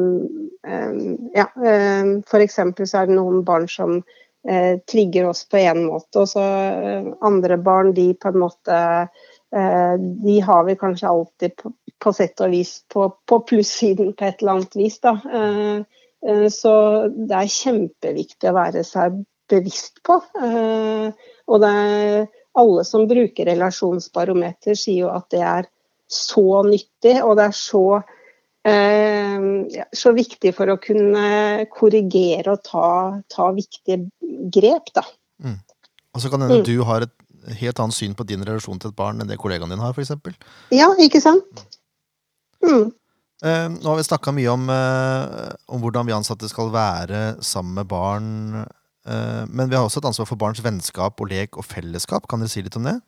um, 0.67 1.01
ja, 1.35 1.47
um, 1.55 2.13
F.eks. 2.23 2.59
så 2.61 3.01
er 3.01 3.09
det 3.09 3.17
noen 3.17 3.43
barn 3.47 3.67
som 3.71 3.99
uh, 3.99 4.73
trigger 4.89 5.27
oss 5.31 5.43
på 5.49 5.59
én 5.61 5.83
måte, 5.89 6.23
og 6.23 6.31
så 6.31 6.45
uh, 6.45 7.11
andre 7.27 7.59
barn 7.61 7.93
de 7.97 8.11
på 8.15 8.31
en 8.31 8.41
måte 8.45 8.81
uh, 9.07 9.95
De 9.99 10.39
har 10.45 10.67
vi 10.69 10.79
kanskje 10.79 11.11
alltid 11.11 11.57
på, 11.59 11.73
på 11.99 12.13
sett 12.15 12.39
og 12.45 12.53
vis 12.55 12.77
på, 12.91 13.09
på 13.27 13.41
plussiden 13.49 14.13
på 14.15 14.29
et 14.29 14.39
eller 14.39 14.59
annet 14.59 14.77
vis. 14.79 15.01
da. 15.03 15.17
Så 16.53 16.71
det 17.09 17.33
er 17.33 17.49
kjempeviktig 17.49 18.49
å 18.49 18.53
være 18.55 18.83
seg 18.85 19.19
bevisst 19.49 19.99
på. 20.05 20.19
Og 20.21 21.61
det 21.61 21.71
er 21.81 22.27
alle 22.57 22.83
som 22.87 23.07
bruker 23.09 23.47
relasjonsbarometer, 23.47 24.75
sier 24.75 25.05
jo 25.05 25.11
at 25.13 25.29
det 25.33 25.43
er 25.45 25.69
så 26.11 26.63
nyttig, 26.67 27.15
og 27.23 27.37
det 27.39 27.47
er 27.47 27.55
så, 27.55 27.85
så 29.95 30.11
viktig 30.17 30.51
for 30.57 30.73
å 30.73 30.79
kunne 30.83 31.25
korrigere 31.71 32.51
og 32.51 32.65
ta, 32.67 32.89
ta 33.31 33.47
viktige 33.55 34.03
grep, 34.51 34.91
da. 34.97 35.05
Mm. 35.39 35.59
Og 36.11 36.23
så 36.23 36.31
kan 36.31 36.43
hende 36.43 36.59
mm. 36.59 36.67
du 36.67 36.83
har 36.87 37.07
et 37.07 37.57
helt 37.61 37.79
annet 37.79 37.95
syn 37.97 38.15
på 38.17 38.27
din 38.27 38.43
relasjon 38.45 38.79
til 38.81 38.91
et 38.91 38.97
barn 38.97 39.21
enn 39.21 39.29
det 39.31 39.39
kollegaen 39.41 39.71
din 39.71 39.81
har, 39.81 39.95
f.eks. 39.95 40.11
Ja, 40.75 40.91
ikke 40.99 41.23
sant? 41.23 41.63
Mm. 42.61 42.91
Eh, 43.41 43.67
nå 43.73 43.87
har 43.89 43.97
vi 43.97 44.05
snakka 44.05 44.33
mye 44.37 44.51
om, 44.53 44.67
eh, 44.69 45.47
om, 45.65 45.81
hvordan 45.81 46.05
vi 46.05 46.13
ansatte 46.13 46.49
skal 46.49 46.69
være 46.73 47.41
sammen 47.41 47.79
med 47.79 47.89
barn. 47.89 48.27
Eh, 49.07 49.43
men 49.49 49.69
vi 49.69 49.77
har 49.77 49.85
også 49.85 50.01
et 50.01 50.09
ansvar 50.11 50.29
for 50.29 50.39
barns 50.41 50.61
vennskap 50.63 51.21
og 51.21 51.31
lek 51.31 51.57
og 51.57 51.67
fellesskap. 51.67 52.27
Kan 52.29 52.43
dere 52.43 52.53
si 52.53 52.63
litt 52.65 52.77
om 52.79 52.87
det? 52.89 52.99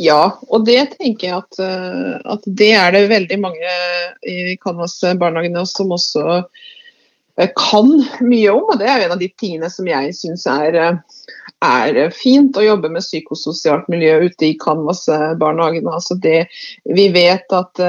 Ja, 0.00 0.38
og 0.48 0.64
det 0.64 0.94
tenker 0.94 1.26
jeg 1.26 1.36
at, 1.42 1.58
at 2.32 2.46
det 2.46 2.70
er 2.72 2.94
det 2.94 3.10
veldig 3.10 3.36
mange 3.42 3.72
i 4.24 4.54
Canvas-barnehagene 4.62 5.66
som 5.68 5.92
også 5.92 6.40
kan 7.56 7.90
mye 8.24 8.52
om. 8.52 8.64
Og 8.72 8.78
det 8.80 8.88
er 8.88 9.04
en 9.04 9.14
av 9.16 9.20
de 9.20 9.28
tingene 9.40 9.68
som 9.72 9.88
jeg 9.88 10.14
syns 10.16 10.46
er, 10.48 10.78
er, 11.64 12.00
fint 12.16 12.56
å 12.56 12.64
jobbe 12.64 12.88
med 12.92 13.04
psykososialt 13.04 13.88
miljø 13.92 14.30
ute 14.30 14.48
i 14.48 14.56
Canvas-barnehagene. 14.60 15.92
Altså 15.92 16.16
vi 16.20 17.06
vet 17.12 17.56
at, 17.56 17.84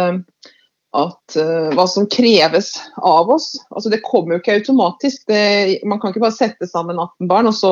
at 0.98 1.36
hva 1.72 1.86
som 1.88 2.04
kreves 2.12 2.74
av 3.00 3.30
oss. 3.32 3.54
Altså 3.72 3.92
det 3.94 4.02
kommer 4.04 4.36
jo 4.36 4.42
ikke 4.42 4.58
automatisk. 4.60 5.22
Det, 5.32 5.80
man 5.88 6.02
kan 6.02 6.12
ikke 6.12 6.24
bare 6.26 6.36
sette 6.36 6.68
sammen 6.68 7.00
18 7.00 7.30
barn, 7.32 7.48
og 7.48 7.56
så 7.56 7.72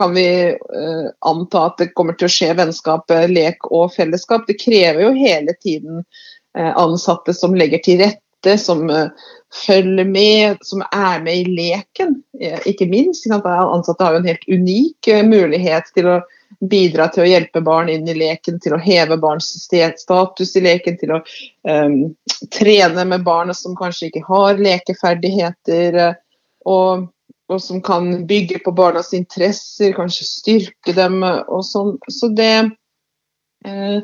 kan 0.00 0.16
vi 0.16 0.26
uh, 0.50 1.06
anta 1.30 1.68
at 1.68 1.78
det 1.78 1.92
kommer 1.94 2.18
til 2.18 2.26
å 2.26 2.34
skje 2.34 2.50
vennskap, 2.58 3.14
lek 3.30 3.70
og 3.70 3.94
fellesskap. 3.94 4.48
Det 4.50 4.58
krever 4.58 5.04
jo 5.04 5.14
hele 5.14 5.54
tiden 5.62 6.02
uh, 6.02 6.72
ansatte 6.72 7.36
som 7.38 7.54
legger 7.54 7.84
til 7.86 8.02
rette 8.02 8.58
som 8.58 8.90
uh, 8.90 9.14
følger 9.66 10.04
med, 10.04 10.56
som 10.62 10.82
er 10.92 11.22
med 11.22 11.36
i 11.36 11.44
leken, 11.56 12.16
eh, 12.40 12.60
ikke 12.66 12.88
minst. 12.90 13.26
Ansatte 13.30 14.04
har 14.04 14.16
jo 14.16 14.22
en 14.22 14.30
helt 14.30 14.48
unik 14.48 15.08
eh, 15.08 15.24
mulighet 15.26 15.92
til 15.94 16.10
å 16.10 16.20
bidra 16.60 17.08
til 17.12 17.24
å 17.24 17.28
hjelpe 17.28 17.62
barn 17.64 17.90
inn 17.92 18.08
i 18.08 18.14
leken, 18.16 18.60
til 18.62 18.76
å 18.76 18.80
heve 18.80 19.18
barns 19.20 19.50
status 19.60 20.54
i 20.56 20.62
leken, 20.64 20.96
til 21.00 21.16
å 21.16 21.20
um, 21.68 21.98
trene 22.54 23.04
med 23.08 23.26
barn 23.26 23.52
som 23.54 23.76
kanskje 23.78 24.10
ikke 24.10 24.24
har 24.28 24.62
lekeferdigheter, 24.62 26.00
og, 26.66 27.06
og, 27.50 27.60
som 27.62 27.82
kan 27.84 28.26
bygge 28.28 28.62
på 28.64 28.74
barnas 28.76 29.12
interesser, 29.16 29.94
kanskje 29.96 30.30
styrke 30.30 30.96
dem 30.96 31.22
og 31.26 31.62
sånn. 31.66 31.96
Så 32.10 32.32
det 32.34 32.52
uh, 33.66 34.00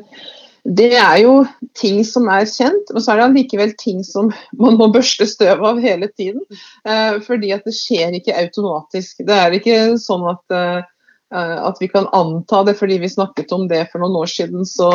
det 0.63 0.93
er 0.95 1.17
jo 1.19 1.31
ting 1.75 1.97
som 2.07 2.29
er 2.31 2.45
kjent, 2.47 2.87
men 2.95 3.03
så 3.03 3.11
er 3.11 3.17
det 3.19 3.23
allikevel 3.25 3.73
ting 3.75 3.97
som 4.07 4.29
man 4.55 4.77
må 4.79 4.87
børste 4.93 5.27
støv 5.27 5.59
av 5.67 5.81
hele 5.83 6.07
tiden. 6.15 6.39
Eh, 6.87 7.17
fordi 7.25 7.49
at 7.51 7.67
det 7.67 7.73
skjer 7.75 8.15
ikke 8.15 8.37
automatisk. 8.45 9.25
Det 9.27 9.35
er 9.35 9.57
ikke 9.57 9.75
sånn 9.99 10.23
at, 10.31 10.55
eh, 10.55 10.77
Eh, 10.77 10.92
at 11.33 11.77
vi 11.81 11.87
kan 11.87 12.07
anta 12.13 12.61
det 12.63 12.75
fordi 12.77 12.99
vi 13.01 13.09
snakket 13.09 13.51
om 13.55 13.65
det 13.67 13.87
for 13.91 14.03
noen 14.03 14.15
år 14.21 14.29
siden, 14.29 14.65
så, 14.69 14.89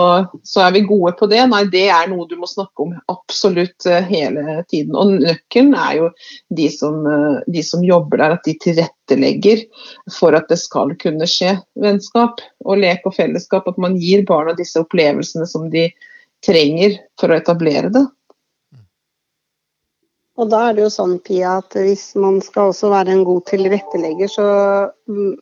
så, 0.46 0.60
er 0.62 0.74
vi 0.76 0.84
gode 0.86 1.12
på 1.18 1.26
det. 1.30 1.40
Nei, 1.50 1.64
det 1.72 1.88
er 1.90 2.10
noe 2.10 2.28
du 2.30 2.36
må 2.38 2.46
snakke 2.46 2.84
om 2.84 2.92
absolutt 3.10 3.86
eh, 3.90 4.04
hele 4.06 4.60
tiden. 4.70 4.94
Og 4.94 5.16
nøkkelen 5.24 5.74
er 5.74 5.96
jo 5.98 6.10
de 6.54 6.68
som, 6.70 7.00
eh, 7.10 7.40
de 7.50 7.64
som 7.66 7.82
jobber 7.84 8.22
der, 8.22 8.36
at 8.38 8.46
de 8.46 8.54
tilrettelegger 8.62 9.64
for 10.18 10.38
at 10.38 10.46
det 10.52 10.60
skal 10.62 10.94
kunne 11.02 11.26
skje 11.30 11.56
vennskap 11.82 12.42
og 12.64 12.84
lek 12.84 13.06
og 13.08 13.18
fellesskap. 13.18 13.66
At 13.66 13.80
man 13.82 13.98
gir 13.98 14.22
barna 14.28 14.54
disse 14.58 14.78
opplevelsene 14.84 15.48
som 15.50 15.66
de 15.74 15.88
trenger 16.46 17.00
for 17.18 17.32
å 17.32 17.40
etablere 17.40 17.90
det. 17.94 18.06
Og 20.38 20.50
da 20.52 20.68
er 20.68 20.76
det 20.76 20.84
jo 20.84 20.90
sånn, 20.94 21.16
Pia, 21.26 21.56
at 21.58 21.74
hvis 21.74 22.12
man 22.14 22.38
skal 22.44 22.70
også 22.70 22.92
være 22.92 23.10
en 23.10 23.24
god 23.26 23.48
tilrettelegger, 23.50 24.30
så 24.30 24.44
mm, 25.10 25.32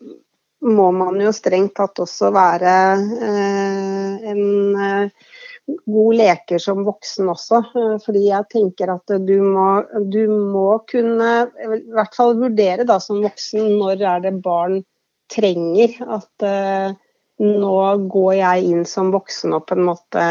må 0.67 0.91
man 0.95 1.21
jo 1.23 1.33
strengt 1.35 1.77
tatt 1.79 2.01
også 2.03 2.31
være 2.35 2.75
eh, 3.29 4.27
en 4.33 4.43
eh, 4.83 5.31
god 5.87 6.19
leker 6.21 6.63
som 6.63 6.85
voksen 6.87 7.31
også. 7.33 7.63
Eh, 7.79 7.95
fordi 8.05 8.27
jeg 8.29 8.49
tenker 8.53 8.93
at 8.97 9.17
du 9.27 9.37
må, 9.45 9.69
du 10.11 10.23
må 10.31 10.69
kunne 10.91 11.33
i 11.47 11.81
hvert 11.95 12.19
fall 12.19 12.37
vurdere 12.41 12.87
da 12.89 12.99
som 13.03 13.23
voksen 13.25 13.77
når 13.79 14.07
er 14.15 14.25
det 14.29 14.37
barn 14.45 14.81
trenger 15.33 15.97
at 16.15 16.45
nå 17.43 17.79
går 18.07 18.35
jeg 18.39 18.69
inn 18.69 18.85
som 18.87 19.09
voksen 19.11 19.57
og 19.57 19.65
på 19.67 19.75
en 19.75 19.89
måte 19.89 20.27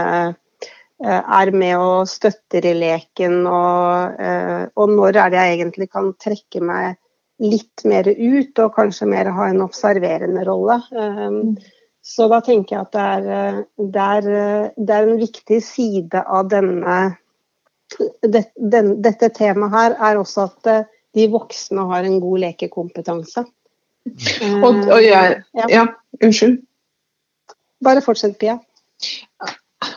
er 1.03 1.51
med 1.51 1.73
og 1.75 2.07
støtter 2.07 2.63
i 2.69 2.71
leken, 2.79 3.41
og, 3.43 4.15
og 4.79 4.93
når 4.95 5.19
er 5.19 5.33
det 5.33 5.41
jeg 5.41 5.57
egentlig 5.57 5.89
kan 5.91 6.07
trekke 6.23 6.63
meg 6.63 6.95
litt 7.43 7.83
mer 7.88 8.07
ut, 8.07 8.59
og 8.63 8.75
kanskje 8.77 9.07
mer 9.11 9.29
ha 9.36 9.49
en 9.51 9.63
observerende 9.65 10.45
rolle. 10.47 10.79
Um, 10.95 11.55
så 12.05 12.27
da 12.31 12.39
tenker 12.45 12.75
jeg 12.75 12.86
at 12.86 12.95
det 12.95 13.05
er, 13.05 13.61
det 13.95 14.07
er, 14.17 14.27
det 14.77 14.95
er 14.95 15.07
en 15.07 15.19
viktig 15.19 15.59
side 15.65 16.21
av 16.21 16.51
denne 16.51 16.97
det, 18.21 18.43
den, 18.55 18.95
Dette 19.05 19.29
temaet 19.33 19.73
her 19.73 19.95
er 20.09 20.19
også 20.19 20.45
at 20.49 20.69
eh, 20.69 20.86
de 21.15 21.25
voksne 21.31 21.86
har 21.89 22.05
en 22.05 22.19
god 22.21 22.41
lekekompetanse. 22.43 23.45
Og, 24.05 24.81
og 24.83 24.99
jeg, 25.01 25.38
ja. 25.57 25.67
ja, 25.71 25.83
unnskyld. 26.21 26.59
Bare 27.86 28.03
fortsett, 28.05 28.36
Pia. 28.41 28.59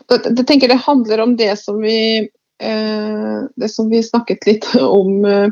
Jeg 0.08 0.46
tenker 0.48 0.70
det 0.70 0.80
handler 0.84 1.24
om 1.24 1.34
det 1.36 1.50
som 1.60 1.80
vi, 1.82 1.98
eh, 2.60 3.36
det 3.56 3.70
som 3.72 3.90
vi 3.92 4.00
snakket 4.04 4.48
litt 4.48 4.70
om 4.80 5.26
Eh, 5.28 5.48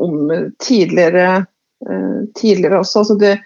om 0.00 0.52
tidligere, 0.58 1.46
eh, 1.88 2.20
tidligere 2.34 2.80
også. 2.80 2.98
Altså 2.98 3.14
det, 3.20 3.38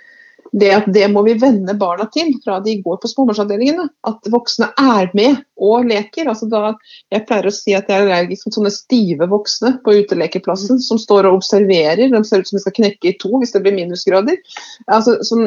det, 0.54 0.70
at 0.70 0.84
det 0.94 1.06
må 1.10 1.24
vi 1.26 1.34
venne 1.40 1.74
barna 1.74 2.04
til 2.14 2.28
fra 2.44 2.60
de 2.62 2.76
går 2.82 3.00
på 3.02 3.08
småbarnsavdelingene. 3.10 3.88
At 4.06 4.28
voksne 4.30 4.68
er 4.78 5.10
med 5.16 5.40
og 5.58 5.88
leker. 5.90 6.28
Altså 6.30 6.46
da, 6.50 6.76
jeg 7.10 7.24
pleier 7.26 7.48
å 7.50 7.54
si 7.54 7.74
at 7.74 7.90
jeg 7.90 7.96
er 7.98 8.06
allergisk 8.06 8.46
mot 8.46 8.58
sånne 8.60 8.72
stive 8.74 9.28
voksne 9.32 9.72
på 9.82 9.96
utelekeplassen 10.04 10.78
som 10.84 11.00
står 11.00 11.26
og 11.26 11.40
observerer. 11.40 12.06
De 12.06 12.22
ser 12.26 12.44
ut 12.44 12.50
som 12.50 12.60
de 12.60 12.62
skal 12.62 12.76
knekke 12.78 13.10
i 13.10 13.16
to 13.18 13.32
hvis 13.40 13.54
det 13.56 13.64
blir 13.64 13.74
minusgrader. 13.74 14.38
Altså, 14.86 15.16
som, 15.26 15.42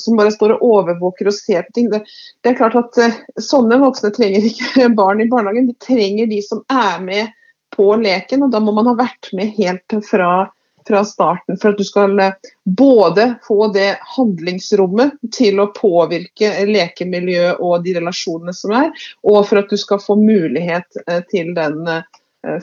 som, 0.00 0.18
bare 0.18 0.34
står 0.34 0.56
og 0.56 0.66
overvåker 0.72 1.30
og 1.30 1.38
ser 1.38 1.62
på 1.68 1.78
ting. 1.78 1.92
Det, 1.94 2.02
det 2.42 2.52
er 2.52 2.58
klart 2.58 2.78
at 2.78 2.98
uh, 2.98 3.22
Sånne 3.38 3.78
voksne 3.78 4.10
trenger 4.16 4.42
ikke 4.50 4.90
barn 4.98 5.22
i 5.22 5.30
barnehagen. 5.30 5.70
De 5.70 5.78
trenger 5.86 6.26
de 6.30 6.42
som 6.42 6.66
er 6.66 6.98
med 7.04 7.34
på 7.78 7.88
leken, 8.02 8.42
og 8.44 8.50
da 8.54 8.60
må 8.62 8.74
man 8.74 8.90
ha 8.90 8.96
vært 8.98 9.30
med 9.38 9.54
helt 9.58 9.94
fra, 10.06 10.48
fra 10.88 11.02
starten 11.06 11.58
for 11.60 11.72
at 11.72 11.78
du 11.78 11.86
skal 11.86 12.18
eh, 12.22 12.50
både 12.66 13.30
få 13.46 13.70
det 13.74 13.92
handlingsrommet 14.16 15.18
til 15.34 15.62
å 15.62 15.70
påvirke 15.76 16.50
lekemiljøet 16.66 17.62
og 17.62 17.86
de 17.86 17.94
relasjonene 18.00 18.54
som 18.56 18.74
er, 18.80 18.90
og 19.22 19.44
for 19.46 19.62
at 19.62 19.70
du 19.70 19.78
skal 19.80 20.02
få 20.02 20.18
mulighet 20.18 21.02
eh, 21.06 21.22
til 21.30 21.54
den 21.56 21.84
uh, 21.86 22.02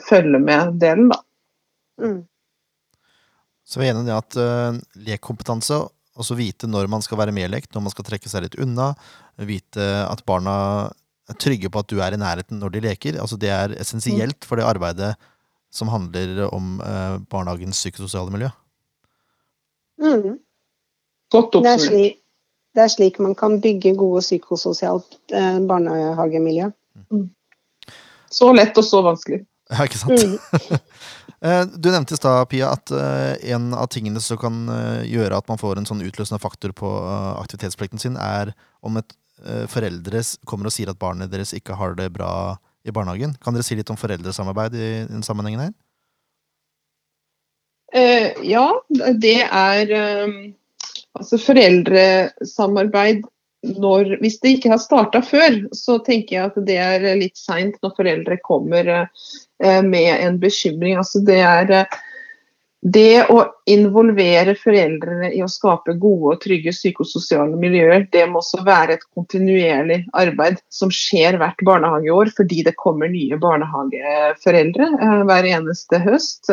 følge 0.04 0.40
med-delen, 0.42 1.08
da. 1.14 1.22
Mm. 2.02 2.20
Så 3.66 3.80
vi 3.80 3.88
er 3.88 3.96
enige 3.96 4.12
i 4.12 4.18
at 4.20 4.36
uh, 4.38 4.76
lekkompetanse, 5.08 5.80
også 6.16 6.36
vite 6.36 6.68
når 6.68 6.92
man 6.92 7.02
skal 7.04 7.18
være 7.20 7.34
medlekt, 7.36 7.72
når 7.74 7.88
man 7.88 7.92
skal 7.92 8.06
trekke 8.06 8.30
seg 8.30 8.46
litt 8.46 8.60
unna, 8.62 8.92
vite 9.48 9.84
at 10.06 10.22
barna 10.28 10.54
er 11.30 11.38
trygge 11.42 11.70
på 11.72 11.82
at 11.82 11.90
du 11.90 11.98
er 12.02 12.14
i 12.14 12.20
nærheten 12.20 12.60
når 12.62 12.76
de 12.76 12.84
leker. 12.86 13.18
Altså 13.20 13.38
Det 13.40 13.50
er 13.50 13.74
essensielt 13.80 14.46
for 14.46 14.60
det 14.60 14.66
arbeidet 14.66 15.14
som 15.72 15.90
handler 15.90 16.46
om 16.54 16.78
eh, 16.80 17.16
barnehagens 17.30 17.80
psykososiale 17.82 18.32
miljø. 18.32 18.50
Mm. 20.02 20.38
Det 21.32 21.66
er, 21.66 21.80
slik, 21.82 22.20
det 22.76 22.82
er, 22.84 22.90
slik, 22.92 23.18
man 23.18 23.34
kan 23.34 23.58
bygge 23.60 23.96
gode 23.98 24.22
psykososialt 24.22 25.18
eh, 25.34 25.58
barnehagemiljø. 25.66 26.70
Mm. 27.10 27.28
Så 28.30 28.52
lett 28.54 28.78
og 28.78 28.86
så 28.86 29.02
vanskelig. 29.04 29.42
Ja, 29.72 29.86
ikke 29.88 30.02
sant? 30.04 30.22
Mm. 30.22 30.80
Eh, 31.44 31.66
du 31.68 31.90
nevnte 31.92 32.14
i 32.14 32.16
stad, 32.16 32.46
Pia, 32.48 32.70
at 32.72 32.88
uh, 32.96 33.34
en 33.52 33.66
av 33.76 33.90
tingene 33.92 34.22
som 34.24 34.38
kan 34.40 34.54
uh, 34.72 35.02
gjøre 35.04 35.36
at 35.36 35.44
man 35.50 35.60
får 35.60 35.76
en 35.76 35.84
sånn 35.86 36.00
utløsende 36.00 36.40
faktor 36.40 36.72
på 36.74 36.88
aktivitetsplikten 37.36 38.00
sin, 38.00 38.16
er 38.16 38.54
om 38.80 38.96
et 38.96 39.12
Eh, 39.12 39.25
foreldre 39.68 40.22
kommer 40.48 40.70
og 40.70 40.72
sier 40.72 40.88
at 40.88 40.98
barnet 40.98 41.28
deres 41.28 41.52
ikke 41.56 41.76
har 41.76 41.92
det 41.98 42.06
bra 42.14 42.30
i 42.86 42.94
barnehagen. 42.94 43.34
Kan 43.42 43.56
dere 43.56 43.66
si 43.66 43.76
litt 43.76 43.90
om 43.92 43.98
foreldresamarbeid 44.00 44.76
i 44.78 44.90
den 45.10 45.24
sammenhengen 45.26 45.66
her? 45.66 45.74
Eh, 47.96 48.32
ja, 48.46 48.66
det 49.14 49.40
er 49.46 49.92
eh, 49.94 50.36
altså 51.16 51.38
foreldresamarbeid 51.40 53.24
når, 53.66 54.20
Hvis 54.20 54.36
det 54.44 54.50
ikke 54.54 54.70
har 54.70 54.78
starta 54.78 55.18
før, 55.26 55.56
så 55.74 55.96
tenker 56.06 56.36
jeg 56.36 56.50
at 56.52 56.58
det 56.68 56.76
er 56.78 57.06
litt 57.18 57.38
seint 57.40 57.74
når 57.82 57.96
foreldre 57.96 58.36
kommer 58.44 58.90
eh, 58.92 59.80
med 59.82 60.10
en 60.12 60.36
bekymring. 60.38 60.94
Altså 61.00 61.18
det 61.26 61.40
er 61.42 61.72
uh, 61.72 61.96
det 62.86 63.24
å 63.32 63.40
involvere 63.66 64.52
foreldrene 64.60 65.32
i 65.34 65.40
å 65.42 65.48
skape 65.50 65.96
gode 65.98 66.36
og 66.36 66.42
trygge 66.44 66.74
psykososiale 66.74 67.58
miljøer, 67.58 68.04
det 68.14 68.26
må 68.30 68.38
også 68.38 68.60
være 68.66 68.94
et 68.94 69.06
kontinuerlig 69.16 70.04
arbeid 70.14 70.60
som 70.70 70.92
skjer 70.94 71.38
hvert 71.40 71.64
barnehageår, 71.66 72.30
fordi 72.36 72.62
det 72.68 72.76
kommer 72.78 73.10
nye 73.10 73.40
barnehageforeldre 73.42 74.90
eh, 75.00 75.16
hver 75.26 75.50
eneste 75.50 76.02
høst. 76.04 76.52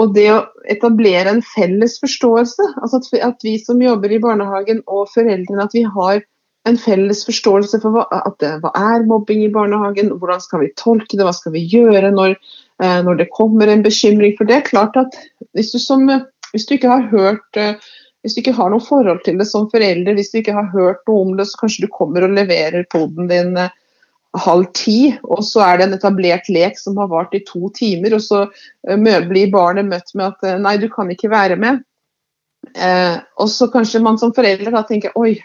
Og 0.00 0.16
det 0.16 0.30
å 0.32 0.40
etablere 0.72 1.36
en 1.36 1.44
felles 1.52 1.98
forståelse, 2.00 2.70
altså 2.80 3.02
at 3.20 3.44
vi 3.44 3.58
som 3.60 3.82
jobber 3.84 4.16
i 4.16 4.22
barnehagen 4.22 4.80
og 4.86 5.10
foreldrene, 5.12 5.68
at 5.68 5.76
vi 5.76 5.84
har 5.84 6.24
en 6.64 6.80
felles 6.80 7.20
forståelse 7.28 7.82
for 7.82 7.92
hva, 7.92 8.08
at, 8.16 8.40
hva 8.64 8.72
er 8.96 9.04
mobbing 9.04 9.44
i 9.44 9.52
barnehagen, 9.52 10.14
hvordan 10.16 10.40
skal 10.40 10.64
vi 10.64 10.72
tolke 10.80 11.18
det, 11.18 11.26
hva 11.26 11.36
skal 11.36 11.52
vi 11.52 11.66
gjøre 11.68 12.14
når 12.16 12.38
Eh, 12.38 12.63
når 12.82 13.20
det 13.20 13.30
kommer 13.30 13.70
en 13.70 13.84
bekymring. 13.84 14.32
For 14.38 14.48
det 14.48 14.56
er 14.56 14.64
klart 14.66 14.96
at 14.98 15.14
hvis 15.54 15.70
du, 15.70 15.78
som, 15.78 16.08
hvis 16.50 16.66
du 16.66 16.74
ikke 16.74 16.90
har 16.90 17.06
hørt 17.12 17.60
eh, 17.60 17.76
hvis 18.24 18.34
du 18.34 18.40
ikke 18.40 18.56
har 18.56 18.70
noe 18.72 18.80
forhold 18.80 19.20
til 19.26 19.36
det 19.36 19.44
som 19.50 19.66
forelder, 19.68 20.16
hvis 20.16 20.30
du 20.32 20.38
ikke 20.40 20.56
har 20.56 20.70
hørt 20.72 21.02
noe 21.04 21.26
om 21.26 21.34
det, 21.36 21.44
så 21.50 21.60
kanskje 21.60 21.84
du 21.84 21.92
kommer 21.92 22.24
og 22.24 22.32
leverer 22.32 22.86
poden 22.92 23.28
din 23.28 23.58
eh, 23.60 23.74
halv 24.46 24.70
ti, 24.74 25.12
og 25.22 25.44
så 25.46 25.60
er 25.62 25.76
det 25.78 25.86
en 25.86 25.96
etablert 25.98 26.48
lek 26.50 26.80
som 26.80 26.96
har 26.98 27.10
vart 27.12 27.36
i 27.36 27.42
to 27.46 27.68
timer, 27.76 28.16
og 28.16 28.22
så 28.24 28.46
blir 28.82 29.52
barnet 29.52 29.86
møtt 29.86 30.10
med 30.16 30.32
at 30.32 30.56
nei, 30.64 30.74
du 30.80 30.88
kan 30.90 31.12
ikke 31.12 31.30
være 31.30 31.60
med. 31.60 31.84
Eh, 32.72 33.18
og 33.38 33.50
så 33.52 33.68
kanskje 33.70 34.02
man 34.02 34.18
som 34.18 34.32
forelder 34.34 34.72
da 34.74 34.82
tenker 34.88 35.14
oi, 35.20 35.36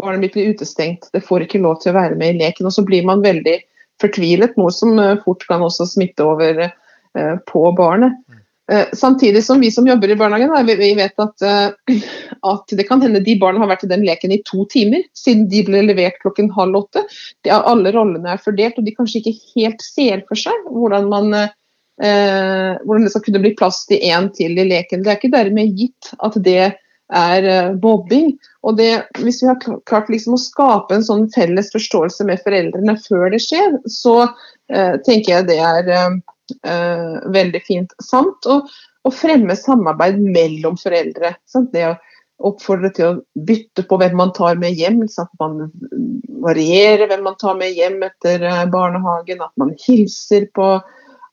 barnet 0.00 0.24
mitt 0.24 0.34
blir 0.34 0.50
utestengt, 0.56 1.10
det 1.12 1.22
får 1.28 1.44
ikke 1.44 1.62
lov 1.62 1.78
til 1.82 1.92
å 1.92 1.98
være 2.00 2.18
med 2.18 2.34
i 2.34 2.40
leken. 2.40 2.66
Og 2.66 2.74
så 2.74 2.82
blir 2.86 3.04
man 3.06 3.22
veldig 3.22 3.58
fortvilet, 4.02 4.56
noe 4.60 4.72
som 4.74 4.98
eh, 4.98 5.18
fort 5.24 5.44
kan 5.48 5.62
også 5.64 5.86
smitte 5.94 6.26
over 6.26 6.66
eh, 6.66 7.36
på 7.50 7.64
barnet. 7.78 8.16
Eh, 8.72 8.86
samtidig 8.96 9.42
som 9.44 9.60
vi 9.60 9.70
som 9.70 9.86
jobber 9.86 10.10
i 10.10 10.16
barnehagen, 10.16 10.54
vi 10.66 10.92
vet 10.96 11.20
at, 11.20 11.44
at, 12.52 12.76
det 12.78 12.86
kan 12.88 13.02
hende 13.04 13.22
de 13.24 13.36
barna 13.40 13.62
har 13.62 13.72
vært 13.74 13.84
i 13.86 13.90
den 13.92 14.06
leken 14.06 14.32
i 14.32 14.40
to 14.48 14.64
timer, 14.72 15.04
siden 15.16 15.48
de 15.52 15.64
ble 15.66 15.84
levert 15.88 16.20
klokken 16.22 16.52
halv 16.54 16.84
åtte. 16.84 17.04
alle 17.50 17.92
rollene 17.94 18.34
er 18.34 18.44
fordelt, 18.44 18.78
og 18.80 18.86
de 18.86 18.96
kanskje 18.96 19.20
ikke 19.20 19.36
helt 19.58 19.84
ser 19.84 20.24
for 20.28 20.40
seg 20.40 20.70
hvordan, 20.70 21.10
man, 21.12 21.50
eh, 22.02 22.72
hvordan 22.84 23.04
det 23.04 23.12
skal 23.14 23.28
kunne 23.28 23.44
bli 23.44 23.54
plass 23.58 23.84
til 23.90 24.00
én 24.00 24.32
til 24.34 24.56
i 24.58 24.70
leken. 24.70 25.04
Det 25.04 25.12
er 25.12 25.20
ikke 25.20 25.36
dermed 25.36 25.76
gitt 25.78 26.14
at 26.24 26.40
det 26.42 26.72
er 27.12 27.44
uh, 27.44 27.74
mobbing. 27.82 28.32
Og 28.64 28.78
det, 28.78 28.90
hvis 29.20 29.42
vi 29.42 29.50
har 29.50 29.58
klart 29.88 30.08
liksom 30.12 30.36
å 30.36 30.40
skape 30.40 30.96
en 30.96 31.04
sånn 31.04 31.26
felles 31.34 31.70
forståelse 31.74 32.26
med 32.28 32.42
foreldrene 32.44 32.96
før 33.04 33.30
det 33.34 33.42
skjer, 33.44 33.76
så 33.90 34.16
uh, 34.24 34.94
tenker 35.06 35.36
jeg 35.36 35.48
det 35.50 35.60
er 35.60 35.92
uh, 35.98 37.20
veldig 37.34 37.62
fint. 37.66 37.94
Samt 38.04 38.48
å, 38.48 38.62
å, 39.04 39.12
fremme 39.12 39.56
samarbeid 39.58 40.20
mellom 40.22 40.78
foreldre. 40.80 41.34
Sant? 41.50 41.72
Det 41.74 41.88
å 41.92 41.94
oppfordre 42.44 42.90
til 42.92 43.06
å 43.06 43.44
bytte 43.46 43.84
på 43.88 43.96
hvem 44.00 44.16
man 44.18 44.32
tar 44.36 44.58
med 44.60 44.74
hjem. 44.76 45.04
At 45.06 45.30
man 45.40 45.68
varierer 46.44 47.06
hvem 47.08 47.22
man 47.28 47.38
tar 47.40 47.56
med 47.60 47.76
hjem 47.76 48.02
etter 48.04 48.42
barnehagen. 48.72 49.44
At 49.44 49.54
man 49.60 49.72
hilser 49.84 50.48
på 50.56 50.74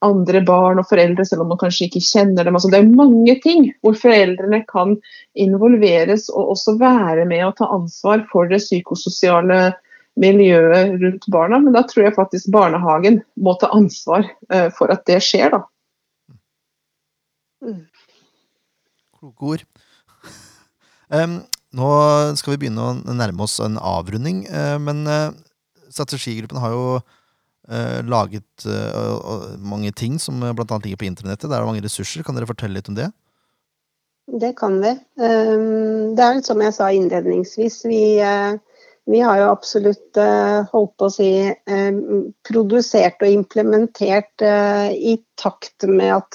andre 0.05 0.41
barn 0.45 0.81
og 0.81 0.87
foreldre, 0.89 1.25
selv 1.27 1.43
om 1.43 1.51
man 1.53 1.59
kanskje 1.61 1.87
ikke 1.87 2.01
kjenner 2.03 2.47
dem. 2.47 2.57
Altså, 2.57 2.71
det 2.73 2.79
er 2.81 2.89
mange 2.89 3.35
ting 3.43 3.69
hvor 3.85 3.97
foreldrene 3.97 4.63
kan 4.69 4.95
involveres 5.39 6.27
og 6.33 6.55
også 6.55 6.75
være 6.81 7.27
med 7.29 7.45
og 7.45 7.55
ta 7.59 7.69
ansvar 7.73 8.25
for 8.31 8.49
det 8.49 8.61
psykososiale 8.63 9.61
miljøet 10.19 10.97
rundt 11.01 11.27
barna. 11.31 11.61
Men 11.61 11.77
da 11.77 11.85
tror 11.87 12.07
jeg 12.07 12.17
faktisk 12.17 12.49
barnehagen 12.53 13.21
må 13.37 13.55
ta 13.61 13.71
ansvar 13.75 14.25
uh, 14.25 14.67
for 14.77 14.93
at 14.93 15.05
det 15.09 15.21
skjer, 15.25 15.53
da. 15.53 15.61
Mm. 17.61 17.85
Kloke 19.21 19.53
ord. 19.53 19.65
um, 21.13 21.39
nå 21.77 21.93
skal 22.41 22.55
vi 22.55 22.63
begynne 22.65 22.89
å 22.89 23.15
nærme 23.15 23.45
oss 23.45 23.59
en 23.63 23.77
avrunding, 23.77 24.43
uh, 24.49 24.77
men 24.81 25.05
uh, 25.05 25.29
strategigruppen 25.93 26.59
har 26.63 26.73
jo 26.73 26.85
laget 28.03 28.65
uh, 28.65 29.57
mange 29.57 29.91
ting 29.91 30.19
som 30.19 30.39
bl.a. 30.41 30.79
ligger 30.83 30.97
på 30.97 31.05
internettet. 31.05 31.49
Det 31.49 31.57
er 31.57 31.65
mange 31.67 31.83
ressurser. 31.85 32.23
Kan 32.25 32.35
dere 32.35 32.47
fortelle 32.49 32.73
litt 32.79 32.89
om 32.91 32.95
det? 32.97 33.09
Det 34.41 34.53
kan 34.57 34.81
vi. 34.81 34.91
Um, 35.21 36.15
det 36.17 36.23
er 36.23 36.35
litt 36.37 36.49
som 36.49 36.61
jeg 36.63 36.73
sa 36.75 36.91
innledningsvis. 36.91 37.85
Vi, 37.89 38.03
vi 39.11 39.19
har 39.23 39.35
jo 39.41 39.51
absolutt 39.51 40.17
holdt 40.71 40.93
på 40.97 41.05
å 41.07 41.13
si 41.13 41.31
produsert 42.47 43.21
og 43.21 43.29
implementert 43.29 44.41
i 44.93 45.23
takt 45.41 45.83
med 45.89 46.21
at 46.21 46.33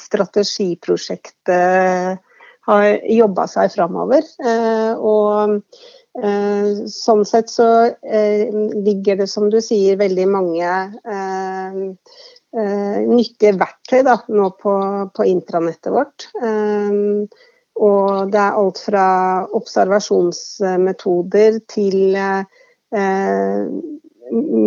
strategiprosjektet 0.00 2.18
har 2.64 2.84
jobba 3.12 3.46
seg 3.50 3.72
framover. 3.74 4.22
og 4.96 5.54
Eh, 5.54 5.60
sånn 6.14 7.24
sett 7.26 7.50
så 7.50 7.90
eh, 7.90 8.46
ligger 8.86 9.16
det, 9.18 9.26
som 9.26 9.50
du 9.50 9.58
sier, 9.62 9.96
veldig 9.98 10.26
mange 10.30 10.70
eh, 11.10 11.74
nyttige 12.54 13.58
verktøy 13.58 14.04
da, 14.06 14.20
nå 14.30 14.50
på, 14.60 14.74
på 15.10 15.24
intranettet 15.26 15.90
vårt. 15.90 16.28
Og 17.74 18.30
det 18.30 18.38
er 18.38 18.54
alt 18.60 18.78
fra 18.78 19.42
observasjonsmetoder 19.58 21.58
til 21.66 22.14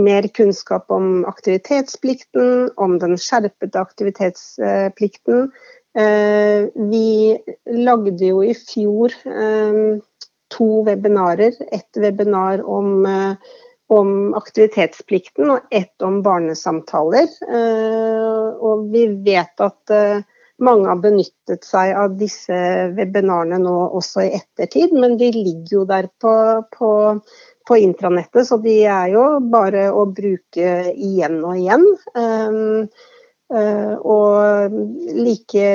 mer 0.03 0.27
kunnskap 0.35 0.91
om 0.91 1.23
aktivitetsplikten, 1.31 2.75
om 2.75 2.99
den 2.99 3.15
skjerpede 3.15 3.79
aktivitetsplikten. 3.79 5.47
Vi 6.91 7.39
lagde 7.87 8.33
jo 8.33 8.43
i 8.43 8.51
fjor 8.51 9.15
to 10.53 10.83
webinarer. 10.83 11.53
Ett 11.71 11.97
webinar 11.97 12.63
om, 12.63 13.05
eh, 13.05 13.33
om 13.89 14.33
aktivitetsplikten 14.33 15.49
og 15.49 15.59
ett 15.71 16.01
om 16.01 16.21
barnesamtaler. 16.23 17.27
Eh, 17.49 18.47
og 18.59 18.89
vi 18.91 19.07
vet 19.07 19.61
at 19.63 19.93
eh, 19.93 20.25
mange 20.57 20.89
har 20.89 21.01
benyttet 21.01 21.65
seg 21.65 21.93
av 21.97 22.15
disse 22.17 22.57
webinarene 22.97 23.59
nå 23.61 23.75
også 23.97 24.25
i 24.25 24.31
ettertid, 24.39 24.95
men 24.97 25.17
de 25.19 25.29
ligger 25.35 25.75
jo 25.75 25.83
der 25.89 26.09
på, 26.21 26.33
på, 26.73 26.91
på 27.67 27.77
intranettet, 27.77 28.47
så 28.49 28.57
de 28.63 28.79
er 28.89 29.11
jo 29.13 29.27
bare 29.53 29.89
å 29.93 30.07
bruke 30.09 30.71
igjen 30.95 31.43
og 31.45 31.59
igjen. 31.61 31.85
Um, 32.17 32.87
uh, 33.53 33.93
og 34.01 34.73
like 35.13 35.69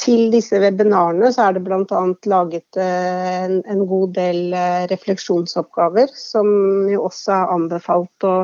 til 0.00 0.30
disse 0.32 0.58
webinarene 0.60 1.30
så 1.32 1.48
er 1.48 1.56
det 1.56 1.64
bl.a. 1.66 2.02
laget 2.28 2.78
eh, 2.80 3.44
en, 3.46 3.60
en, 3.64 3.84
god 3.88 4.14
del 4.16 4.54
eh, 4.56 4.86
refleksjonsoppgaver, 4.90 6.12
som 6.16 6.48
jo 6.90 7.06
også 7.08 7.34
er 7.36 7.54
anbefalt 7.54 8.26
å, 8.28 8.34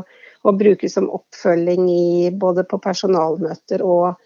å 0.42 0.54
bruke 0.56 0.90
som 0.90 1.10
oppfølging 1.12 1.88
i, 1.92 2.30
både 2.32 2.64
på 2.68 2.80
personalmøter 2.82 3.84
og, 3.84 4.16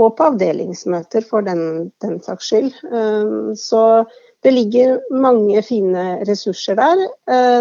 og 0.00 0.14
på 0.18 0.28
avdelingsmøter, 0.28 1.24
for 1.26 1.46
den, 1.46 1.90
den 2.04 2.20
saks 2.24 2.52
skyld. 2.52 2.72
Um, 2.90 3.54
så 3.58 4.04
det 4.44 4.52
ligger 4.52 4.98
mange 5.14 5.62
fine 5.64 6.18
ressurser 6.28 6.76
der. 6.76 6.98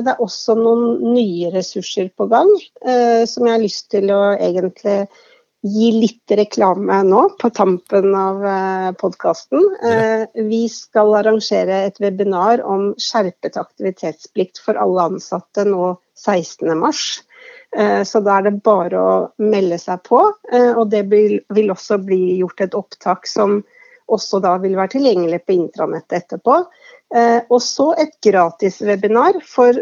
Det 0.04 0.10
er 0.12 0.20
også 0.20 0.58
noen 0.60 1.14
nye 1.14 1.48
ressurser 1.54 2.10
på 2.12 2.26
gang 2.28 2.50
som 2.84 3.48
jeg 3.48 3.54
har 3.54 3.62
lyst 3.62 3.88
til 3.94 4.12
å 4.12 4.34
egentlig 4.34 4.98
gi 5.64 5.92
litt 5.96 6.32
reklame 6.36 7.00
nå 7.08 7.22
på 7.40 7.50
tampen 7.56 8.12
av 8.16 8.46
eh, 8.46 8.90
podkasten. 9.00 9.62
Eh, 9.84 10.24
vi 10.44 10.66
skal 10.70 11.14
arrangere 11.22 11.86
et 11.88 12.02
webinar 12.04 12.64
om 12.68 12.90
skjerpet 13.00 13.60
aktivitetsplikt 13.60 14.60
for 14.64 14.80
alle 14.80 15.08
ansatte 15.14 15.64
nå 15.70 15.94
16.3. 16.20 16.90
Eh, 17.78 18.02
så 18.04 18.22
da 18.26 18.38
er 18.38 18.50
det 18.50 18.64
bare 18.66 19.00
å 19.00 19.14
melde 19.40 19.80
seg 19.80 20.04
på. 20.10 20.20
Og 20.52 20.84
det 20.92 21.06
vil 21.10 21.72
også 21.72 22.02
bli 22.04 22.42
gjort 22.42 22.68
et 22.68 22.76
opptak 22.78 23.30
som 23.30 23.62
også 24.12 24.42
da 24.44 24.58
vil 24.62 24.76
være 24.76 24.98
tilgjengelig 24.98 25.46
på 25.48 25.56
intranettet 25.56 26.20
etterpå. 26.20 26.60
Og 27.48 27.60
så 27.64 27.88
et 28.04 28.14
gratis 28.26 28.82
webinar 28.84 29.40
for 29.48 29.80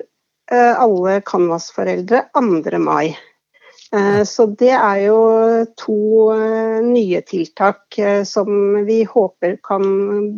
alle 0.52 1.18
Canvas-foreldre 1.26 2.26
2. 2.38 2.80
mai. 2.84 3.16
Eh, 3.96 4.24
så 4.24 4.46
det 4.46 4.72
er 4.72 5.00
jo 5.04 5.22
to 5.80 6.32
eh, 6.32 6.80
nye 6.86 7.20
tiltak 7.28 7.98
eh, 8.00 8.22
som 8.28 8.48
vi 8.88 9.02
håper 9.04 9.58
kan 9.68 9.84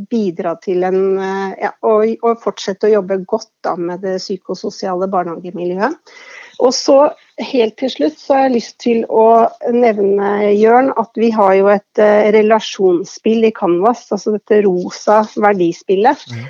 bidra 0.09 0.55
til 0.63 0.81
en 0.87 1.03
ja, 1.21 1.69
å, 1.85 2.33
fortsette 2.41 2.89
å 2.89 2.95
jobbe 2.95 3.21
godt 3.29 3.51
da, 3.65 3.75
med 3.77 4.01
det 4.01 4.17
psykososiale 4.23 5.09
barnehagemiljøet. 5.11 6.15
Og 6.63 6.69
så 6.73 6.97
helt 7.41 7.75
til 7.81 7.89
slutt 7.89 8.17
så 8.21 8.35
har 8.35 8.43
jeg 8.45 8.53
lyst 8.55 8.75
til 8.81 8.99
å 9.09 9.25
nevne, 9.73 10.51
Jørn, 10.53 10.91
at 11.01 11.17
vi 11.17 11.31
har 11.33 11.55
jo 11.57 11.71
et 11.73 12.01
relasjonsspill 12.35 13.49
i 13.49 13.51
Canvas, 13.57 14.05
altså 14.13 14.35
dette 14.35 14.61
rosa 14.63 15.23
verdispillet. 15.33 16.21
Mm. 16.29 16.45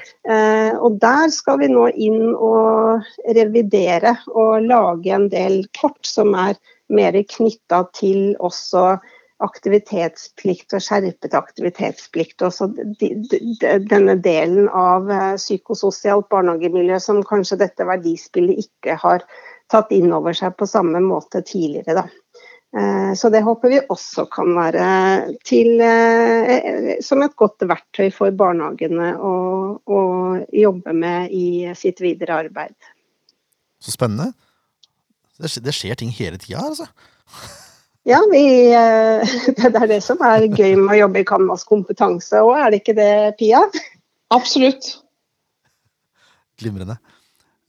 Og 0.84 0.99
der 1.01 1.32
skal 1.34 1.62
vi 1.64 1.72
nå 1.72 1.88
inn 1.95 2.36
og 2.36 3.08
revidere 3.39 4.18
og 4.36 4.68
lage 4.68 5.16
en 5.16 5.30
del 5.32 5.62
kort 5.80 6.04
som 6.06 6.36
er 6.36 6.60
mer 6.92 7.16
knytta 7.36 7.84
til 7.96 8.34
også 8.40 8.98
aktivitetsplikt 9.44 10.76
og 10.76 10.84
skjerpet 10.84 11.36
aktivitetsplikt. 11.36 12.42
Også 12.46 12.70
de, 12.74 13.10
de, 13.30 13.40
denne 13.90 14.16
delen 14.24 14.70
av 14.70 15.10
eh, 15.12 15.36
psykososialt 15.42 16.30
barnehagemiljø 16.32 17.00
som 17.04 17.24
kanskje 17.28 17.60
dette 17.66 17.88
verdispillet 17.88 18.66
ikke 18.68 18.98
har 19.02 19.26
tatt 19.72 19.92
inn 19.96 20.14
over 20.14 20.36
seg 20.38 20.56
på 20.60 20.68
samme 20.70 21.02
måte 21.04 21.44
tidligere. 21.46 22.04
Da. 22.04 22.06
Eh, 22.78 23.12
så 23.20 23.30
det 23.34 23.44
håper 23.46 23.74
vi 23.74 23.82
også 23.94 24.26
kan 24.32 24.54
være 24.58 24.88
til, 25.46 25.76
eh, 25.82 26.96
som 27.06 27.26
et 27.26 27.36
godt 27.40 27.66
verktøy 27.70 28.10
for 28.16 28.34
barnehagene 28.38 29.14
å, 29.18 29.36
å 29.84 30.00
jobbe 30.50 30.96
med 30.98 31.36
i 31.36 31.74
sitt 31.78 32.02
videre 32.04 32.46
arbeid. 32.46 32.76
Så 33.84 33.98
spennende. 33.98 34.32
Det 35.44 35.76
skjer 35.76 36.00
ting 36.00 36.12
hele 36.16 36.39
tida, 36.41 36.64
altså. 36.64 36.88
Ja, 38.04 38.20
vi, 38.32 38.44
eh, 38.76 39.34
det 39.58 39.72
er 39.72 39.88
det 39.88 40.02
som 40.04 40.20
er 40.28 40.50
gøy 40.52 40.76
med 40.76 40.91
å 40.98 41.00
jobbe 41.06 41.24
i 41.24 41.28
Canvas 41.28 41.64
kompetanse 41.68 42.41
òg, 42.44 42.58
er 42.60 42.74
det 42.74 42.82
ikke 42.82 42.98
det, 42.98 43.14
Pia? 43.39 43.64
Absolutt. 44.36 44.98
Glimrende. 46.60 46.98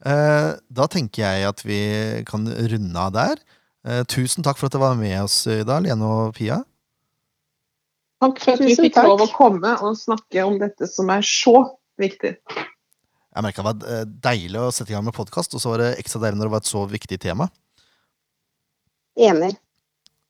Eh, 0.05 0.51
da 0.59 0.89
tenker 0.91 1.23
jeg 1.23 1.47
at 1.47 1.63
vi 1.63 1.79
kan 2.27 2.49
runde 2.51 3.07
av 3.07 3.15
der. 3.15 3.41
Eh, 3.87 4.03
tusen 4.11 4.43
takk 4.43 4.59
for 4.59 4.67
at 4.67 4.75
dere 4.75 4.83
var 4.83 4.99
med 4.99 5.17
oss 5.23 5.39
i 5.47 5.61
dag, 5.63 5.85
Lene 5.87 6.11
og 6.11 6.35
Pia. 6.35 6.59
Takk 8.23 8.43
for 8.43 8.57
at 8.57 8.63
vi 8.65 8.75
fikk 8.75 8.99
lov 9.07 9.23
å 9.23 9.31
komme 9.31 9.75
og 9.85 9.95
snakke 9.99 10.43
om 10.43 10.59
dette 10.59 10.87
som 10.91 11.09
er 11.15 11.23
så 11.23 11.61
viktig. 12.01 12.35
Jeg 12.35 13.43
merka 13.43 13.63
det 13.63 13.71
var 13.71 14.07
deilig 14.31 14.59
å 14.63 14.71
sette 14.71 14.91
i 14.91 14.95
gang 14.95 15.03
med 15.07 15.15
podkast, 15.15 15.55
og 15.55 15.63
så 15.63 15.71
var 15.71 15.83
det 15.83 15.95
ekstra 16.01 16.23
deilig 16.23 16.39
når 16.39 16.49
det 16.49 16.55
var 16.57 16.63
et 16.63 16.71
så 16.75 16.83
viktig 16.91 17.19
tema. 17.23 17.47
Enig. 19.15 19.55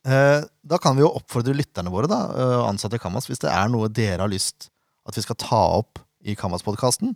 Eh, 0.06 0.42
da 0.62 0.78
kan 0.78 0.98
vi 0.98 1.02
jo 1.02 1.14
oppfordre 1.18 1.56
lytterne 1.58 1.90
våre, 1.94 2.10
da, 2.10 2.20
eh, 2.30 2.60
ansatte 2.68 3.00
i 3.00 3.02
Kamas, 3.02 3.26
hvis 3.30 3.42
det 3.42 3.50
er 3.50 3.72
noe 3.74 3.90
dere 3.90 4.22
har 4.22 4.30
lyst 4.30 4.70
at 5.06 5.18
vi 5.18 5.24
skal 5.26 5.38
ta 5.42 5.62
opp 5.80 6.00
i 6.26 6.36
Kamas-podkasten, 6.38 7.16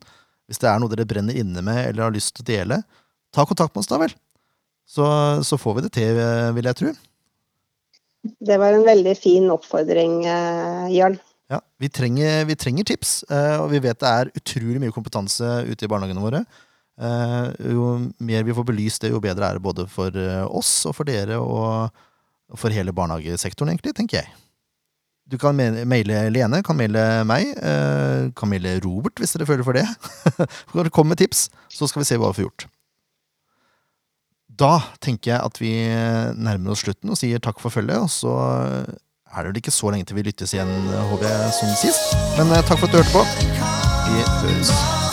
hvis 0.50 0.62
det 0.62 0.70
er 0.70 0.80
noe 0.82 0.90
dere 0.90 1.06
brenner 1.06 1.38
inne 1.38 1.62
med 1.66 1.84
eller 1.86 2.08
har 2.08 2.16
lyst 2.16 2.36
til 2.36 2.46
å 2.46 2.50
dele, 2.50 2.82
ta 3.34 3.46
kontakt 3.46 3.76
med 3.76 3.84
oss, 3.84 3.92
da 3.92 4.00
vel. 4.02 4.14
Så, 4.90 5.06
så 5.46 5.58
får 5.62 5.78
vi 5.78 5.86
det 5.86 5.94
til, 5.94 6.18
eh, 6.18 6.50
vil 6.58 6.70
jeg 6.70 6.80
tro. 6.82 6.94
Det 8.42 8.58
var 8.60 8.74
en 8.74 8.88
veldig 8.88 9.14
fin 9.16 9.46
oppfordring, 9.54 10.24
Jørn. 10.92 11.20
Ja, 11.50 11.62
vi 11.82 11.90
trenger, 11.90 12.44
vi 12.46 12.58
trenger, 12.60 12.86
tips, 12.86 13.24
og 13.32 13.70
vi 13.72 13.80
vet 13.82 14.02
det 14.02 14.10
er 14.10 14.32
utrolig 14.38 14.82
mye 14.84 14.94
kompetanse 14.94 15.48
ute 15.66 15.86
i 15.86 15.90
barnehagene 15.90 16.22
våre. 16.22 16.42
Jo 17.00 17.86
mer 18.20 18.44
vi 18.44 18.54
får 18.58 18.66
belyst 18.68 19.06
det, 19.06 19.14
jo 19.14 19.22
bedre 19.24 19.48
er 19.48 19.56
det 19.56 19.64
både 19.64 19.86
for 19.88 20.12
oss 20.50 20.74
og 20.90 20.98
for 20.98 21.08
dere. 21.08 21.38
og 21.40 21.90
for 22.58 22.74
hele 22.74 22.94
barnehagesektoren, 22.96 23.70
egentlig, 23.74 23.94
tenker 23.98 24.24
jeg. 24.24 24.32
Du 25.30 25.38
kan 25.38 25.54
maile 25.54 26.24
Lene, 26.34 26.64
kan 26.66 26.78
maile 26.78 27.04
meg, 27.30 27.52
eh, 27.62 28.30
kan 28.34 28.50
maile 28.50 28.80
Robert 28.82 29.22
hvis 29.22 29.36
dere 29.36 29.46
føler 29.46 29.66
for 29.68 29.78
det. 29.78 29.86
Kom 30.96 31.12
med 31.12 31.22
tips, 31.22 31.50
så 31.70 31.88
skal 31.88 32.02
vi 32.02 32.10
se 32.10 32.18
hva 32.18 32.32
vi 32.32 32.40
får 32.40 32.48
gjort. 32.48 32.66
Da 34.60 34.72
tenker 35.00 35.36
jeg 35.36 35.46
at 35.46 35.62
vi 35.62 35.74
nærmer 36.36 36.74
oss 36.74 36.82
slutten 36.84 37.14
og 37.14 37.20
sier 37.20 37.40
takk 37.40 37.62
for 37.62 37.72
følget. 37.72 38.02
Og 38.02 38.10
så 38.10 38.34
er 39.30 39.38
det 39.38 39.52
vel 39.52 39.62
ikke 39.62 39.76
så 39.76 39.94
lenge 39.94 40.10
til 40.10 40.18
vi 40.18 40.26
lyttes 40.26 40.56
igjen, 40.58 40.74
håper 41.14 41.30
jeg, 41.30 41.54
som 41.60 41.78
sist. 41.78 42.18
Men 42.40 42.50
eh, 42.58 42.66
takk 42.66 42.82
for 42.82 42.90
at 42.90 42.98
du 42.98 43.04
hørte 43.04 43.14
på. 43.14 43.24
Vi 44.10 44.26
høres. 44.26 45.09